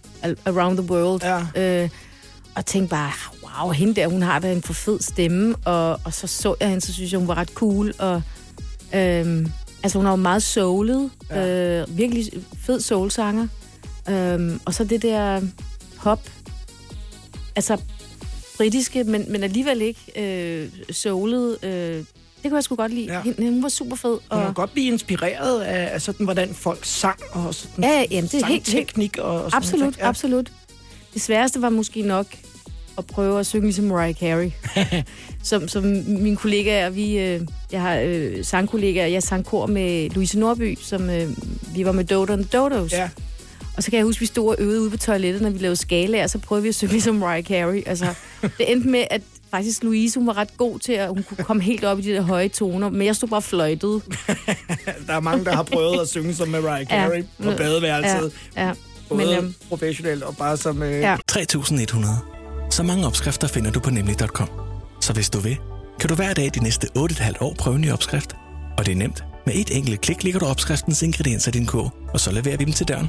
Around 0.46 0.78
the 0.78 0.90
World, 0.90 1.22
Ja. 1.54 1.82
øh, 1.82 1.88
og 2.54 2.66
tænkte 2.66 2.90
bare, 2.90 3.12
wow, 3.62 3.70
hende 3.72 3.94
der, 3.94 4.06
hun 4.08 4.22
har 4.22 4.38
da 4.38 4.52
en 4.52 4.62
for 4.62 4.72
fed 4.72 5.00
stemme, 5.00 5.56
og, 5.64 6.00
og 6.04 6.12
så 6.14 6.26
så 6.26 6.54
jeg 6.60 6.68
hende, 6.68 6.80
så 6.86 6.92
synes 6.92 7.12
jeg, 7.12 7.18
hun 7.18 7.28
var 7.28 7.34
ret 7.34 7.50
cool, 7.54 7.92
og 7.98 8.22
øhm, 8.94 9.52
altså 9.82 9.98
hun 9.98 10.06
er 10.06 10.10
jo 10.10 10.16
meget 10.16 10.42
soulet, 10.42 11.10
ja. 11.30 11.80
øh, 11.80 11.98
virkelig 11.98 12.30
fed 12.60 12.80
soulsanger, 12.80 13.48
øhm, 14.08 14.60
og 14.64 14.74
så 14.74 14.84
det 14.84 15.02
der 15.02 15.40
pop, 16.02 16.20
altså 17.56 17.76
britiske, 18.56 19.04
men, 19.04 19.24
men 19.32 19.42
alligevel 19.42 19.82
ikke 19.82 20.00
øh, 20.16 20.68
soulet, 20.90 21.64
øh, 21.64 21.70
det 21.70 22.50
kunne 22.50 22.54
jeg 22.56 22.64
sgu 22.64 22.74
godt 22.76 22.92
lide. 22.94 23.12
Ja. 23.12 23.22
Hende, 23.22 23.50
hun 23.50 23.62
var 23.62 23.68
super 23.68 23.96
fed. 23.96 24.18
Og, 24.28 24.42
kan 24.44 24.54
godt 24.54 24.72
blive 24.72 24.86
inspireret 24.86 25.60
af, 25.60 25.94
af 25.94 26.02
sådan, 26.02 26.24
hvordan 26.24 26.54
folk 26.54 26.84
sang, 26.84 27.18
og 27.32 27.54
sådan 27.54 27.84
Ja, 27.84 27.90
ja, 27.90 28.04
jamen, 28.10 28.28
det 28.32 28.42
er 28.42 28.46
helt- 28.46 28.64
teknik 28.66 29.18
og, 29.18 29.30
og 29.44 29.50
sådan 29.50 29.56
Absolut, 29.56 29.92
ting. 29.92 30.02
ja. 30.02 30.08
absolut. 30.08 30.52
Det 31.14 31.22
sværeste 31.22 31.62
var 31.62 31.68
måske 31.68 32.02
nok 32.02 32.26
at 32.98 33.06
prøve 33.06 33.40
at 33.40 33.46
synge 33.46 33.64
ligesom 33.64 33.84
Mariah 33.84 34.14
Carey. 34.14 34.50
som, 35.42 35.68
som 35.68 35.84
mine 36.06 36.36
kollegaer, 36.36 36.90
vi, 36.90 37.18
øh, 37.18 37.40
jeg 37.72 37.80
har 37.80 37.98
øh, 38.04 38.44
sangkollegaer, 38.44 39.06
jeg 39.06 39.22
sang 39.22 39.44
kor 39.44 39.66
med 39.66 40.10
Louise 40.10 40.38
Norby, 40.38 40.78
som 40.82 41.10
øh, 41.10 41.30
vi 41.74 41.84
var 41.84 41.92
med 41.92 42.04
Dodo 42.04 42.32
and 42.32 42.44
Dodos. 42.44 42.92
Ja. 42.92 43.08
Og 43.76 43.82
så 43.82 43.90
kan 43.90 43.96
jeg 43.96 44.04
huske, 44.06 44.20
vi 44.20 44.26
stod 44.26 44.48
og 44.48 44.56
øvede 44.58 44.80
ude 44.80 44.90
på 44.90 44.96
toilettet, 44.96 45.42
når 45.42 45.50
vi 45.50 45.58
lavede 45.58 45.76
skalaer, 45.76 46.22
og 46.24 46.30
så 46.30 46.38
prøvede 46.38 46.62
vi 46.62 46.68
at 46.68 46.74
synge 46.74 46.92
ligesom 46.92 47.14
Mariah 47.14 47.44
Carey. 47.44 47.82
Altså, 47.86 48.14
det 48.58 48.72
endte 48.72 48.88
med, 48.88 49.04
at 49.10 49.22
faktisk 49.50 49.82
Louise, 49.82 50.18
hun 50.20 50.26
var 50.26 50.36
ret 50.36 50.56
god 50.56 50.78
til, 50.78 50.92
at 50.92 51.08
hun 51.08 51.22
kunne 51.22 51.44
komme 51.44 51.62
helt 51.62 51.84
op 51.84 51.98
i 51.98 52.02
de 52.02 52.10
der 52.10 52.22
høje 52.22 52.48
toner, 52.48 52.90
men 52.90 53.06
jeg 53.06 53.16
stod 53.16 53.28
bare 53.28 53.38
og 53.38 53.44
fløjtede. 53.44 54.00
Der 55.06 55.14
er 55.14 55.20
mange, 55.20 55.44
der 55.44 55.52
har 55.52 55.62
prøvet 55.62 56.00
at 56.00 56.08
synge 56.08 56.34
som 56.34 56.48
Mariah 56.48 56.86
Carey 56.86 57.24
ja. 57.40 57.50
på 57.50 57.56
badeværelset. 57.56 58.32
Ja, 58.56 58.66
ja. 58.66 58.72
Både 59.08 59.18
Men, 59.18 59.28
Men, 59.28 59.36
øhm, 59.44 59.54
professionelt 59.68 60.22
og 60.22 60.36
bare 60.36 60.56
som... 60.56 60.82
Øh, 60.82 61.00
Ja. 61.00 61.16
3100. 61.28 62.14
Så 62.70 62.82
mange 62.82 63.06
opskrifter 63.06 63.48
finder 63.48 63.70
du 63.70 63.80
på 63.80 63.90
nemlig.com. 63.90 64.48
Så 65.00 65.12
hvis 65.12 65.30
du 65.30 65.38
vil, 65.38 65.56
kan 66.00 66.08
du 66.08 66.14
hver 66.14 66.32
dag 66.34 66.50
de 66.54 66.62
næste 66.62 66.88
8,5 66.98 67.32
år 67.40 67.54
prøve 67.58 67.76
en 67.76 67.82
ny 67.82 67.92
opskrift. 67.92 68.36
Og 68.78 68.86
det 68.86 68.92
er 68.92 68.96
nemt. 68.96 69.24
Med 69.46 69.54
et 69.54 69.76
enkelt 69.76 70.00
klik 70.00 70.22
ligger 70.24 70.40
du 70.40 70.46
opskriftens 70.46 71.02
ingredienser 71.02 71.48
i 71.48 71.52
din 71.52 71.66
kog, 71.66 71.90
og 72.14 72.20
så 72.20 72.32
leverer 72.32 72.56
vi 72.56 72.64
dem 72.64 72.72
til 72.72 72.88
døren. 72.88 73.08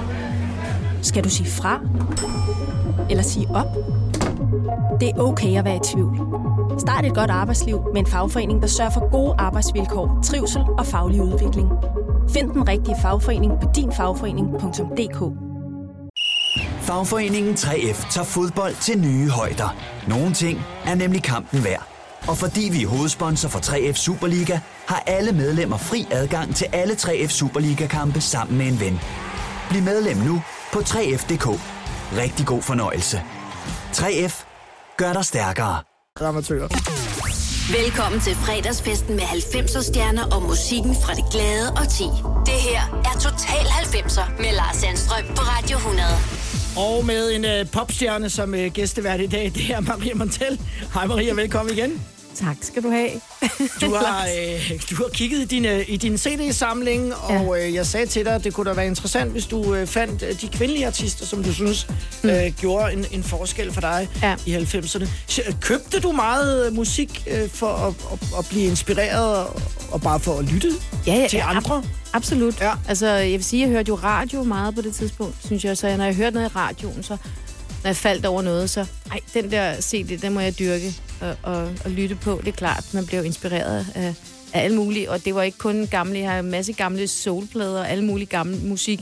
Skal 1.01 1.23
du 1.23 1.29
sige 1.29 1.49
fra? 1.49 1.79
Eller 3.09 3.23
sige 3.23 3.47
op? 3.49 3.67
Det 4.99 5.09
er 5.09 5.19
okay 5.19 5.57
at 5.57 5.65
være 5.65 5.75
i 5.75 5.79
tvivl. 5.93 6.17
Start 6.79 7.05
et 7.05 7.15
godt 7.15 7.31
arbejdsliv 7.31 7.81
med 7.93 8.01
en 8.01 8.07
fagforening, 8.07 8.61
der 8.61 8.67
sørger 8.67 8.91
for 8.91 9.11
gode 9.11 9.35
arbejdsvilkår, 9.37 10.19
trivsel 10.23 10.61
og 10.77 10.85
faglig 10.85 11.21
udvikling. 11.21 11.69
Find 12.33 12.49
den 12.51 12.67
rigtige 12.67 12.95
fagforening 13.01 13.53
på 13.61 13.67
dinfagforening.dk. 13.75 15.19
Fagforeningen 16.81 17.53
3F 17.53 18.11
tager 18.11 18.25
fodbold 18.25 18.75
til 18.81 18.99
nye 18.99 19.29
højder. 19.29 19.75
Nogle 20.07 20.33
ting 20.33 20.59
er 20.85 20.95
nemlig 20.95 21.23
kampen 21.23 21.63
værd. 21.63 21.87
Og 22.27 22.37
fordi 22.37 22.69
vi 22.71 22.83
er 22.83 22.87
hovedsponsor 22.87 23.49
for 23.49 23.59
3F 23.59 23.93
Superliga, 23.93 24.59
har 24.87 25.03
alle 25.07 25.31
medlemmer 25.31 25.77
fri 25.77 26.07
adgang 26.11 26.55
til 26.55 26.67
alle 26.73 26.93
3F 26.93 27.27
Superliga-kampe 27.27 28.21
sammen 28.21 28.57
med 28.57 28.67
en 28.67 28.79
ven. 28.79 28.99
Bliv 29.69 29.83
medlem 29.83 30.17
nu 30.17 30.41
på 30.73 30.79
3F.dk. 30.79 31.47
Rigtig 32.17 32.45
god 32.45 32.61
fornøjelse. 32.61 33.21
3F 33.93 34.45
gør 34.97 35.13
dig 35.13 35.25
stærkere. 35.25 35.77
Amatører. 36.21 36.67
Velkommen 37.83 38.21
til 38.21 38.35
fredagsfesten 38.35 39.15
med 39.15 39.23
90'er 39.23 39.83
stjerner 39.83 40.23
og 40.35 40.41
musikken 40.41 40.95
fra 41.03 41.13
det 41.13 41.23
glade 41.31 41.69
og 41.71 41.89
ti. 41.89 42.03
Det 42.45 42.59
her 42.69 42.81
er 43.05 43.19
Total 43.19 43.65
90'er 43.65 44.41
med 44.41 44.51
Lars 44.55 44.75
Sandstrøm 44.75 45.25
på 45.35 45.41
Radio 45.41 45.77
100. 45.77 46.07
Og 46.77 47.05
med 47.05 47.31
en 47.31 47.45
øh, 47.45 47.71
popstjerne 47.71 48.29
som 48.29 48.55
øh, 48.55 48.71
gæstevært 48.71 49.19
i 49.21 49.27
dag, 49.27 49.51
det 49.55 49.69
er 49.71 49.79
Maria 49.79 50.15
Montel. 50.15 50.59
Hej 50.93 51.05
Maria, 51.05 51.33
velkommen 51.33 51.73
igen. 51.77 52.05
Tak 52.41 52.55
skal 52.61 52.83
du 52.83 52.89
have. 52.89 53.09
Du 53.81 53.95
har, 54.05 54.27
øh, 54.37 54.81
du 54.89 54.95
har 54.95 55.09
kigget 55.13 55.39
i 55.39 55.45
din, 55.45 55.65
øh, 55.65 55.85
i 55.87 55.97
din 55.97 56.17
CD-samling, 56.17 57.13
og 57.15 57.59
øh, 57.61 57.73
jeg 57.73 57.85
sagde 57.85 58.05
til 58.05 58.25
dig, 58.25 58.35
at 58.35 58.43
det 58.43 58.53
kunne 58.53 58.69
da 58.69 58.75
være 58.75 58.87
interessant, 58.87 59.31
hvis 59.31 59.45
du 59.45 59.75
øh, 59.75 59.87
fandt 59.87 60.23
øh, 60.23 60.41
de 60.41 60.47
kvindelige 60.47 60.87
artister, 60.87 61.25
som 61.25 61.43
du 61.43 61.53
synes 61.53 61.87
øh, 62.23 62.51
gjorde 62.57 62.93
en, 62.93 63.05
en 63.11 63.23
forskel 63.23 63.73
for 63.73 63.81
dig 63.81 64.09
Ja. 64.21 64.35
i 64.45 64.55
90'erne. 64.55 65.07
Så, 65.27 65.41
øh, 65.47 65.53
Købte 65.61 65.99
du 65.99 66.11
meget 66.11 66.67
øh, 66.67 66.73
musik 66.75 67.23
øh, 67.27 67.49
for 67.49 67.67
at, 67.67 67.93
at, 68.13 68.19
at 68.39 68.45
blive 68.49 68.65
inspireret 68.65 69.35
og, 69.47 69.61
og 69.91 70.01
bare 70.01 70.19
for 70.19 70.37
at 70.39 70.45
lytte 70.45 70.69
Ja, 71.07 71.15
ja, 71.15 71.27
til 71.27 71.37
ja, 71.37 71.55
andre? 71.55 71.83
Absolut. 72.13 72.61
Ja. 72.61 72.71
Altså, 72.87 73.07
jeg 73.07 73.31
vil 73.31 73.43
sige, 73.43 73.61
jeg 73.61 73.69
hørte 73.69 73.89
jo 73.89 73.95
radio 73.95 74.43
meget 74.43 74.75
på 74.75 74.81
det 74.81 74.95
tidspunkt, 74.95 75.35
synes 75.45 75.65
jeg. 75.65 75.77
Så 75.77 75.97
når 75.97 76.05
jeg 76.05 76.15
hørte 76.15 76.33
noget 76.35 76.49
i 76.49 76.53
radioen, 76.55 77.03
så 77.03 77.17
når 77.83 77.87
jeg 77.89 77.95
faldt 77.95 78.25
over 78.25 78.41
noget, 78.41 78.69
så 78.69 78.85
ej, 79.11 79.19
den 79.33 79.51
der 79.51 79.81
CD, 79.81 80.17
den 80.21 80.33
må 80.33 80.39
jeg 80.39 80.59
dyrke 80.59 80.95
og, 81.21 81.35
og, 81.43 81.69
og 81.85 81.91
lytte 81.91 82.15
på. 82.15 82.37
Det 82.45 82.47
er 82.47 82.55
klart, 82.57 82.85
man 82.93 83.05
bliver 83.05 83.23
inspireret 83.23 83.85
af, 83.95 84.13
af 84.53 84.63
alle 84.63 84.77
mulige. 84.77 85.11
Og 85.11 85.25
det 85.25 85.35
var 85.35 85.41
ikke 85.43 85.57
kun 85.57 85.87
gamle, 85.91 86.19
jeg 86.19 86.31
har 86.31 86.39
en 86.39 86.51
masse 86.51 86.73
gamle 86.73 87.07
soulplader 87.07 87.79
og 87.79 87.89
alle 87.89 88.03
mulige 88.05 88.27
gamle 88.27 88.57
musik. 88.57 88.99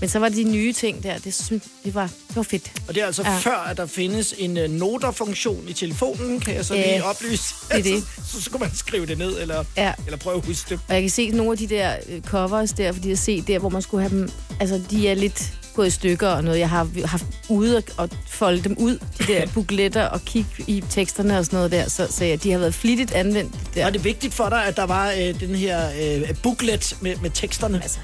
Men 0.00 0.08
så 0.08 0.18
var 0.18 0.28
det 0.28 0.36
de 0.38 0.44
nye 0.44 0.72
ting 0.72 1.02
der, 1.02 1.18
det, 1.18 1.34
synes, 1.34 1.62
det, 1.84 1.94
var, 1.94 2.02
det 2.28 2.36
var 2.36 2.42
fedt. 2.42 2.72
Og 2.88 2.94
det 2.94 3.02
er 3.02 3.06
altså 3.06 3.22
Ja. 3.22 3.38
før, 3.38 3.56
at 3.56 3.76
der 3.76 3.86
findes 3.86 4.34
en 4.38 4.56
uh, 4.58 4.70
noterfunktion 4.70 5.64
i 5.68 5.72
telefonen, 5.72 6.40
kan 6.40 6.54
jeg 6.54 6.64
så 6.64 6.74
lige 6.74 7.04
oplyse. 7.04 7.54
det 7.70 7.78
er 7.78 7.82
det. 7.82 8.02
så, 8.26 8.32
så 8.32 8.42
skulle 8.42 8.60
man 8.60 8.74
skrive 8.74 9.06
det 9.06 9.18
ned, 9.18 9.40
eller, 9.40 9.64
Ja. 9.76 9.92
eller 10.06 10.18
prøve 10.18 10.36
at 10.36 10.46
huske 10.46 10.68
det. 10.70 10.80
Og 10.88 10.94
jeg 10.94 11.02
kan 11.02 11.10
se 11.10 11.30
nogle 11.30 11.52
af 11.52 11.58
de 11.58 11.66
der 11.66 11.96
øh, 12.08 12.22
covers 12.22 12.72
der, 12.72 12.92
fordi 12.92 13.08
jeg 13.08 13.18
ser 13.18 13.42
der, 13.42 13.58
hvor 13.58 13.68
man 13.68 13.82
skulle 13.82 14.08
have 14.08 14.20
dem, 14.20 14.30
altså 14.60 14.80
de 14.90 15.08
er 15.08 15.14
lidt 15.14 15.52
gået 15.76 15.86
i 15.86 15.90
stykker 15.90 16.28
og 16.28 16.44
noget. 16.44 16.58
Jeg 16.58 16.70
har 16.70 16.88
haft 17.06 17.24
ude 17.48 17.82
og, 17.96 18.08
folde 18.26 18.62
dem 18.62 18.76
ud, 18.78 18.98
de 19.18 19.24
der 19.26 19.46
bukletter 19.54 20.04
og 20.04 20.24
kigge 20.24 20.50
i 20.66 20.84
teksterne 20.90 21.38
og 21.38 21.44
sådan 21.44 21.56
noget 21.56 21.72
der, 21.72 21.88
så, 21.88 22.06
så 22.10 22.24
ja, 22.24 22.36
de 22.36 22.50
har 22.50 22.58
været 22.58 22.74
flittigt 22.74 23.12
anvendt 23.12 23.54
der. 23.74 23.82
Var 23.82 23.90
det 23.90 24.04
vigtigt 24.04 24.34
for 24.34 24.48
dig, 24.48 24.64
at 24.64 24.76
der 24.76 24.86
var 24.86 25.10
øh, 25.10 25.40
den 25.40 25.54
her 25.54 25.90
øh, 26.02 26.34
booklet 26.42 26.96
med, 27.00 27.16
med 27.16 27.30
teksterne? 27.30 27.82
Altså, 27.82 27.98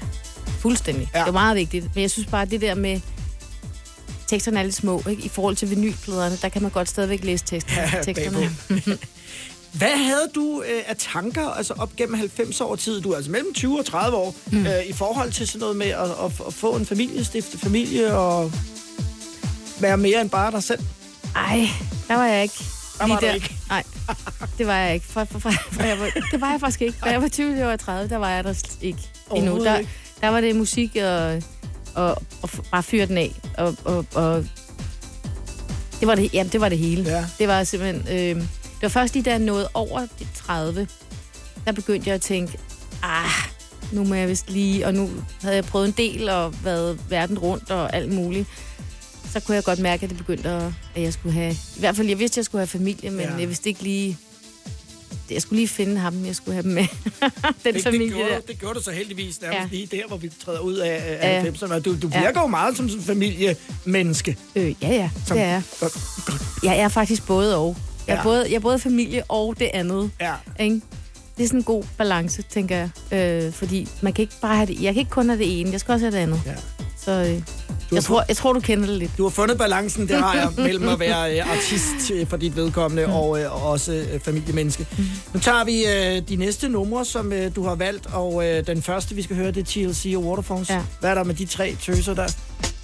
fuldstændig. 0.59 1.09
Ja. 1.13 1.19
Ja. 1.19 1.25
Det 1.25 1.33
var 1.33 1.39
meget 1.39 1.55
vigtigt. 1.55 1.95
Men 1.95 2.01
jeg 2.01 2.11
synes 2.11 2.27
bare, 2.27 2.41
at 2.41 2.51
det 2.51 2.61
der 2.61 2.75
med 2.75 2.99
teksterne 4.27 4.59
er 4.59 4.63
lidt 4.63 4.75
små, 4.75 5.03
ikke? 5.09 5.23
I 5.23 5.29
forhold 5.29 5.55
til 5.55 5.69
vinylpladerne, 5.69 6.37
der 6.41 6.49
kan 6.49 6.61
man 6.61 6.71
godt 6.71 6.89
stadigvæk 6.89 7.23
læse 7.23 7.45
teksterne. 7.45 7.89
Ja, 7.93 8.03
teksterne. 8.13 8.49
Hvad 9.73 9.97
havde 9.97 10.29
du 10.35 10.61
øh, 10.61 10.81
af 10.87 10.95
tanker 10.97 11.47
altså 11.49 11.73
op 11.73 11.95
gennem 11.95 12.15
90 12.15 12.61
år 12.61 12.75
tid? 12.75 13.01
Du 13.01 13.11
er 13.11 13.15
altså 13.15 13.31
mellem 13.31 13.53
20 13.53 13.79
og 13.79 13.85
30 13.85 14.17
år 14.17 14.35
mm. 14.51 14.67
øh, 14.67 14.85
i 14.85 14.93
forhold 14.93 15.31
til 15.31 15.47
sådan 15.47 15.59
noget 15.59 15.75
med 15.75 15.87
at, 15.87 16.01
at, 16.03 16.31
at 16.47 16.53
få 16.53 16.75
en 16.75 16.85
familie, 16.85 17.25
stifte 17.25 17.57
familie 17.57 18.17
og 18.17 18.51
være 19.79 19.97
mere 19.97 20.21
end 20.21 20.29
bare 20.29 20.51
dig 20.51 20.63
selv. 20.63 20.79
Ej, 21.35 21.67
der 22.07 22.15
var 22.15 22.25
jeg 22.25 22.43
ikke. 22.43 22.63
Der 22.97 23.05
Lige 23.05 23.15
var 23.15 23.19
du 23.19 23.25
ikke. 23.25 23.55
Nej, 23.69 23.83
det 24.57 24.67
var 24.67 24.77
jeg 24.77 24.93
ikke. 24.93 25.05
For, 25.05 25.23
for, 25.23 25.39
for, 25.39 25.51
for 25.71 25.83
jeg 25.83 25.99
var, 25.99 26.09
det 26.31 26.41
var 26.41 26.51
jeg 26.51 26.59
faktisk 26.59 26.81
ikke. 26.81 26.97
Da 27.03 27.09
jeg 27.09 27.21
var 27.21 27.27
20, 27.27 27.57
jeg 27.57 27.67
var 27.67 27.75
30, 27.75 28.09
der 28.09 28.17
var 28.17 28.29
jeg 28.29 28.43
der 28.43 28.53
ikke 28.81 28.99
endnu. 29.35 29.63
Der, 29.63 29.81
der 30.21 30.27
var 30.27 30.41
det 30.41 30.55
musik 30.55 30.97
og, 31.03 31.41
og, 31.95 32.21
og 32.41 32.49
bare 32.71 32.83
fyre 32.83 33.05
den 33.05 33.17
af. 33.17 33.31
Og, 33.57 33.75
og, 33.85 34.05
og 34.13 34.45
det 35.99 36.07
var 36.07 36.15
det, 36.15 36.33
jamen, 36.33 36.51
det 36.51 36.61
var 36.61 36.69
det 36.69 36.77
hele. 36.77 37.09
Ja. 37.09 37.25
Det 37.39 37.47
var 37.47 37.63
simpelthen... 37.63 38.37
Øh, 38.37 38.43
var 38.83 38.89
først 38.89 39.13
lige 39.13 39.23
da 39.23 39.29
jeg 39.29 39.39
nåede 39.39 39.69
over 39.73 39.99
de 40.19 40.27
30, 40.35 40.87
der 41.65 41.71
begyndte 41.71 42.07
jeg 42.09 42.15
at 42.15 42.21
tænke, 42.21 42.57
ah, 43.03 43.29
nu 43.91 44.03
må 44.03 44.15
jeg 44.15 44.29
vist 44.29 44.49
lige... 44.49 44.87
Og 44.87 44.93
nu 44.93 45.09
havde 45.41 45.55
jeg 45.55 45.65
prøvet 45.65 45.87
en 45.87 45.93
del 45.97 46.29
og 46.29 46.53
været 46.63 46.99
verden 47.09 47.39
rundt 47.39 47.71
og 47.71 47.95
alt 47.95 48.11
muligt 48.13 48.47
så 49.31 49.39
kunne 49.39 49.55
jeg 49.55 49.63
godt 49.63 49.79
mærke, 49.79 50.03
at 50.03 50.09
det 50.09 50.17
begyndte 50.17 50.49
at, 50.49 50.63
at 50.95 51.01
jeg 51.01 51.13
skulle 51.13 51.33
have... 51.33 51.51
I 51.51 51.79
hvert 51.79 51.95
fald, 51.95 52.07
jeg 52.07 52.19
vidste, 52.19 52.33
at 52.33 52.37
jeg 52.37 52.45
skulle 52.45 52.59
have 52.59 52.67
familie, 52.67 53.09
men 53.09 53.19
Ja. 53.19 53.31
ja. 53.31 53.37
jeg 53.37 53.47
vidste 53.47 53.69
ikke 53.69 53.83
lige... 53.83 54.17
jeg 55.31 55.41
skulle 55.41 55.57
lige 55.59 55.67
finde 55.67 55.97
ham, 55.99 56.25
jeg 56.25 56.35
skulle 56.35 56.53
have 56.53 56.63
dem 56.63 56.71
med. 56.71 56.85
Den 57.63 57.73
det, 57.73 57.83
familie 57.83 58.07
det, 58.07 58.15
gjorde, 58.15 58.31
der. 58.31 58.39
det 58.39 58.59
gjorde 58.59 58.79
du 58.79 58.83
så 58.83 58.91
heldigvis 58.91 59.41
nærmest 59.41 59.57
ja. 59.57 59.61
Ja. 59.61 59.67
lige 59.71 59.85
der, 59.97 60.07
hvor 60.07 60.17
vi 60.17 60.31
træder 60.45 60.59
ud 60.59 60.73
af, 60.75 61.17
af 61.21 61.43
Ja. 61.45 61.49
90'erne. 61.51 61.79
Du, 61.79 61.95
du 62.01 62.09
Ja. 62.13 62.19
virker 62.21 62.41
jo 62.41 62.47
meget 62.47 62.77
som 62.77 62.85
en 62.85 63.01
familiemenneske. 63.01 64.37
Øh, 64.55 64.75
ja, 64.81 64.87
ja, 64.89 65.09
Som, 65.25 65.37
det 65.37 65.45
er 65.45 65.49
jeg. 65.49 65.61
Jeg 66.63 66.77
er 66.77 66.87
faktisk 66.89 67.25
både 67.25 67.57
og. 67.57 67.77
Jeg 68.07 68.17
er, 68.17 68.23
både, 68.23 68.45
jeg 68.49 68.55
er 68.55 68.59
både 68.59 68.79
familie 68.79 69.23
og 69.29 69.55
det 69.59 69.69
andet. 69.73 70.11
Ja. 70.21 70.33
Ikke? 70.59 70.81
Det 71.37 71.43
er 71.43 71.47
sådan 71.47 71.59
en 71.59 71.63
god 71.63 71.83
balance, 71.97 72.41
tænker 72.41 72.87
jeg. 73.11 73.45
Øh, 73.45 73.53
fordi 73.53 73.87
man 74.01 74.13
kan 74.13 74.21
ikke 74.23 74.33
bare 74.41 74.55
have 74.55 74.65
det. 74.67 74.81
Jeg 74.81 74.93
kan 74.93 74.99
ikke 74.99 75.11
kun 75.11 75.29
have 75.29 75.39
det 75.39 75.59
ene, 75.59 75.71
jeg 75.71 75.79
skal 75.79 75.91
også 75.93 76.05
have 76.05 76.11
det 76.15 76.21
andet. 76.21 76.41
Ja. 76.45 76.51
Så 77.05 77.11
øh, 77.11 77.41
jeg, 77.91 78.03
tror, 78.03 78.23
jeg 78.27 78.37
tror, 78.37 78.53
du 78.53 78.59
kender 78.59 78.85
det 78.87 78.97
lidt. 78.97 79.11
Du 79.17 79.23
har 79.23 79.29
fundet 79.29 79.57
balancen, 79.57 80.07
det 80.07 80.17
har 80.17 80.33
jeg, 80.35 80.49
mellem 80.57 80.87
at 80.89 80.99
være 80.99 81.37
øh, 81.39 81.51
artist 81.51 82.11
øh, 82.13 82.27
for 82.27 82.37
dit 82.37 82.55
vedkommende 82.55 83.05
Mm. 83.07 83.13
og, 83.13 83.41
øh, 83.41 83.53
og 83.53 83.69
også 83.69 83.91
øh, 83.93 84.19
familiemenneske. 84.19 84.87
Nu 85.33 85.39
tager 85.39 85.63
vi 85.63 85.85
øh, 85.85 86.29
de 86.29 86.35
næste 86.35 86.69
numre, 86.69 87.05
som 87.05 87.33
øh, 87.33 87.55
du 87.55 87.63
har 87.63 87.75
valgt, 87.75 88.07
og 88.13 88.45
øh, 88.47 88.67
den 88.67 88.81
første, 88.81 89.15
vi 89.15 89.21
skal 89.21 89.35
høre, 89.35 89.51
det 89.51 89.57
er 89.77 89.87
TLC 89.91 90.13
og 90.17 90.23
Waterfalls. 90.25 90.69
Ja. 90.69 90.81
Hvad 90.99 91.09
er 91.09 91.13
der 91.15 91.23
med 91.23 91.35
de 91.35 91.45
tre 91.45 91.75
tøser 91.81 92.13
der? 92.13 92.27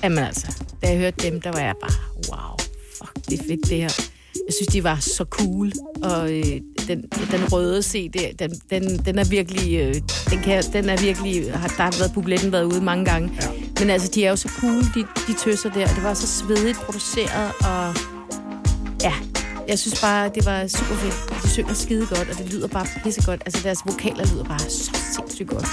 Jamen 0.03 0.17
altså, 0.17 0.47
da 0.83 0.87
jeg 0.89 0.97
hørte 0.97 1.29
dem, 1.31 1.41
der 1.41 1.51
var 1.51 1.59
jeg 1.59 1.73
bare, 1.81 1.91
wow, 2.29 2.57
fuck, 2.97 3.25
det 3.29 3.39
er 3.39 3.43
fedt 3.47 3.69
det 3.69 3.77
her. 3.77 3.89
Jeg 4.35 4.53
synes, 4.57 4.67
de 4.67 4.83
var 4.83 4.97
så 4.99 5.25
cool, 5.29 5.71
og 6.03 6.31
øh, 6.37 6.61
den, 6.87 7.01
den 7.31 7.53
røde 7.53 7.83
CD, 7.83 8.37
den, 8.39 8.51
den, 8.69 8.97
den 9.05 9.19
er 9.19 9.29
virkelig, 9.29 9.79
øh, 9.79 9.95
den, 10.29 10.39
kan, 10.39 10.63
den 10.73 10.89
er 10.89 10.97
virkelig, 10.97 11.53
har, 11.53 11.67
der 11.67 11.83
har 11.83 11.95
været 11.99 12.11
bubbletten 12.13 12.51
været 12.51 12.63
ude 12.63 12.81
mange 12.81 13.05
gange. 13.05 13.31
Ja. 13.41 13.47
Men 13.79 13.89
altså, 13.89 14.11
de 14.15 14.25
er 14.25 14.29
jo 14.29 14.35
så 14.35 14.49
cool, 14.61 14.81
de, 14.95 15.07
de 15.27 15.33
tøser 15.39 15.69
der, 15.69 15.89
og 15.89 15.95
det 15.95 16.03
var 16.03 16.13
så 16.13 16.27
svedigt 16.27 16.77
produceret, 16.77 17.51
og 17.59 17.95
ja, 19.03 19.13
jeg 19.67 19.79
synes 19.79 20.01
bare, 20.01 20.29
det 20.35 20.45
var 20.45 20.67
super 20.67 20.95
fedt. 20.95 21.43
De 21.43 21.49
synger 21.49 21.73
skide 21.73 22.07
godt, 22.07 22.29
og 22.29 22.37
det 22.37 22.53
lyder 22.53 22.67
bare 22.67 22.85
pissegodt. 23.03 23.41
Altså, 23.45 23.61
deres 23.63 23.79
vokaler 23.85 24.33
lyder 24.33 24.43
bare 24.43 24.59
så 24.59 24.91
sindssygt 25.15 25.49
godt. 25.49 25.67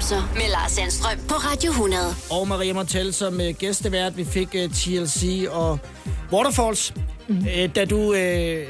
90'er 0.00 0.34
med 0.34 0.50
Lars 0.50 0.72
Sandstrøm 0.72 1.18
på 1.28 1.34
Radio 1.34 1.70
100. 1.70 2.02
Og 2.30 2.48
Maria 2.48 2.72
Montel 2.72 3.14
som 3.14 3.34
uh, 3.34 3.48
gæstevært. 3.58 4.16
Vi 4.16 4.24
fik 4.24 4.48
uh, 4.54 4.72
TLC 4.74 5.46
og 5.50 5.78
Waterfalls. 6.32 6.94
Mm. 7.28 7.38
Uh, 7.38 7.74
da 7.74 7.84
du 7.84 7.98
uh, 7.98 8.16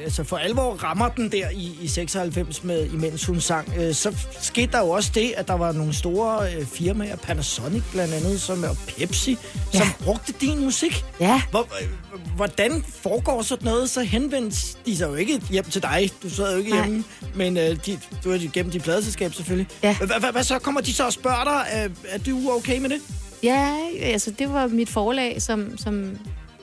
altså 0.05 0.25
for 0.25 0.37
alvor 0.37 0.73
rammer 0.73 1.09
den 1.09 1.33
der 1.33 1.51
i, 1.51 1.79
i 1.83 1.89
96, 1.89 2.65
med, 2.65 2.87
imens 2.87 3.27
hun 3.27 3.41
sang, 3.41 3.69
uh, 3.69 3.95
så 3.95 4.17
skete 4.41 4.73
der 4.73 4.79
jo 4.79 4.91
også 4.91 5.11
det, 5.15 5.35
at 5.37 5.49
der 5.49 5.55
var 5.55 5.73
nogle 5.73 5.95
store 5.95 6.49
uh, 6.59 6.67
firmaer, 6.67 7.17
Panasonic 7.17 7.83
blandt 7.93 8.15
andet, 8.15 8.41
som, 8.41 8.65
og 8.65 8.77
Pepsi, 8.89 9.39
ja. 9.75 9.79
som 9.79 9.87
brugte 10.05 10.33
din 10.41 10.65
musik. 10.65 11.05
Ja. 11.21 11.43
Hvor, 11.51 11.69
øh, 11.83 11.89
hvordan 12.37 12.85
foregår 13.03 13.43
sådan 13.43 13.65
noget? 13.65 13.91
Så 13.91 14.03
henvendte 14.03 14.57
de 14.87 14.97
sig 14.97 15.09
jo 15.09 15.15
ikke 15.15 15.43
hjem 15.51 15.65
til 15.65 15.83
dig. 15.83 16.11
Du 16.23 16.31
sad 16.31 16.53
jo 16.53 16.59
ikke 16.59 16.71
Nej. 16.71 16.87
hjemme, 16.87 17.05
men 17.35 17.57
uh, 17.57 17.63
de, 17.63 17.99
du 18.25 18.31
er 18.31 18.53
gennem 18.53 18.73
dit 18.73 18.83
pladeselskab 18.83 19.35
selvfølgelig. 19.35 19.69
Ja. 19.83 19.97
Hvad 20.33 20.43
så? 20.43 20.59
Kommer 20.59 20.81
de 20.81 20.95
så 20.95 21.07
og 21.07 21.13
spørger 21.13 21.45
dig, 21.45 21.91
uh, 21.91 21.97
er 22.09 22.19
du 22.19 22.51
okay 22.51 22.79
med 22.79 22.91
det? 22.91 23.01
Ja, 23.43 23.77
altså 24.03 24.31
det 24.31 24.53
var 24.53 24.67
mit 24.67 24.89
forlag, 24.89 25.43
som, 25.43 25.79
som, 25.79 26.19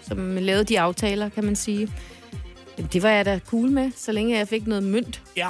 som 0.08 0.36
lavede 0.36 0.64
de 0.64 0.80
aftaler, 0.80 1.30
kan 1.30 1.44
man 1.44 1.56
sige. 1.56 1.92
Det 2.94 3.04
var 3.04 3.10
jeg 3.10 3.26
da 3.26 3.40
cool 3.46 3.72
med, 3.72 3.92
så 3.96 4.12
længe 4.12 4.38
jeg 4.38 4.48
fik 4.48 4.68
noget 4.68 4.84
mønt. 4.84 5.22
Ja. 5.38 5.50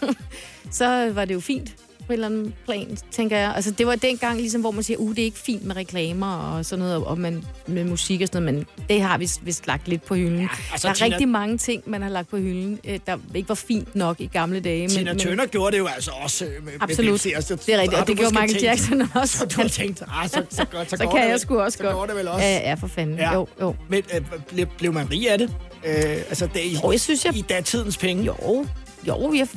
så 0.70 1.10
var 1.12 1.24
det 1.24 1.34
jo 1.34 1.40
fint 1.40 1.76
på 2.08 2.12
en 2.12 2.14
eller 2.14 2.26
anden 2.26 2.54
plan, 2.64 2.98
tænker 3.10 3.36
jeg. 3.38 3.52
Altså, 3.56 3.70
det 3.70 3.86
var 3.86 3.94
dengang, 3.94 4.40
ligesom, 4.40 4.60
hvor 4.60 4.70
man 4.70 4.82
siger, 4.82 4.98
uh, 4.98 5.10
det 5.10 5.18
er 5.18 5.24
ikke 5.24 5.38
fint 5.38 5.64
med 5.64 5.76
reklamer 5.76 6.36
og 6.36 6.64
sådan 6.64 6.78
noget, 6.84 7.04
og 7.04 7.18
man, 7.18 7.44
med 7.66 7.84
musik 7.84 8.20
og 8.20 8.26
sådan 8.26 8.42
noget, 8.42 8.54
men 8.78 8.86
det 8.88 9.02
har 9.02 9.18
vi 9.18 9.28
vist 9.42 9.66
lagt 9.66 9.88
lidt 9.88 10.02
på 10.04 10.14
hylden. 10.14 10.38
Ja, 10.40 10.48
altså, 10.72 10.88
der 10.88 10.94
er 10.94 10.96
Tina- 10.98 11.12
rigtig 11.12 11.28
mange 11.28 11.58
ting, 11.58 11.82
man 11.86 12.02
har 12.02 12.08
lagt 12.08 12.28
på 12.30 12.36
hylden, 12.36 12.78
øh, 12.84 12.98
der 13.06 13.16
ikke 13.34 13.48
var 13.48 13.54
fint 13.54 13.94
nok 13.94 14.20
i 14.20 14.26
gamle 14.26 14.60
dage. 14.60 14.88
Tina 14.88 15.14
Turner 15.14 15.46
gjorde 15.46 15.72
det 15.72 15.78
jo 15.78 15.86
altså 15.86 16.10
også 16.22 16.44
øh, 16.44 16.64
med, 16.64 16.72
Absolut. 16.80 17.04
med 17.10 17.14
Pepsi. 17.18 17.32
Altså, 17.32 17.54
Det 17.56 17.74
er 17.74 17.78
rigtigt, 17.80 18.00
og 18.00 18.06
det 18.06 18.16
gjorde 18.18 18.32
Michael 18.34 18.50
tænkt- 18.50 18.62
Jackson 18.64 19.02
også. 19.14 19.38
Så 19.38 19.44
du 19.46 19.60
har 19.60 19.68
tænkt, 19.68 20.02
ah, 20.22 20.28
så, 20.28 20.42
så, 20.50 20.64
godt, 20.64 20.90
så, 20.90 20.96
Så 21.00 21.06
kan 21.08 21.22
det 21.22 21.28
jeg 21.28 21.40
sgu 21.40 21.58
også 21.60 21.76
så 21.78 21.82
godt. 21.84 21.94
går 21.94 22.06
det 22.06 22.16
vel 22.16 22.28
også. 22.28 22.44
Ja, 22.46 22.68
ja, 22.68 22.74
for 22.74 22.86
fanden. 22.86 23.18
Jo, 23.34 23.46
jo. 23.60 23.74
Men 23.88 24.02
øh, 24.14 24.20
blev, 24.48 24.66
blev 24.78 24.92
man 24.92 25.10
rig 25.10 25.30
af 25.30 25.38
det? 25.38 25.50
Øh, 25.86 25.94
altså, 26.04 26.46
det 26.54 26.60
i, 26.60 26.78
Jo, 26.84 26.90
jeg 26.92 27.00
synes, 27.00 27.24
jeg... 27.24 27.36
i 27.36 27.40
datidens 27.48 27.96
penge? 27.96 28.22
Jo, 28.24 28.66
jo, 29.08 29.32
jeg, 29.36 29.48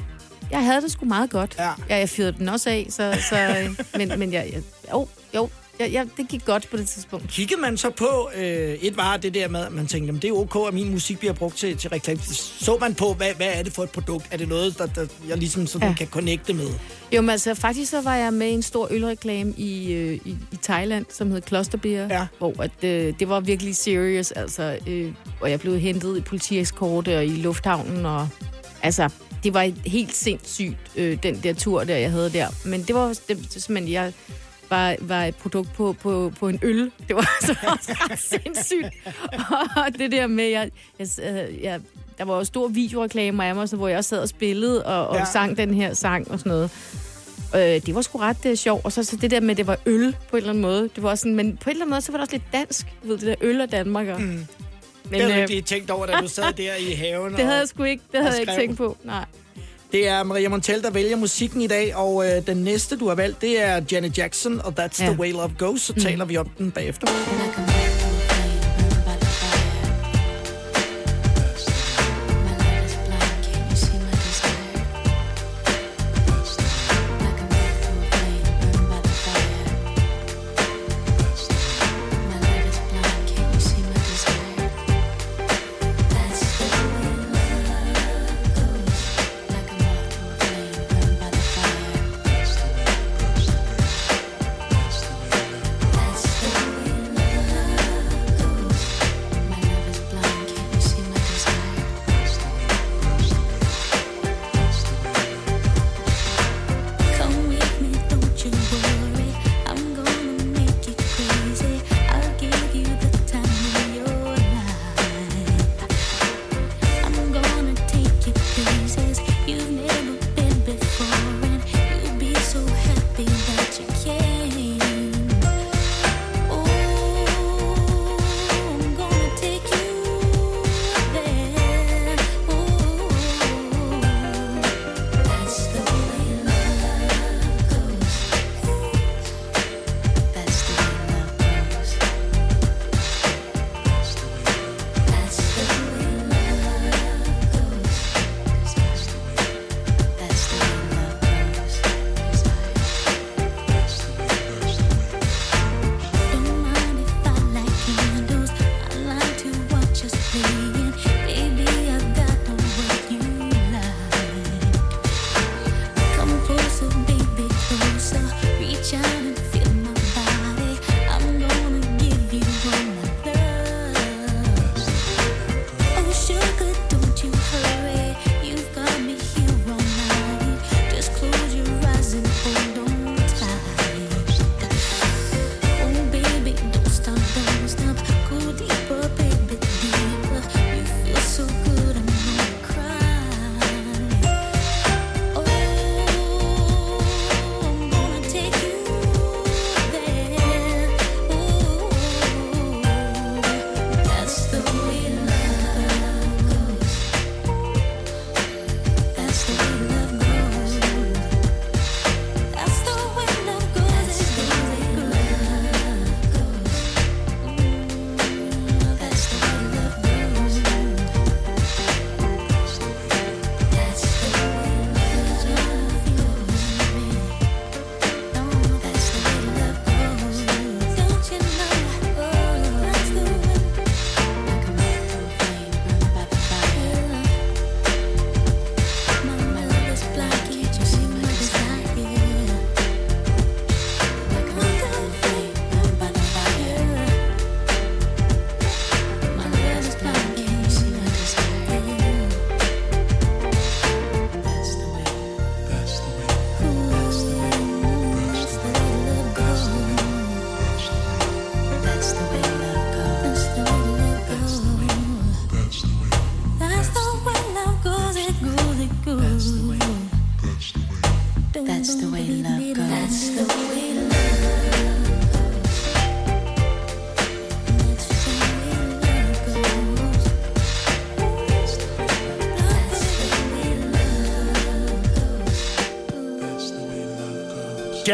jeg 0.52 0.64
havde 0.66 0.82
det 0.82 0.92
sgu 0.92 1.06
meget 1.06 1.30
godt. 1.30 1.56
Ja. 1.60 1.70
ja 1.90 1.98
jeg 1.98 2.10
fyrede 2.10 2.32
den 2.32 2.50
også 2.50 2.70
af, 2.70 2.88
så, 2.90 3.18
så, 3.30 3.36
øh, 3.38 3.86
men, 3.98 4.20
men 4.20 4.34
jeg, 4.34 4.50
jeg, 4.54 4.62
jo, 4.94 5.08
jo, 5.36 5.50
jeg, 5.80 5.94
jeg, 5.94 6.08
det 6.18 6.28
gik 6.28 6.46
godt 6.46 6.68
på 6.72 6.78
det 6.78 6.88
tidspunkt. 6.88 7.30
Kiggede 7.30 7.62
man 7.62 7.78
så 7.78 7.90
på, 7.90 8.30
øh, 8.36 8.74
et 8.82 8.98
var 8.98 9.18
det 9.18 9.34
der 9.34 9.48
med, 9.48 9.66
at 9.66 9.72
man 9.72 9.88
tænkte, 9.88 10.06
jamen, 10.06 10.22
det 10.22 10.28
er 10.30 10.34
ok, 10.34 10.68
at 10.68 10.74
min 10.74 10.92
musik 10.92 11.20
bliver 11.20 11.34
brugt 11.34 11.58
til, 11.58 11.78
til 11.78 11.90
reklame. 11.90 12.20
Så 12.60 12.78
man 12.82 12.96
på, 12.96 13.14
hvad, 13.14 13.34
hvad 13.38 13.48
er 13.54 13.64
det 13.64 13.74
for 13.74 13.84
et 13.84 13.90
produkt? 13.90 14.28
Er 14.32 14.38
det 14.38 14.48
noget, 14.50 14.78
der, 14.78 14.86
der 14.86 15.08
jeg 15.28 15.38
ligesom 15.38 15.68
sådan. 15.68 15.88
Ja. 15.88 15.96
kan 15.96 16.08
connecte 16.08 16.54
med? 16.54 16.68
Jo, 17.16 17.22
men 17.22 17.30
altså, 17.30 17.56
faktisk 17.56 17.92
så 17.92 18.02
var 18.02 18.16
jeg 18.16 18.34
med 18.34 18.48
i 18.48 18.52
en 18.54 18.62
stor 18.62 18.88
ølreklame 18.92 19.54
i, 19.58 19.94
øh, 19.94 20.14
i, 20.26 20.38
i 20.52 20.58
Thailand, 20.64 21.06
som 21.10 21.32
hed 21.32 21.42
Klosterbeer, 21.42 22.08
Ja. 22.10 22.28
hvor 22.38 22.62
at, 22.64 22.84
øh, 22.84 23.14
det 23.20 23.30
var 23.30 23.40
virkelig 23.40 23.76
serious, 23.76 24.32
altså, 24.32 24.78
øh, 24.88 25.14
og 25.42 25.52
jeg 25.52 25.60
blev 25.60 25.80
hentet 25.80 26.18
i 26.18 26.22
politieskorte 26.22 27.18
og 27.18 27.26
i 27.26 27.30
lufthavnen, 27.30 28.06
og 28.06 28.28
altså, 28.84 29.10
det 29.44 29.54
var 29.54 29.72
helt 29.86 30.16
sindssygt, 30.16 30.78
øh, 30.96 31.24
den 31.24 31.40
der 31.44 31.54
tur, 31.54 31.84
der 31.84 31.96
jeg 31.96 32.12
havde 32.12 32.30
der. 32.34 32.48
Men 32.66 32.84
det 32.84 32.96
var 32.96 33.08
det, 33.28 33.48
simpelthen, 33.50 33.94
jeg 33.94 34.14
var, 34.70 34.96
var 35.00 35.24
et 35.26 35.36
produkt 35.36 35.74
på, 35.74 35.96
på, 36.02 36.34
på 36.40 36.48
en 36.48 36.60
øl. 36.62 36.92
Det 37.08 37.16
var 37.16 37.38
så 37.46 37.52
også 37.52 37.94
ret 37.94 38.20
sindssygt. 38.20 38.88
Og 39.78 40.00
det 40.00 40.12
der 40.12 40.28
med, 40.28 40.44
jeg, 40.46 40.72
jeg, 41.00 41.08
øh, 41.24 41.64
jeg, 41.64 41.80
der 42.18 42.26
var 42.26 42.36
jo 42.38 42.44
stor 42.44 42.68
videoreklamer 42.68 43.44
af 43.44 43.56
mig, 43.56 43.70
så, 43.70 43.76
hvor 43.76 43.88
jeg 43.88 43.98
også 43.98 44.10
sad 44.10 44.20
og 44.22 44.30
spillede 44.30 44.86
og, 44.86 45.08
og 45.08 45.16
Ja. 45.16 45.26
sang 45.26 45.58
den 45.58 45.74
her 45.74 45.94
sang 45.94 46.32
og 46.32 46.40
sådan 46.40 46.50
noget. 46.50 46.70
Øh, 47.56 47.62
det 47.62 47.96
var 47.96 48.02
sgu 48.02 48.18
ret 48.18 48.46
uh, 48.46 48.54
sjovt. 48.54 48.86
Og 48.86 48.92
så, 48.92 49.04
så 49.04 49.16
det 49.16 49.32
der 49.32 49.40
med, 49.40 49.52
at 49.52 49.58
det 49.58 49.68
var 49.68 49.78
øl 49.86 50.16
på 50.30 50.36
en 50.36 50.38
eller 50.38 50.50
anden 50.50 50.62
måde. 50.62 50.90
Det 50.96 51.04
var 51.04 51.10
også 51.10 51.22
sådan, 51.22 51.36
men 51.36 51.58
på 51.58 51.70
en 51.70 51.72
eller 51.72 51.84
anden 51.86 51.90
måde, 51.90 52.02
så 52.02 52.12
var 52.12 52.18
det 52.18 52.22
også 52.22 52.36
lidt 52.36 52.54
dansk. 52.54 52.88
Du 53.04 53.08
ved, 53.08 53.18
det 53.18 53.28
der 53.28 53.36
øl 53.42 53.62
og 53.62 53.72
Danmark. 53.72 54.08
Og, 54.08 54.22
mm. 54.22 54.46
Men, 55.04 55.14
det 55.14 55.22
havde 55.22 55.30
du 55.34 55.36
øh, 55.36 55.42
ikke 55.42 55.52
lige 55.54 55.62
tænkt 55.62 55.90
over, 55.92 56.06
da 56.06 56.18
du 56.22 56.28
sad 56.28 56.54
der 56.54 56.76
i 56.76 56.92
haven. 56.92 57.32
det 57.38 57.40
havde 57.40 57.56
og- 57.56 57.60
jeg 57.60 57.68
sgu 57.68 57.84
ikke, 57.84 58.04
det 58.12 58.20
havde 58.20 58.32
jeg 58.34 58.42
ikke 58.42 58.54
tænkt 58.56 58.78
på. 58.78 58.98
Nej. 59.04 59.26
Det 59.92 60.08
er 60.08 60.24
Maria 60.24 60.50
Montel, 60.50 60.84
der 60.84 60.90
vælger 60.92 61.16
musikken 61.16 61.62
i 61.62 61.68
dag, 61.68 61.96
og 61.96 62.26
øh, 62.26 62.48
den 62.48 62.58
næste, 62.58 62.98
du 62.98 63.08
har 63.08 63.16
valgt, 63.16 63.42
det 63.42 63.62
er 63.62 63.82
Janet 63.92 64.18
Jackson, 64.18 64.62
og 64.64 64.74
That's 64.80 65.02
ja. 65.02 65.06
Ja. 65.06 65.12
the 65.12 65.20
Way 65.20 65.32
Love 65.32 65.52
Goes. 65.58 65.82
Så 65.82 65.94
mm. 65.96 66.02
taler 66.02 66.26
vi 66.26 66.38
om 66.38 66.50
den 66.58 66.72
bagefter. 66.72 67.08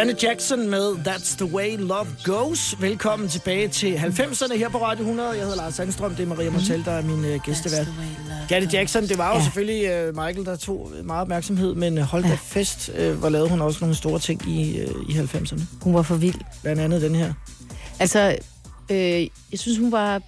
Janet 0.07 0.23
Jackson 0.23 0.69
med 0.69 0.91
That's 1.07 1.37
the 1.37 1.45
Way 1.55 1.77
Love 1.77 2.07
Goes. 2.23 2.81
Velkommen 2.81 3.29
tilbage 3.29 3.67
til 3.67 3.95
90'erne 3.95 4.57
her 4.57 4.69
på 4.69 4.77
Radio 4.77 5.01
100. 5.01 5.29
Jeg 5.29 5.41
hedder 5.41 5.55
Lars 5.55 5.73
Sandstrøm, 5.73 6.15
det 6.15 6.23
er 6.23 6.27
Maria 6.27 6.49
Montel, 6.49 6.85
der 6.85 6.91
er 6.91 7.01
min 7.01 7.19
uh, 7.19 7.41
gæstevært. 7.43 7.87
Janet 8.51 8.73
Jackson, 8.73 9.03
det 9.07 9.17
var 9.17 9.29
jo 9.29 9.37
ja. 9.37 9.43
selvfølgelig 9.43 10.09
uh, 10.09 10.15
Michael, 10.15 10.45
der 10.45 10.55
tog 10.55 10.91
meget 11.03 11.21
opmærksomhed, 11.21 11.75
men 11.75 11.97
uh, 11.97 12.03
hold 12.03 12.23
da 12.23 12.37
fest, 12.41 12.89
uh, 12.99 13.11
hvor 13.11 13.29
lavede 13.29 13.49
hun 13.49 13.61
også 13.61 13.79
nogle 13.81 13.95
store 13.95 14.19
ting 14.19 14.47
i, 14.47 14.85
uh, 14.85 15.09
i 15.09 15.13
90'erne. 15.13 15.61
Hun 15.81 15.93
var 15.93 16.01
for 16.01 16.15
vild. 16.15 16.39
Blandt 16.61 16.81
andet 16.81 17.01
den 17.01 17.15
her. 17.15 17.33
Altså, 17.99 18.35
øh, 18.89 18.97
jeg 19.51 19.59
synes, 19.59 19.77
hun 19.77 19.91
var... 19.91 20.21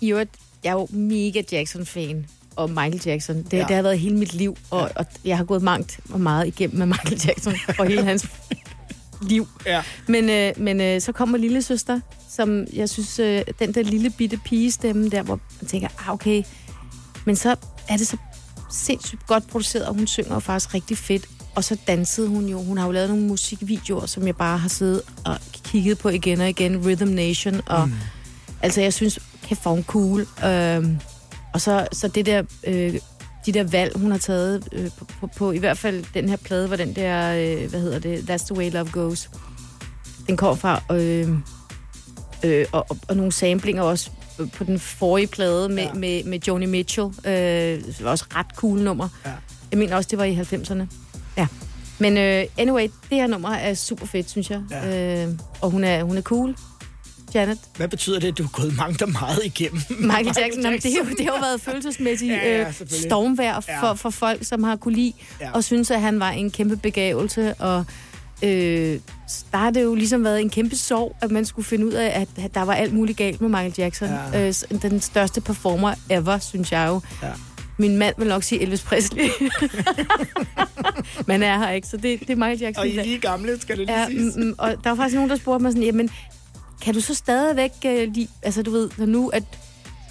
I 0.00 0.10
øvrigt, 0.10 0.30
jeg 0.64 0.70
er 0.70 0.74
jo 0.74 0.88
mega 0.90 1.42
Jackson-fan. 1.52 2.26
Og 2.56 2.70
Michael 2.70 3.02
Jackson. 3.06 3.36
Det, 3.36 3.52
Ja. 3.52 3.58
ja. 3.58 3.64
det 3.64 3.76
har 3.76 3.82
været 3.82 3.98
hele 3.98 4.16
mit 4.16 4.34
liv, 4.34 4.56
og, 4.70 4.90
og 4.96 5.06
jeg 5.24 5.36
har 5.36 5.44
gået 5.44 5.62
mangt 5.62 6.00
og 6.12 6.20
meget 6.20 6.46
igennem 6.46 6.78
med 6.78 6.86
Michael 6.86 7.20
Jackson 7.26 7.54
og 7.78 7.86
hele 7.86 8.04
hans 8.04 8.26
liv. 9.28 9.48
Ja. 9.66 9.82
Men, 10.08 10.30
øh, 10.30 10.52
men 10.56 10.80
øh, 10.80 11.00
så 11.00 11.12
kommer 11.12 11.38
lille 11.38 11.62
søster, 11.62 12.00
som 12.30 12.66
jeg 12.72 12.88
synes, 12.88 13.18
øh, 13.18 13.42
den 13.58 13.74
der 13.74 13.82
lille 13.82 14.10
bitte 14.10 14.36
pigestemme 14.44 15.08
der, 15.08 15.22
hvor 15.22 15.40
man 15.60 15.68
tænker, 15.68 15.88
ah, 15.98 16.14
okay. 16.14 16.42
Men 17.24 17.36
så 17.36 17.56
er 17.88 17.96
det 17.96 18.06
så 18.06 18.16
sindssygt 18.72 19.26
godt 19.26 19.48
produceret, 19.48 19.86
og 19.86 19.94
hun 19.94 20.06
synger 20.06 20.38
faktisk 20.38 20.74
rigtig 20.74 20.98
fedt. 20.98 21.26
Og 21.54 21.64
så 21.64 21.76
dansede 21.86 22.28
hun 22.28 22.46
jo. 22.46 22.62
Hun 22.62 22.78
har 22.78 22.86
jo 22.86 22.92
lavet 22.92 23.08
nogle 23.08 23.24
musikvideoer, 23.24 24.06
som 24.06 24.26
jeg 24.26 24.36
bare 24.36 24.58
har 24.58 24.68
siddet 24.68 25.02
og 25.24 25.38
kigget 25.64 25.98
på 25.98 26.08
igen 26.08 26.40
og 26.40 26.48
igen. 26.48 26.86
Rhythm 26.86 27.08
Nation. 27.08 27.60
Og, 27.66 27.88
mm. 27.88 27.94
Altså, 28.62 28.80
jeg 28.80 28.92
synes, 28.92 29.18
kæft, 29.42 29.62
hvor 29.62 29.70
hun 29.70 29.84
cool. 29.84 30.26
Øhm, 30.44 30.98
og 31.52 31.60
så, 31.60 31.86
så 31.92 32.08
det 32.08 32.26
der, 32.26 32.42
øh, 32.64 32.94
de 33.46 33.52
der 33.52 33.64
valg, 33.64 33.96
hun 33.96 34.10
har 34.10 34.18
taget 34.18 34.68
øh, 34.72 34.90
på, 34.98 35.04
på, 35.04 35.26
på, 35.26 35.52
i 35.52 35.58
hvert 35.58 35.78
fald 35.78 36.04
den 36.14 36.28
her 36.28 36.36
plade, 36.36 36.66
hvor 36.66 36.76
den 36.76 36.96
der, 36.96 37.34
øh, 37.34 37.70
hvad 37.70 37.80
hedder 37.80 37.98
det, 37.98 38.30
That's 38.30 38.46
the 38.46 38.56
way 38.56 38.70
love 38.70 38.90
goes. 38.92 39.30
Den 40.26 40.36
kommer 40.36 40.56
fra, 40.56 40.82
øh, 40.92 41.28
øh, 42.44 42.66
og, 42.72 42.86
og, 42.88 42.96
og 43.08 43.16
nogle 43.16 43.32
samplinger 43.32 43.82
også 43.82 44.10
på 44.52 44.64
den 44.64 44.78
forrige 44.78 45.26
plade 45.26 45.68
med, 45.68 45.82
ja. 45.82 45.92
med, 45.92 46.24
med 46.24 46.38
Joni 46.48 46.66
Mitchell. 46.66 47.06
Øh, 47.06 47.32
det 47.84 48.04
var 48.04 48.10
også 48.10 48.24
ret 48.36 48.46
cool 48.56 48.78
nummer. 48.78 49.08
Ja. 49.26 49.30
Jeg 49.70 49.78
mener 49.78 49.96
også, 49.96 50.08
det 50.10 50.18
var 50.18 50.24
i 50.24 50.34
90'erne. 50.34 50.84
Ja. 51.36 51.46
Men 51.98 52.18
øh, 52.18 52.44
anyway, 52.58 52.88
det 53.10 53.18
her 53.18 53.26
nummer 53.26 53.48
er 53.48 53.74
super 53.74 54.06
fedt, 54.06 54.30
synes 54.30 54.50
jeg. 54.50 54.62
Ja. 54.70 55.24
Øh, 55.26 55.34
og 55.60 55.70
hun 55.70 55.84
er, 55.84 56.02
hun 56.02 56.16
er 56.16 56.22
cool. 56.22 56.56
Janet. 57.34 57.58
Hvad 57.76 57.88
betyder 57.88 58.20
det, 58.20 58.28
at 58.28 58.38
du 58.38 58.42
har 58.42 58.50
gået 58.50 58.76
mangt 58.76 59.02
og 59.02 59.10
meget 59.10 59.40
igennem? 59.44 59.80
Michael 59.90 60.26
Jackson, 60.38 60.62
jamen, 60.62 60.80
det, 60.80 60.92
har, 60.92 60.98
jo- 61.10 61.16
det 61.18 61.26
har 61.26 61.32
jo 61.34 61.40
været 61.40 61.60
følelsesmæssigt 61.60 62.32
Ja, 62.32 62.58
ja, 62.60 62.68
øh, 62.68 62.74
stormvær 62.88 63.60
for, 63.60 63.86
Ja. 63.86 63.92
for 63.92 64.10
folk, 64.10 64.44
som 64.44 64.62
har 64.64 64.76
kunne 64.76 64.94
lide, 64.94 65.12
Ja. 65.40 65.50
og 65.54 65.64
synes, 65.64 65.90
at 65.90 66.00
han 66.00 66.20
var 66.20 66.30
en 66.30 66.50
kæmpe 66.50 66.76
begavelse, 66.76 67.54
og 67.54 67.84
øh, 68.42 68.98
der 69.52 69.56
har 69.56 69.70
det 69.70 69.82
jo 69.82 69.94
ligesom 69.94 70.24
været 70.24 70.40
en 70.40 70.50
kæmpe 70.50 70.76
sorg, 70.76 71.16
at 71.20 71.30
man 71.30 71.44
skulle 71.44 71.66
finde 71.66 71.86
ud 71.86 71.92
af, 71.92 72.26
at, 72.36 72.54
der 72.54 72.62
var 72.62 72.74
alt 72.74 72.92
muligt 72.94 73.18
galt 73.18 73.40
med 73.40 73.48
Michael 73.48 73.74
Jackson. 73.78 74.08
Ja. 74.32 74.46
Øh, 74.48 74.54
den 74.82 75.00
største 75.00 75.40
performer 75.40 75.94
ever, 76.10 76.38
synes 76.38 76.72
jeg 76.72 76.86
jo. 76.88 77.00
Ja. 77.22 77.28
Min 77.78 77.96
mand 77.96 78.14
vil 78.18 78.28
nok 78.28 78.42
sige 78.42 78.60
Elvis 78.62 78.82
Presley. 78.82 79.24
Men 81.26 81.42
er 81.42 81.58
her 81.58 81.70
ikke, 81.70 81.88
så 81.88 81.96
det, 81.96 82.20
det 82.20 82.30
er 82.30 82.36
Michael 82.36 82.58
Jackson. 82.60 82.80
Og 82.82 82.88
I 82.88 82.98
er 82.98 83.04
lige 83.04 83.18
gamle, 83.18 83.60
skal 83.60 83.76
det 83.78 83.86
lige 83.86 84.00
Ja, 84.00 84.06
siges. 84.06 84.36
mm, 84.36 84.42
mm, 84.44 84.54
og 84.58 84.70
der 84.84 84.90
var 84.90 84.96
faktisk 84.96 85.14
nogen, 85.14 85.30
der 85.30 85.36
spurgte 85.36 85.62
mig 85.62 85.72
sådan, 85.72 85.82
jamen, 85.82 86.10
kan 86.82 86.94
du 86.94 87.00
så 87.00 87.14
stadigvæk 87.14 87.70
øh, 87.86 88.08
lide, 88.14 88.28
altså 88.42 88.62
du 88.62 88.70
ved, 88.70 88.90
når 88.96 89.06
nu, 89.06 89.28
at, 89.28 89.42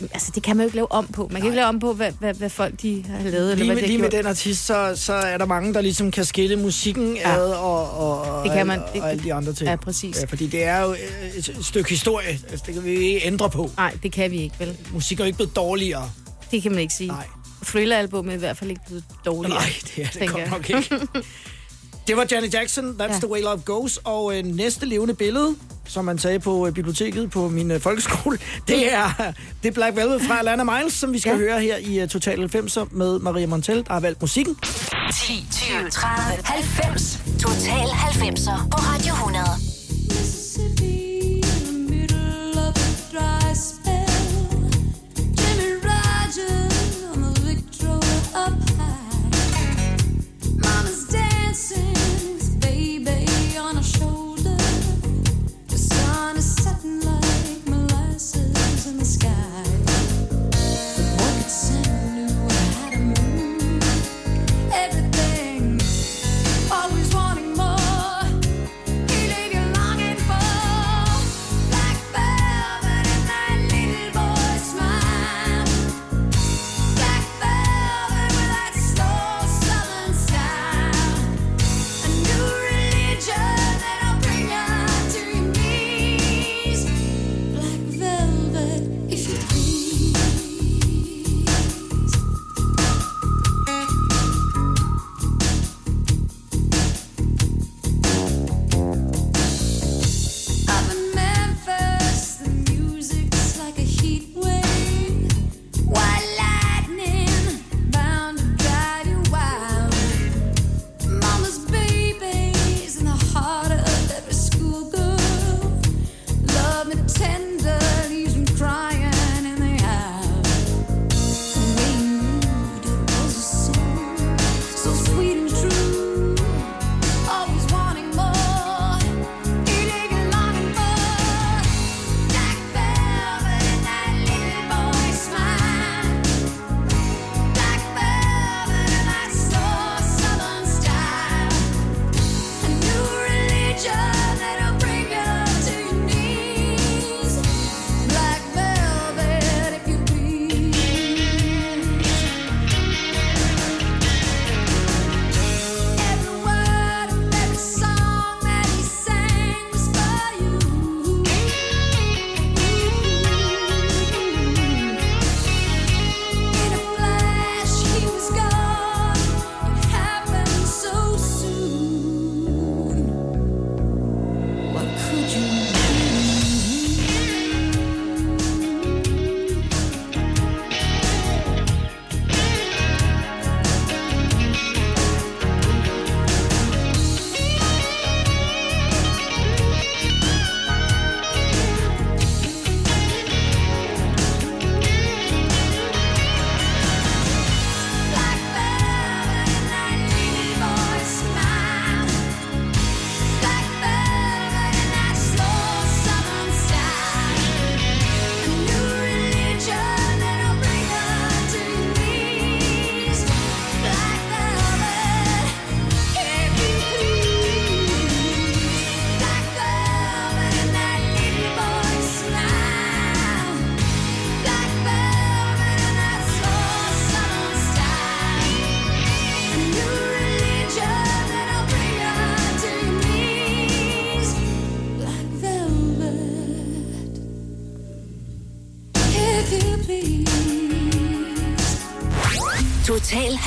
altså 0.02 0.32
det 0.36 0.44
kan 0.44 0.58
man 0.58 0.64
jo 0.64 0.68
ikke 0.68 0.76
lave 0.76 0.92
om 0.92 1.08
på. 1.08 1.22
Man 1.22 1.32
kan 1.32 1.42
jo 1.42 1.46
ikke 1.46 1.56
lave 1.56 1.68
om 1.68 1.80
på, 1.80 1.94
hvad, 1.94 2.12
hvad, 2.20 2.34
hvad 2.34 2.50
folk 2.50 2.82
de 2.82 3.04
har 3.10 3.24
lavet, 3.30 3.52
eller 3.52 3.56
Lige, 3.56 3.66
hvad 3.66 3.76
med, 3.76 3.82
de 3.82 3.88
lige 3.88 3.98
har 3.98 4.02
med 4.02 4.10
gjort. 4.12 4.24
den 4.24 4.30
artist, 4.30 4.66
så, 4.66 4.94
så 4.96 5.14
er 5.14 5.38
der 5.38 5.46
mange, 5.46 5.74
der 5.74 5.82
ligesom 5.82 6.12
kan 6.12 6.26
skille 6.26 6.56
musikken 6.56 7.16
ja. 7.16 7.36
Ad 7.36 7.52
og, 7.52 7.92
og, 7.98 8.44
Det 8.46 8.54
kan 8.54 8.68
man. 8.68 8.80
og, 8.80 8.86
og 9.02 9.10
alle 9.12 9.24
de 9.24 9.34
andre 9.34 9.54
ting. 9.54 9.70
Ja, 9.70 9.76
præcis. 9.76 10.20
Ja, 10.22 10.26
fordi 10.26 10.48
det 10.48 10.64
er 10.64 10.82
jo 10.82 10.92
øh, 10.92 11.38
et 11.38 11.58
stykke 11.62 11.90
historie. 11.90 12.28
Altså, 12.50 12.64
det 12.66 12.74
kan 12.74 12.84
vi 12.84 12.90
ikke 12.90 13.26
ændre 13.26 13.50
på. 13.50 13.70
Nej, 13.78 13.98
det 14.04 14.12
kan 14.12 14.32
vi 14.32 14.38
ikke, 14.42 14.56
vel? 14.60 14.78
Musik 14.94 15.20
er 15.20 15.24
jo 15.24 15.26
ikke 15.26 15.38
blevet 15.38 15.56
dårligere. 15.56 16.12
Det 16.52 16.64
kan 16.64 16.72
man 16.72 16.82
ikke 16.82 16.94
sige. 16.94 17.08
Nej. 17.08 17.26
Thriller-albummet 17.66 18.32
er 18.32 18.36
i 18.36 18.40
hvert 18.40 18.58
fald 18.58 18.70
ikke 18.70 18.82
blevet 18.88 19.04
dårligere. 19.26 19.60
Nej, 19.60 19.74
det 19.96 20.04
er 20.04 20.20
det 20.20 20.30
godt 20.30 20.52
nok 20.52 20.70
ikke. 20.70 20.96
Det 22.08 22.18
var 22.18 22.26
Janet 22.32 22.54
Jackson, 22.54 22.96
That's 23.02 23.14
ja. 23.14 23.20
The 23.20 23.30
way 23.30 23.42
love 23.42 23.62
goes. 23.66 23.98
Og 24.04 24.38
øh, 24.38 24.46
næste 24.46 24.86
levende 24.86 25.14
billede, 25.14 25.56
som 25.88 26.06
man 26.06 26.18
sagde 26.18 26.40
på 26.40 26.68
øh, 26.68 26.74
biblioteket 26.74 27.32
på 27.32 27.50
min 27.50 27.72
øh, 27.72 27.80
folkeskole, 27.82 28.38
det 28.68 28.94
er, 28.94 29.34
det 29.64 29.70
er 29.70 29.74
Black 29.74 29.96
Velvet 29.96 30.22
fra 30.22 30.40
Alana 30.40 30.64
Miles, 30.64 30.94
som 30.94 31.14
vi 31.14 31.20
skal 31.20 31.32
ja. 31.32 31.38
Høre 31.38 31.62
her 31.62 31.78
i 31.78 32.00
øh, 32.00 32.08
Total 32.08 32.50
90'er 32.56 32.88
med 32.92 33.20
Maria 33.20 33.48
Montel, 33.48 33.78
der 33.88 33.94
har 33.94 34.00
valgt 34.00 34.22
musikken. 34.22 34.56
10, 35.14 35.46
20, 35.52 35.90
30, 35.90 36.44
90. 36.44 37.20
Total 37.40 37.88
90'er 37.88 38.70
på 38.70 38.78
Radio 38.78 39.14
100. 39.14 39.71
in 58.92 58.98
the 58.98 59.06
sky. 59.06 59.71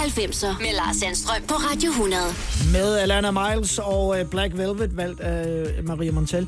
90'er 0.04 0.60
med 0.62 0.72
Lars 0.76 0.96
Sandstrøm 0.96 1.42
på 1.48 1.54
Radio 1.54 1.90
100. 1.90 2.22
Med 2.72 2.96
Alana 2.98 3.30
Miles 3.30 3.78
og 3.78 4.20
øh, 4.20 4.26
Black 4.26 4.56
Velvet, 4.56 4.96
valgt 4.96 5.20
af 5.20 5.48
øh, 5.78 5.86
Maria 5.88 6.12
Montel. 6.12 6.46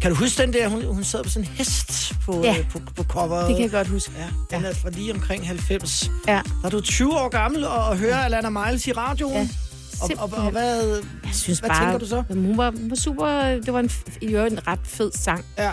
Kan 0.00 0.10
du 0.10 0.16
huske 0.16 0.42
den 0.42 0.52
der, 0.52 0.68
hun, 0.68 0.84
hun 0.84 1.04
sad 1.04 1.22
på 1.22 1.28
sådan 1.28 1.48
en 1.48 1.54
hest 1.54 2.12
på, 2.26 2.40
Ja. 2.44 2.56
øh, 2.58 2.70
på, 2.70 2.78
på 2.96 3.02
coveret? 3.04 3.48
Det 3.48 3.56
kan 3.56 3.62
jeg 3.62 3.70
godt 3.70 3.88
huske. 3.88 4.12
Ja, 4.18 4.56
den 4.56 4.64
er 4.64 4.74
fra 4.74 4.90
lige 4.90 5.12
omkring 5.14 5.46
90. 5.46 6.10
Ja. 6.28 6.40
Er 6.64 6.68
du 6.70 6.80
20 6.80 7.12
år 7.20 7.28
gammel 7.28 7.64
og, 7.64 7.84
og 7.84 7.96
hører 7.96 8.16
Alana 8.16 8.48
Miles 8.50 8.86
i 8.86 8.92
radioen? 8.92 9.34
Ja. 9.34 9.48
Og, 10.02 10.10
og, 10.32 10.44
og, 10.44 10.50
hvad, 10.50 10.86
Jeg 11.24 11.34
synes 11.34 11.58
hvad 11.58 11.70
bare, 11.70 11.84
tænker 11.84 11.98
du 11.98 12.06
så? 12.06 12.22
Hun 12.28 12.56
var, 12.58 12.70
hun 12.70 12.90
var 12.90 12.96
super... 12.96 13.26
Det 13.42 13.72
var 13.72 13.80
en, 13.80 13.90
i 14.20 14.26
øvrigt 14.26 14.52
en 14.52 14.66
ret 14.66 14.80
fed 14.84 15.10
sang. 15.14 15.44
Ja. 15.58 15.72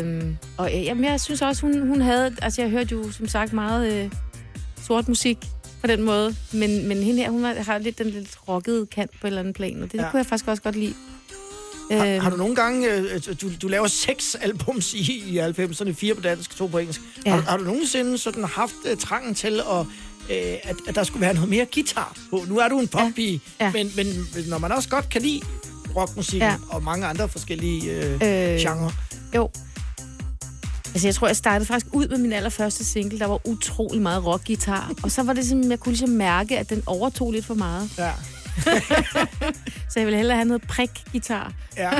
Øhm, 0.00 0.36
og 0.56 0.70
ja, 0.70 0.78
jamen, 0.80 1.04
jeg 1.04 1.20
synes 1.20 1.42
også, 1.42 1.62
hun, 1.62 1.88
hun 1.88 2.00
havde... 2.00 2.36
Altså, 2.42 2.62
jeg 2.62 2.70
hørte 2.70 2.92
jo 2.94 3.12
som 3.12 3.28
sagt 3.28 3.52
meget 3.52 3.92
øh, 3.92 4.10
sort 4.82 5.08
musik 5.08 5.38
på 5.84 5.88
den 5.88 6.02
måde. 6.02 6.36
Men, 6.52 6.88
men 6.88 7.02
hende 7.02 7.22
her, 7.22 7.30
hun 7.30 7.44
har, 7.44 7.78
lidt 7.78 7.98
den 7.98 8.10
lidt 8.10 8.28
rockede 8.48 8.86
kant 8.86 9.10
på 9.20 9.26
et 9.26 9.28
eller 9.28 9.40
andet 9.40 9.54
plan, 9.54 9.82
og 9.82 9.92
det 9.92 9.98
Ja. 9.98 10.04
ja. 10.04 10.10
kunne 10.10 10.18
jeg 10.18 10.26
faktisk 10.26 10.48
også 10.48 10.62
godt 10.62 10.76
lide. 10.76 10.94
Har, 11.90 12.06
Øhm, 12.06 12.20
har 12.20 12.30
du 12.30 12.36
nogle 12.36 12.54
gange... 12.56 12.92
Øh, 12.94 13.20
du, 13.42 13.50
du 13.62 13.68
laver 13.68 13.86
seks 13.86 14.34
albums 14.34 14.94
i, 14.94 15.22
i 15.26 15.38
90'erne, 15.38 15.92
fire 15.92 16.14
på 16.14 16.20
dansk, 16.20 16.56
to 16.56 16.66
på 16.66 16.78
engelsk. 16.78 17.00
Ja. 17.26 17.30
Har, 17.30 17.36
du- 17.36 17.42
har 17.48 17.56
du 17.56 17.64
nogensinde 17.64 18.18
sådan 18.18 18.44
haft 18.44 18.74
uh, 18.92 18.98
trangen 18.98 19.34
til, 19.34 19.60
at, 19.60 19.80
uh, 19.80 19.86
at, 20.62 20.76
at 20.88 20.94
der 20.94 21.04
skulle 21.04 21.20
være 21.20 21.34
noget 21.34 21.48
mere 21.48 21.66
guitar 21.74 22.16
på? 22.30 22.44
Nu 22.48 22.58
er 22.58 22.68
du 22.68 22.78
en 22.80 22.88
poppige, 22.88 23.40
ja. 23.60 23.64
Ja. 23.64 23.72
men, 23.72 23.92
men 23.96 24.06
når 24.48 24.58
man 24.58 24.72
også 24.72 24.88
godt 24.88 25.08
kan 25.08 25.22
lide 25.22 25.40
rockmusik 25.96 26.40
ja. 26.40 26.56
Og 26.68 26.82
mange 26.82 27.06
andre 27.06 27.28
forskellige 27.28 27.90
øh, 27.92 28.12
Øh, 28.12 28.18
genrer. 28.58 28.90
Jo. 29.34 29.50
Altså, 30.94 31.06
jeg 31.08 31.14
tror, 31.14 31.26
jeg 31.26 31.36
startede 31.36 31.66
faktisk 31.66 31.86
ud 31.92 32.08
med 32.08 32.18
min 32.18 32.32
allerførste 32.32 32.84
single, 32.84 33.18
der 33.18 33.26
var 33.26 33.46
utrolig 33.48 34.02
meget 34.02 34.24
rockgitar. 34.26 34.92
Og 35.02 35.10
så 35.10 35.22
var 35.22 35.32
det 35.32 35.44
simpelthen, 35.44 35.70
jeg 35.70 35.80
kunne 35.80 35.92
ligesom 35.92 36.08
mærke, 36.08 36.58
at 36.58 36.70
den 36.70 36.82
overtog 36.86 37.32
lidt 37.32 37.44
for 37.44 37.54
meget. 37.54 37.90
Ja. 37.98 38.10
Så 39.90 40.00
jeg 40.00 40.06
ville 40.06 40.16
hellere 40.16 40.36
have 40.36 40.44
noget 40.48 40.62
prik-gitar. 40.62 41.52
Ja. 41.76 41.90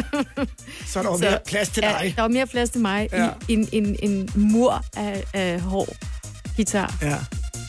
Så 0.86 1.02
der 1.02 1.08
var 1.10 1.16
mere 1.30 1.38
plads 1.46 1.68
til 1.68 1.82
dig. 1.82 1.98
Ja, 2.02 2.12
der 2.16 2.22
var 2.22 2.28
mere 2.28 2.46
plads 2.46 2.70
til 2.70 2.80
mig 2.80 3.08
Ja. 3.12 3.28
i 3.48 3.52
en, 3.52 3.68
en, 3.72 3.96
en 4.02 4.28
mur 4.34 4.84
af, 4.96 5.24
af 5.34 5.60
hård 5.60 5.88
guitar. 6.56 6.94
Ja. 7.02 7.16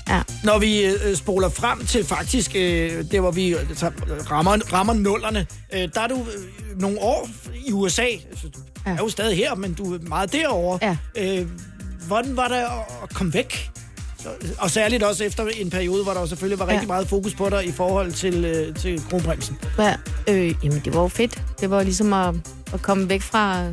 Ja. 0.10 0.22
Når 0.44 0.60
vi 0.60 0.86
øh, 0.86 1.16
spoler 1.16 1.50
frem 1.50 1.86
til 1.86 2.06
faktisk, 2.06 2.52
øh, 2.56 3.12
det 3.12 3.20
hvor 3.20 3.32
vi 3.32 3.48
øh, 3.56 3.76
så 3.78 3.92
rammer, 4.32 4.74
rammer 4.74 4.94
nullerne, 4.94 5.48
øh, 5.74 5.90
der 5.94 6.02
er 6.02 6.08
du 6.08 6.16
øh, 6.16 6.80
nogle 6.82 7.00
år 7.02 7.30
i 7.68 7.72
USA. 7.72 8.06
Altså, 8.30 8.48
ja. 8.86 8.92
er 8.92 8.98
jo 8.98 9.10
stadig 9.10 9.38
her, 9.38 9.56
men 9.56 9.74
du 9.74 9.94
er 9.94 10.00
meget 10.08 10.34
derovre. 10.34 10.80
Ja. 10.82 10.98
Øh, 11.40 11.48
hvordan 12.08 12.38
var 12.38 12.48
det 12.48 12.56
at, 13.04 13.10
komme 13.14 13.34
væk? 13.34 13.70
Og 14.60 14.72
særligt 14.72 15.04
også 15.04 15.24
efter 15.24 15.48
en 15.48 15.70
periode, 15.70 16.04
hvor 16.04 16.14
der 16.14 16.26
selvfølgelig 16.26 16.60
var 16.60 16.66
Ja. 16.66 16.72
rigtig 16.72 16.88
meget 16.88 17.08
fokus 17.08 17.36
på 17.36 17.50
dig 17.50 17.66
i 17.68 17.72
forhold 17.72 18.12
til, 18.12 18.46
øh, 18.46 18.76
til 18.76 19.02
kronprinsen. 19.10 19.58
Ja, 19.80 19.96
øh, 20.28 20.56
jamen, 20.64 20.82
det 20.86 20.94
var 20.94 21.02
jo 21.02 21.08
fedt. 21.08 21.44
Det 21.60 21.70
var 21.70 21.84
ligesom 21.84 22.14
at, 22.14 22.36
at 22.74 22.82
komme 22.82 23.10
væk 23.10 23.22
fra... 23.22 23.66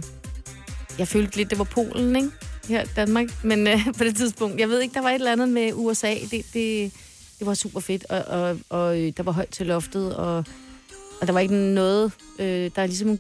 Jeg 0.99 1.09
følte 1.09 1.37
lidt, 1.37 1.51
det 1.51 1.59
var 1.59 1.65
Polen, 1.65 2.17
ikke? 2.17 2.29
Her 2.69 2.83
i 2.83 2.87
Danmark. 2.97 3.27
Men 3.45 3.67
øh, 3.67 3.85
på 3.99 4.05
det 4.05 4.17
tidspunkt, 4.17 4.61
jeg 4.61 4.69
ved 4.69 4.81
ikke, 4.81 4.95
der 4.95 5.03
var 5.03 5.09
et 5.11 5.15
eller 5.15 5.33
andet 5.33 5.49
med 5.49 5.71
USA. 5.75 6.15
Det, 6.31 6.31
det, 6.53 6.93
det 7.39 7.47
var 7.47 7.55
super 7.55 7.81
fedt, 7.81 8.05
og, 8.11 8.23
og, 8.41 8.59
og 8.71 9.01
øh, 9.01 9.13
der 9.17 9.23
var 9.23 9.33
højt 9.33 9.49
til 9.49 9.67
loftet, 9.67 10.17
og, 10.17 10.37
og 11.21 11.27
der 11.27 11.33
var 11.33 11.41
ikke 11.41 11.55
noget... 11.55 12.13
Øh, 12.39 12.71
der 12.77 12.83
er 12.83 12.87
ligesom... 12.87 13.19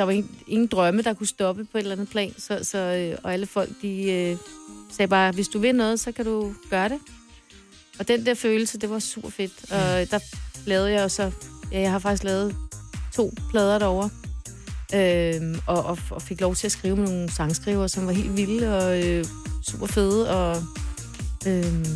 Der 0.00 0.04
var 0.06 0.12
ingen, 0.12 0.30
ingen 0.46 0.66
drømme, 0.66 1.02
der 1.02 1.14
kunne 1.14 1.26
stoppe 1.26 1.64
på 1.64 1.78
et 1.78 1.82
eller 1.82 1.92
andet 1.92 2.08
plan. 2.08 2.34
Så, 2.38 2.58
så, 2.62 2.78
øh, 2.78 3.18
og 3.22 3.32
alle 3.32 3.46
folk, 3.46 3.70
de 3.82 4.12
øh, 4.12 4.36
sagde 4.90 5.08
bare, 5.08 5.32
hvis 5.32 5.48
du 5.48 5.58
vil 5.58 5.74
noget, 5.74 6.00
så 6.00 6.12
kan 6.12 6.24
du 6.24 6.54
gøre 6.70 6.88
det. 6.88 6.98
Og 7.98 8.08
den 8.08 8.26
der 8.26 8.34
følelse, 8.34 8.78
det 8.78 8.90
var 8.90 8.98
super 8.98 9.28
fedt. 9.30 9.52
Og 9.72 10.10
der 10.10 10.18
lavede 10.66 10.92
jeg 10.92 11.02
jo 11.02 11.08
så... 11.08 11.30
Ja, 11.72 11.80
jeg 11.80 11.90
har 11.90 11.98
faktisk 11.98 12.24
lavet 12.24 12.56
to 13.14 13.32
plader 13.50 13.78
derovre. 13.78 14.10
Øh, 14.94 15.58
og, 15.66 15.84
og, 15.84 15.98
og 16.10 16.22
fik 16.22 16.40
lov 16.40 16.54
til 16.54 16.66
at 16.66 16.72
skrive 16.72 16.96
med 16.96 17.04
nogle 17.04 17.30
sangskriver, 17.30 17.86
som 17.86 18.06
var 18.06 18.12
helt 18.12 18.36
vilde 18.36 18.78
og 18.78 19.06
øh, 19.06 19.24
super 19.62 19.86
fede. 19.86 20.30
Og, 20.30 20.62
øh, 21.46 21.86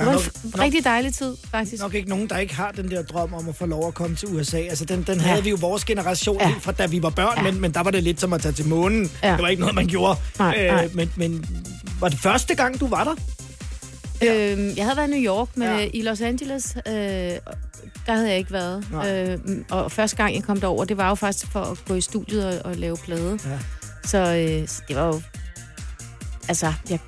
det 0.00 0.06
var 0.06 0.12
en 0.18 0.22
nok- 0.44 0.58
rigtig 0.62 0.84
dejlig 0.84 1.14
tid, 1.14 1.36
faktisk. 1.50 1.82
Nok 1.82 1.94
ikke 1.94 2.08
nogen, 2.08 2.28
der 2.28 2.38
ikke 2.38 2.54
har 2.54 2.72
den 2.72 2.90
der 2.90 3.02
drøm 3.02 3.34
om 3.34 3.48
at 3.48 3.56
få 3.56 3.66
lov 3.66 3.88
at 3.88 3.94
komme 3.94 4.16
til 4.16 4.28
USA. 4.28 4.58
Altså, 4.58 4.84
den, 4.84 5.02
den 5.02 5.14
Ja. 5.20 5.22
havde 5.26 5.42
vi 5.44 5.50
jo 5.50 5.56
vores 5.60 5.84
generation 5.84 6.36
ja. 6.36 6.42
Ja. 6.46 6.48
helt 6.52 6.62
fra 6.62 6.72
da 6.72 6.86
vi 6.86 7.02
var 7.02 7.10
børn, 7.10 7.32
ja. 7.38 7.44
Ja. 7.44 7.50
men, 7.52 7.60
men 7.60 7.74
der 7.74 7.82
var 7.82 7.90
det 7.90 8.02
lidt 8.02 8.20
som 8.20 8.32
at 8.32 8.40
tage 8.42 8.52
til 8.52 8.66
månen. 8.68 9.10
Ja. 9.22 9.28
Ja. 9.28 9.34
Det 9.34 9.42
var 9.42 9.48
ikke 9.48 9.60
noget, 9.60 9.74
man 9.74 9.86
gjorde. 9.86 10.18
Nej, 10.38 10.66
nej. 10.66 10.88
men, 10.94 11.12
men 11.16 11.44
var 12.00 12.08
det 12.08 12.18
første 12.18 12.54
gang, 12.54 12.80
du 12.80 12.86
var 12.86 13.04
der? 13.04 13.14
Øhm, 14.22 14.72
jeg 14.76 14.84
havde 14.84 14.96
været 14.96 15.08
i 15.08 15.10
New 15.20 15.20
York, 15.34 15.48
men 15.56 15.68
Ja. 15.68 15.76
ja. 15.78 15.88
i 15.94 16.02
Los 16.02 16.20
Angeles, 16.20 16.76
øh, 16.86 16.92
der 16.92 18.12
havde 18.12 18.28
jeg 18.28 18.38
ikke 18.38 18.52
været. 18.52 18.84
Nej. 18.92 19.12
Øhm, 19.22 19.64
og 19.70 19.92
første 19.92 20.16
gang, 20.16 20.34
jeg 20.34 20.42
kom 20.42 20.60
derover, 20.60 20.84
det 20.84 20.96
var 20.96 21.08
jo 21.08 21.14
faktisk 21.14 21.46
for 21.52 21.60
at 21.60 21.78
gå 21.88 21.94
i 21.94 22.00
studiet 22.00 22.46
og, 22.62 22.70
og 22.70 22.76
lave 22.76 22.96
plade. 22.96 23.38
Ja. 23.44 23.58
Så, 24.04 24.18
øh, 24.34 24.68
så 24.68 24.82
det 24.88 24.96
var 24.96 25.06
jo... 25.06 25.20
Altså, 26.48 26.72
jeg, 26.90 26.98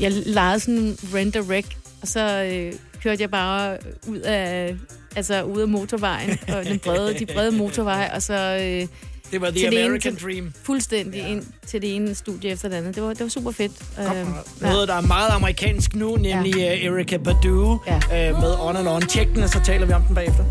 jeg 0.00 0.12
lejede 0.26 0.60
sådan 0.60 0.74
en 0.78 0.98
rent 1.14 1.36
a 1.36 1.40
wreck, 1.40 1.66
og 2.02 2.08
så 2.08 2.20
øh, 2.52 2.72
kørte 3.02 3.22
jeg 3.22 3.30
bare 3.30 3.76
ud 4.08 4.18
af, 4.18 4.76
altså, 5.16 5.42
ud 5.42 5.60
af 5.60 5.68
motorvejen, 5.68 6.38
og 6.48 6.64
den 6.64 6.78
brede, 6.86 7.18
de 7.18 7.26
brede 7.26 7.52
motorveje, 7.56 8.14
og 8.14 8.22
så... 8.22 8.34
Øh, 8.62 8.86
Det 9.32 9.40
var 9.40 9.50
The 9.50 9.58
til 9.58 9.70
det 9.70 9.78
ene 9.78 9.84
American 9.86 10.16
til- 10.16 10.24
Dream. 10.24 10.52
fuldstændig 10.62 11.20
ja. 11.20 11.26
ind 11.26 11.44
til 11.66 11.82
det 11.82 11.96
ene 11.96 12.14
studie 12.14 12.50
efter 12.50 12.68
det 12.68 12.76
andet. 12.76 12.94
Det 12.94 13.02
var, 13.02 13.08
det 13.08 13.20
var 13.20 13.28
super 13.28 13.50
fedt. 13.50 13.72
Øhm, 13.98 14.28
Noget, 14.60 14.88
der 14.88 14.94
er 14.94 15.00
meget 15.00 15.30
amerikansk 15.30 15.94
nu, 15.94 16.16
nemlig 16.16 16.54
ja. 16.56 16.84
Erika 16.86 17.16
Badu 17.16 17.80
ja. 17.86 17.96
øh, 18.30 18.40
med 18.40 18.54
On 18.60 18.76
and 18.76 18.88
On. 18.88 19.02
Tjek 19.02 19.28
den, 19.34 19.42
og 19.42 19.48
så 19.48 19.60
taler 19.64 19.86
vi 19.86 19.92
om 19.92 20.02
den 20.02 20.14
bagefter. 20.14 20.44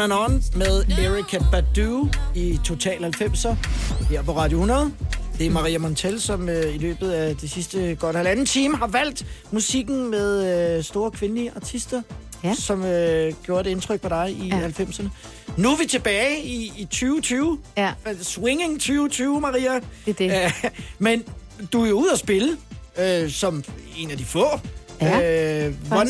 On 0.00 0.12
and 0.12 0.12
On 0.12 0.42
med 0.56 0.84
Erika 0.98 1.38
Badu 1.52 2.08
i 2.34 2.58
Total 2.64 3.04
90'er 3.04 3.54
her 4.10 4.22
på 4.22 4.36
Radio 4.36 4.56
100. 4.58 4.92
Det 5.38 5.46
er 5.46 5.50
Maria 5.50 5.78
Montel, 5.78 6.20
som 6.20 6.48
øh, 6.48 6.74
i 6.74 6.78
løbet 6.78 7.10
af 7.10 7.36
de 7.36 7.48
sidste 7.48 7.94
godt 8.00 8.16
halvanden 8.16 8.46
time 8.46 8.76
har 8.76 8.86
valgt 8.86 9.26
musikken 9.50 10.10
med 10.10 10.76
øh, 10.78 10.84
store 10.84 11.10
kvindelige 11.10 11.52
artister, 11.56 12.02
Ja. 12.44 12.54
som 12.54 12.84
øh, 12.84 13.32
gjorde 13.42 13.60
et 13.70 13.72
indtryk 13.74 14.00
på 14.00 14.08
dig 14.08 14.36
i 14.42 14.48
Ja. 14.48 14.58
ja. 14.58 14.68
90'erne. 14.68 15.08
Nu 15.56 15.68
er 15.72 15.76
vi 15.78 15.86
tilbage 15.86 16.42
i, 16.44 16.72
i 16.76 16.84
2020. 16.84 17.58
Ja. 17.76 17.92
Swinging 18.22 18.72
2020, 18.80 19.40
Maria. 19.40 19.74
Det 20.06 20.20
er 20.20 20.28
det. 20.28 20.32
Øh, 20.64 20.70
men 20.98 21.22
du 21.72 21.84
er 21.84 21.88
jo 21.88 21.94
ude 22.00 22.12
at 22.12 22.18
spille 22.18 22.56
øh, 22.98 23.30
som 23.30 23.64
en 23.98 24.10
af 24.10 24.16
de 24.16 24.24
få. 24.24 24.46
Ja, 25.00 25.66
øh, 25.66 25.74
hvordan, 25.88 26.08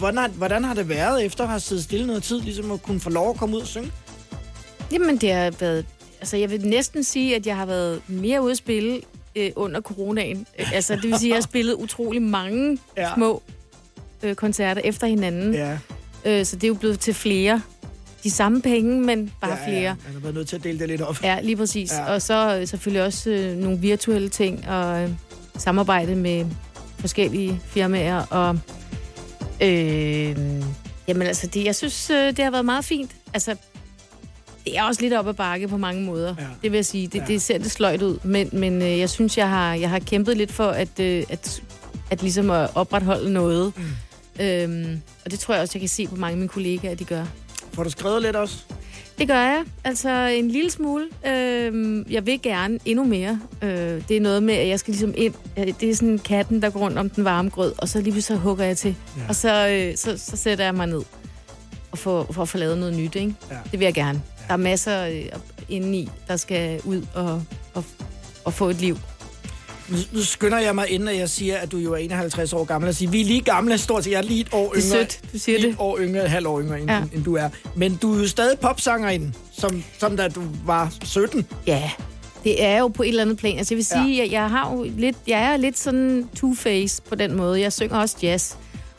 hvordan, 0.00 0.18
har, 0.18 0.28
hvordan 0.28 0.64
har 0.64 0.74
det 0.74 0.88
været 0.88 1.24
efter 1.24 1.44
at 1.44 1.50
have 1.50 1.60
siddet 1.60 1.84
stille 1.84 2.06
noget 2.06 2.22
tid, 2.22 2.40
ligesom 2.40 2.70
at 2.70 2.82
kunne 2.82 3.00
få 3.00 3.10
lov 3.10 3.30
at 3.30 3.36
komme 3.36 3.56
ud 3.56 3.60
og 3.60 3.66
synge? 3.66 3.92
Jamen, 4.92 5.16
det 5.16 5.32
har 5.32 5.50
været... 5.60 5.86
Altså, 6.20 6.36
jeg 6.36 6.50
vil 6.50 6.66
næsten 6.66 7.04
sige, 7.04 7.36
at 7.36 7.46
jeg 7.46 7.56
har 7.56 7.66
været 7.66 8.00
mere 8.08 8.42
ude 8.42 8.50
at 8.50 8.56
spille 8.56 9.00
øh, 9.36 9.50
under 9.56 9.80
coronaen. 9.80 10.46
Øh, 10.58 10.72
Altså, 10.72 10.96
det 10.96 11.02
vil 11.04 11.18
sige, 11.18 11.28
at 11.28 11.30
jeg 11.30 11.36
har 11.36 11.42
spillet 11.42 11.74
utrolig 11.74 12.22
mange 12.22 12.78
Ja. 12.96 13.14
små 13.14 13.42
øh, 14.22 14.34
koncerter 14.34 14.80
efter 14.84 15.06
hinanden. 15.06 15.54
Ja. 15.54 15.78
Øh, 16.24 16.44
så 16.46 16.56
det 16.56 16.64
er 16.64 16.68
jo 16.68 16.74
blevet 16.74 17.00
til 17.00 17.14
flere. 17.14 17.62
De 18.24 18.30
samme 18.30 18.62
penge, 18.62 19.00
men 19.00 19.32
bare 19.40 19.50
ja, 19.58 19.68
flere. 19.68 19.80
Ja, 19.82 19.94
man 20.04 20.12
har 20.12 20.20
været 20.20 20.34
nødt 20.34 20.48
til 20.48 20.56
at 20.56 20.64
dele 20.64 20.78
det 20.78 20.88
lidt 20.88 21.00
op. 21.02 21.22
Ja, 21.24 21.40
lige 21.42 21.56
præcis. 21.56 21.92
Ja. 21.92 22.12
Og 22.12 22.22
så 22.22 22.58
øh, 22.60 22.66
selvfølgelig 22.66 23.04
også 23.06 23.30
øh, 23.30 23.56
nogle 23.56 23.78
virtuelle 23.78 24.28
ting 24.28 24.68
og 24.68 25.02
øh, 25.02 25.10
samarbejde 25.58 26.16
med 26.16 26.46
forskellige 26.98 27.60
firmaer. 27.64 28.26
Og 28.30 28.58
øh, 29.62 30.36
jamen 31.08 31.26
altså, 31.26 31.46
det, 31.46 31.64
jeg 31.64 31.74
synes, 31.74 32.10
øh, 32.10 32.26
det 32.36 32.38
har 32.44 32.50
været 32.50 32.64
meget 32.64 32.84
fint. 32.84 33.10
Altså, 33.34 33.56
det 34.64 34.78
er 34.78 34.82
også 34.82 35.02
lidt 35.02 35.14
op 35.14 35.28
ad 35.28 35.34
bakke 35.34 35.68
på 35.68 35.76
mange 35.76 36.02
måder. 36.02 36.34
Ja. 36.38 36.44
Det 36.62 36.72
vil 36.72 36.78
jeg 36.78 36.86
sige. 36.86 37.06
Det, 37.06 37.14
Ja. 37.14 37.20
ja. 37.20 37.26
det 37.26 37.42
ser 37.42 37.58
det 37.58 37.70
sløjt 37.70 38.02
ud. 38.02 38.18
Men, 38.24 38.48
men 38.52 38.82
øh, 38.82 38.98
jeg 38.98 39.10
synes, 39.10 39.38
jeg 39.38 39.48
har, 39.48 39.74
jeg 39.74 39.90
har 39.90 39.98
kæmpet 39.98 40.36
lidt 40.36 40.52
for 40.52 40.68
at, 40.68 41.00
øh, 41.00 41.24
at, 41.28 41.62
at 42.10 42.22
ligesom 42.22 42.50
at 42.50 42.70
opretholde 42.74 43.32
noget. 43.32 43.72
Mm. 43.76 44.44
Øhm, 44.44 45.00
og 45.24 45.30
det 45.30 45.38
tror 45.40 45.54
jeg 45.54 45.62
også, 45.62 45.72
jeg 45.74 45.80
kan 45.80 45.88
se 45.88 46.06
på 46.06 46.16
mange 46.16 46.32
af 46.32 46.36
mine 46.38 46.48
kollegaer, 46.48 46.92
at 46.92 46.98
de 46.98 47.04
gør. 47.04 47.24
Får 47.72 47.82
du 47.84 47.90
skrevet 47.90 48.22
lidt 48.22 48.36
også? 48.36 48.56
Det 49.20 49.28
gør 49.28 49.40
jeg. 49.40 49.64
Altså 49.84 50.10
en 50.26 50.48
lille 50.50 50.70
smule. 50.70 51.06
Øhm, 51.26 52.06
jeg 52.10 52.26
vil 52.26 52.42
gerne 52.42 52.78
endnu 52.84 53.04
mere. 53.04 53.40
Øh, 53.62 54.02
det 54.08 54.16
er 54.16 54.20
noget 54.20 54.42
med, 54.42 54.54
at 54.54 54.68
jeg 54.68 54.78
skal 54.80 54.92
ligesom 54.92 55.14
ind. 55.16 55.34
øh, 55.58 55.66
Det 55.80 55.90
er 55.90 55.94
sådan 55.94 56.18
katten, 56.18 56.62
der 56.62 56.70
går 56.70 56.80
rundt 56.80 56.98
om 56.98 57.10
den 57.10 57.24
varme 57.24 57.48
grød, 57.50 57.72
og 57.78 57.88
så 57.88 58.00
lige 58.00 58.22
så 58.22 58.36
hugger 58.36 58.64
jeg 58.64 58.76
til. 58.76 58.96
Ja. 59.16 59.22
Ja. 59.22 59.28
Og 59.28 59.34
så, 59.34 59.68
øh, 59.68 59.96
så, 59.96 60.18
så 60.18 60.36
sætter 60.36 60.64
jeg 60.64 60.74
mig 60.74 60.86
ned 60.86 61.02
og 61.90 61.98
får, 61.98 62.32
for 62.32 62.42
at 62.42 62.48
få 62.48 62.58
lavet 62.58 62.78
noget 62.78 62.96
nyt. 62.96 63.14
Ikke? 63.16 63.34
Ja. 63.50 63.56
Det 63.70 63.78
vil 63.78 63.84
jeg 63.84 63.94
gerne. 63.94 64.22
Der 64.48 64.52
er 64.52 64.56
masser 64.58 65.06
øh, 65.06 65.24
indeni, 65.68 66.10
der 66.28 66.36
skal 66.36 66.80
ud 66.84 67.02
og, 67.14 67.42
og, 67.74 67.84
og 68.44 68.52
få 68.52 68.68
et 68.68 68.80
liv. 68.80 68.96
Nu, 69.90 69.96
nu 70.12 70.22
skynder 70.24 70.58
jeg 70.58 70.74
mig, 70.74 70.88
inden 70.88 71.08
at 71.08 71.16
jeg 71.18 71.28
siger, 71.30 71.56
at 71.56 71.72
du 71.72 71.78
jo 71.78 71.92
er 71.92 71.96
51 71.96 72.52
år 72.52 72.64
gammel, 72.64 72.88
og 72.88 72.94
siger, 72.94 73.10
vi 73.10 73.20
er 73.20 73.24
lige 73.24 73.40
gamle, 73.40 73.78
stort 73.78 74.04
set. 74.04 74.10
Jeg 74.10 74.18
er 74.18 74.22
lige 74.22 74.40
et 74.40 74.48
år 74.52 74.72
Det 74.72 74.84
er 74.84 74.88
yngre. 74.90 74.98
sødt, 74.98 75.20
du 75.32 75.38
siger 75.38 75.58
det. 75.60 75.68
et 75.68 75.76
år 75.78 75.98
yngre, 75.98 76.24
et 76.24 76.30
halvt 76.30 76.46
år 76.46 76.60
yngre, 76.60 76.80
end, 76.80 76.90
ja. 76.90 77.02
End 77.14 77.24
du 77.24 77.36
er. 77.36 77.48
Men 77.74 77.96
du 77.96 78.14
er 78.14 78.18
jo 78.20 78.28
stadig 78.28 78.58
popsangerinde, 78.58 79.32
som, 79.58 79.84
som 79.98 80.16
da 80.16 80.28
du 80.28 80.42
var 80.66 80.92
17. 81.04 81.46
Ja, 81.66 81.90
det 82.44 82.64
er 82.64 82.78
jo 82.78 82.88
på 82.88 83.02
et 83.02 83.08
eller 83.08 83.22
andet 83.22 83.36
plan. 83.38 83.58
Altså 83.58 83.74
jeg 83.74 83.76
vil 83.76 83.84
sige, 83.86 84.16
ja. 84.16 84.22
jeg, 84.22 84.32
jeg 84.32 84.50
har 84.50 84.72
jo 84.74 84.86
lidt, 84.96 85.16
jeg 85.26 85.42
er 85.52 85.56
lidt 85.56 85.78
sådan 85.78 86.28
two-face 86.38 87.00
på 87.08 87.14
den 87.14 87.36
måde. 87.36 87.60
Jeg 87.60 87.72
synger 87.72 87.96
også 87.96 88.16
jazz 88.22 88.54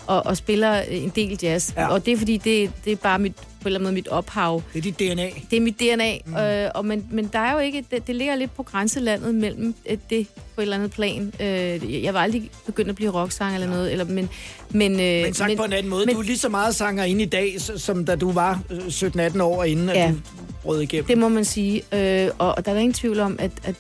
og, 0.08 0.26
og 0.26 0.38
spiller 0.38 0.82
en 0.82 1.12
del 1.16 1.40
jazz. 1.44 1.74
Ja. 1.76 1.82
Ja. 1.82 1.88
Og 1.88 2.06
det 2.06 2.14
er 2.14 2.18
fordi, 2.18 2.38
det, 2.38 2.72
det 2.86 2.92
er 2.92 2.96
bare 2.96 3.20
mit, 3.20 3.34
på 3.62 3.68
en 3.68 3.68
eller 3.68 3.80
anden 3.80 3.84
måde 3.86 3.94
mit 3.94 4.08
ophav. 4.08 4.62
Det 4.74 4.78
er 4.80 4.82
dit 4.82 5.00
DNA. 5.00 5.30
Det 5.52 5.58
er 5.58 5.62
mit 5.62 5.80
DNA. 5.80 6.18
Mm. 6.26 6.36
Øh, 6.36 6.72
og 6.76 6.86
men, 6.86 7.08
men 7.12 7.30
der 7.34 7.40
er 7.40 7.54
jo 7.54 7.60
ikke, 7.60 7.86
det, 7.92 8.08
det 8.08 8.16
ligger 8.16 8.36
lidt 8.36 8.56
på 8.56 8.64
grænselandet 8.64 9.36
mellem 9.36 9.76
øh, 9.90 9.98
det 10.10 10.28
på 10.56 10.62
et 10.62 10.64
eller 10.64 10.76
andet 10.76 10.92
plan. 10.92 11.34
Øh, 11.40 12.04
jeg 12.04 12.14
var 12.14 12.20
aldrig 12.20 12.50
begyndt 12.66 12.90
at 12.90 12.96
blive 12.96 13.12
rocksanger 13.12 13.56
eller 13.56 13.70
noget. 13.76 13.92
Eller, 13.92 14.06
men, 14.06 14.30
men, 14.70 14.92
øh, 14.92 14.98
Men 15.24 15.34
sagt 15.34 15.58
på 15.58 15.64
en 15.64 15.74
anden 15.74 15.90
måde, 15.90 16.06
men, 16.06 16.16
du 16.16 16.22
er 16.22 16.26
lige 16.26 16.38
så 16.38 16.50
meget 16.50 16.76
sangerinde 16.76 17.24
i 17.24 17.28
dag, 17.28 17.62
som 17.62 18.06
da 18.06 18.16
du 18.16 18.32
var 18.32 18.62
øh, 18.70 18.78
17-18 18.78 19.42
år, 19.42 19.64
inden 19.64 19.90
at 19.90 19.96
Ja. 19.98 20.08
du 20.12 20.16
brød 20.64 20.82
igennem. 20.82 21.06
Det 21.08 21.18
må 21.18 21.30
man 21.30 21.46
sige. 21.46 21.82
Øh, 21.94 22.30
og, 22.38 22.54
og 22.58 22.66
der 22.66 22.72
er 22.72 22.78
ingen 22.78 22.94
tvivl 22.94 23.20
om, 23.20 23.36
at, 23.40 23.52
at 23.64 23.76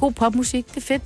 god 0.00 0.12
popmusik, 0.12 0.66
det 0.68 0.76
er 0.76 0.80
fedt. 0.80 1.02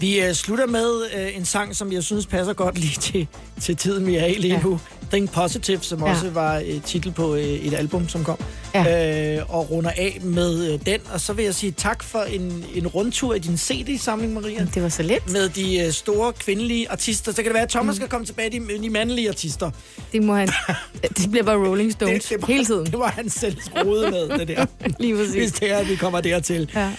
Vi 0.00 0.20
øh, 0.20 0.34
slutter 0.34 0.66
med 0.66 1.02
øh, 1.16 1.36
en 1.36 1.44
sang, 1.44 1.76
som 1.76 1.92
jeg 1.92 2.02
synes 2.02 2.26
passer 2.26 2.52
godt 2.52 2.78
lige 2.78 3.00
til, 3.00 3.28
til 3.60 3.76
tiden, 3.76 4.06
vi 4.06 4.16
er 4.16 4.26
i 4.26 4.34
lige 4.34 4.54
ja. 4.54 4.62
Nu. 4.62 4.80
Think 5.12 5.32
Positive, 5.32 5.78
som 5.82 6.04
ja. 6.04 6.10
Også 6.10 6.30
var 6.30 6.58
øh, 6.58 6.82
titel 6.82 7.12
på 7.12 7.34
øh, 7.34 7.42
et 7.42 7.74
album, 7.74 8.08
som 8.08 8.24
kom. 8.24 8.38
Ja. 8.74 9.36
Øh, 9.36 9.54
og 9.54 9.70
runder 9.70 9.90
af 9.90 10.18
med 10.22 10.72
øh, 10.72 10.80
den. 10.86 11.00
Og 11.12 11.20
så 11.20 11.32
vil 11.32 11.44
jeg 11.44 11.54
sige 11.54 11.72
tak 11.72 12.02
for 12.02 12.18
en, 12.18 12.64
en 12.74 12.86
rundtur 12.86 13.34
i 13.34 13.38
din 13.38 13.58
CD-samling, 13.58 14.32
Maria. 14.32 14.66
Det 14.74 14.82
var 14.82 14.88
så 14.88 15.02
let. 15.02 15.32
Med 15.32 15.48
de 15.48 15.78
øh, 15.78 15.92
store 15.92 16.32
kvindelige 16.32 16.90
artister. 16.90 17.32
Så 17.32 17.36
kan 17.36 17.44
det 17.44 17.54
være, 17.54 17.62
at 17.62 17.68
Thomas 17.68 17.92
mm. 17.92 17.96
skal 17.96 18.08
komme 18.08 18.26
tilbage, 18.26 18.50
de, 18.50 18.82
de 18.82 18.90
mandlige 18.90 19.28
artister. 19.28 19.70
Det 20.12 20.22
må 20.22 20.34
han. 20.34 20.48
det 21.16 21.30
bliver 21.30 21.44
bare 21.44 21.56
Rolling 21.56 21.92
Stones 21.92 22.24
Det, 22.24 22.30
det, 22.30 22.42
var, 22.42 22.46
hele 22.46 22.64
tiden. 22.64 22.86
det 22.86 22.98
var 22.98 23.08
han 23.08 23.30
selv 23.30 23.56
rode 23.84 24.10
med, 24.10 24.38
det 24.38 24.48
der. 24.48 24.66
Lige 25.00 25.16
præcis. 25.16 25.34
Hvis 25.34 25.52
det 25.52 25.72
er, 25.72 25.76
at 25.76 25.88
vi 25.88 25.96
kommer 25.96 26.20
dertil. 26.20 26.70
Ja. 26.74 26.92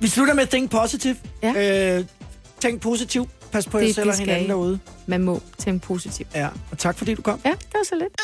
Vi 0.00 0.08
slutter 0.08 0.34
med 0.34 0.46
Think 0.46 0.70
Positive. 0.70 1.16
Ja. 1.42 1.98
Øh, 1.98 2.04
tænk 2.64 2.80
positivt. 2.80 3.30
Pas 3.52 3.66
på 3.66 3.78
jer 3.78 3.92
selv 3.92 4.08
og 4.08 4.18
hinanden 4.18 4.48
derude. 4.48 4.78
Man 5.06 5.22
må 5.22 5.42
tænke 5.58 5.86
positivt. 5.86 6.28
Ja, 6.34 6.48
og 6.70 6.78
tak 6.78 6.98
fordi 6.98 7.14
du 7.14 7.22
kom. 7.22 7.40
Ja, 7.44 7.50
det 7.50 7.74
var 7.74 7.84
så 7.84 7.94
lidt. 7.94 8.20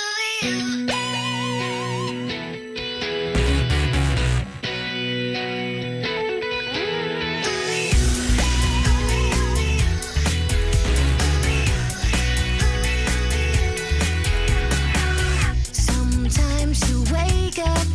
Sometimes 15.72 16.78
you 16.90 16.98
wake 17.12 17.62
up 17.62 17.88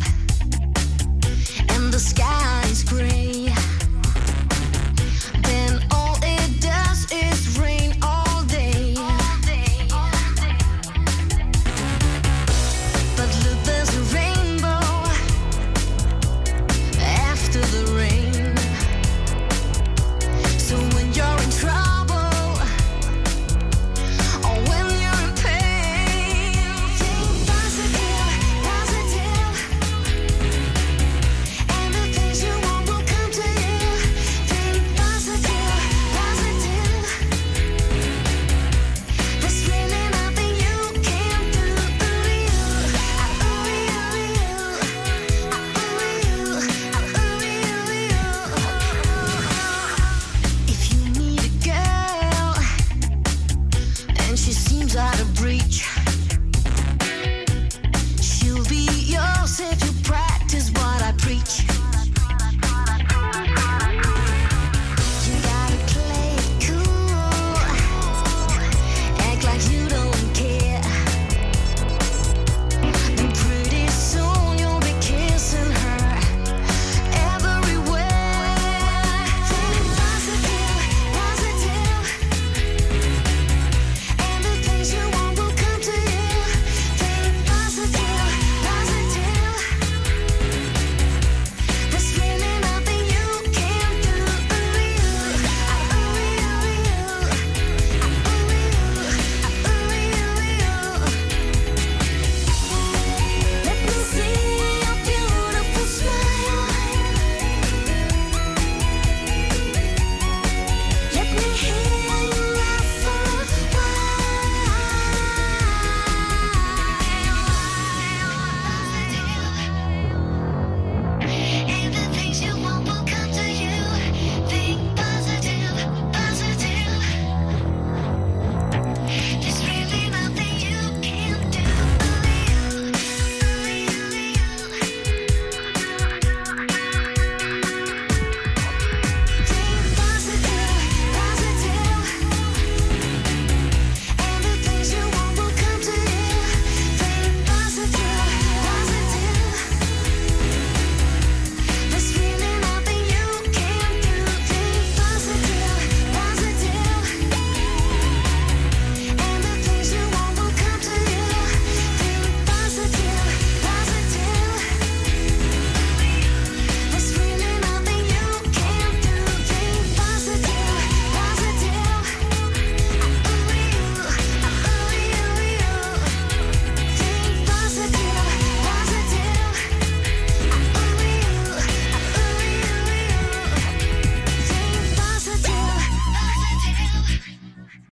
and 1.74 1.92
the 1.92 2.00
sky 2.00 2.72
is 2.72 2.84
gray. 2.84 3.45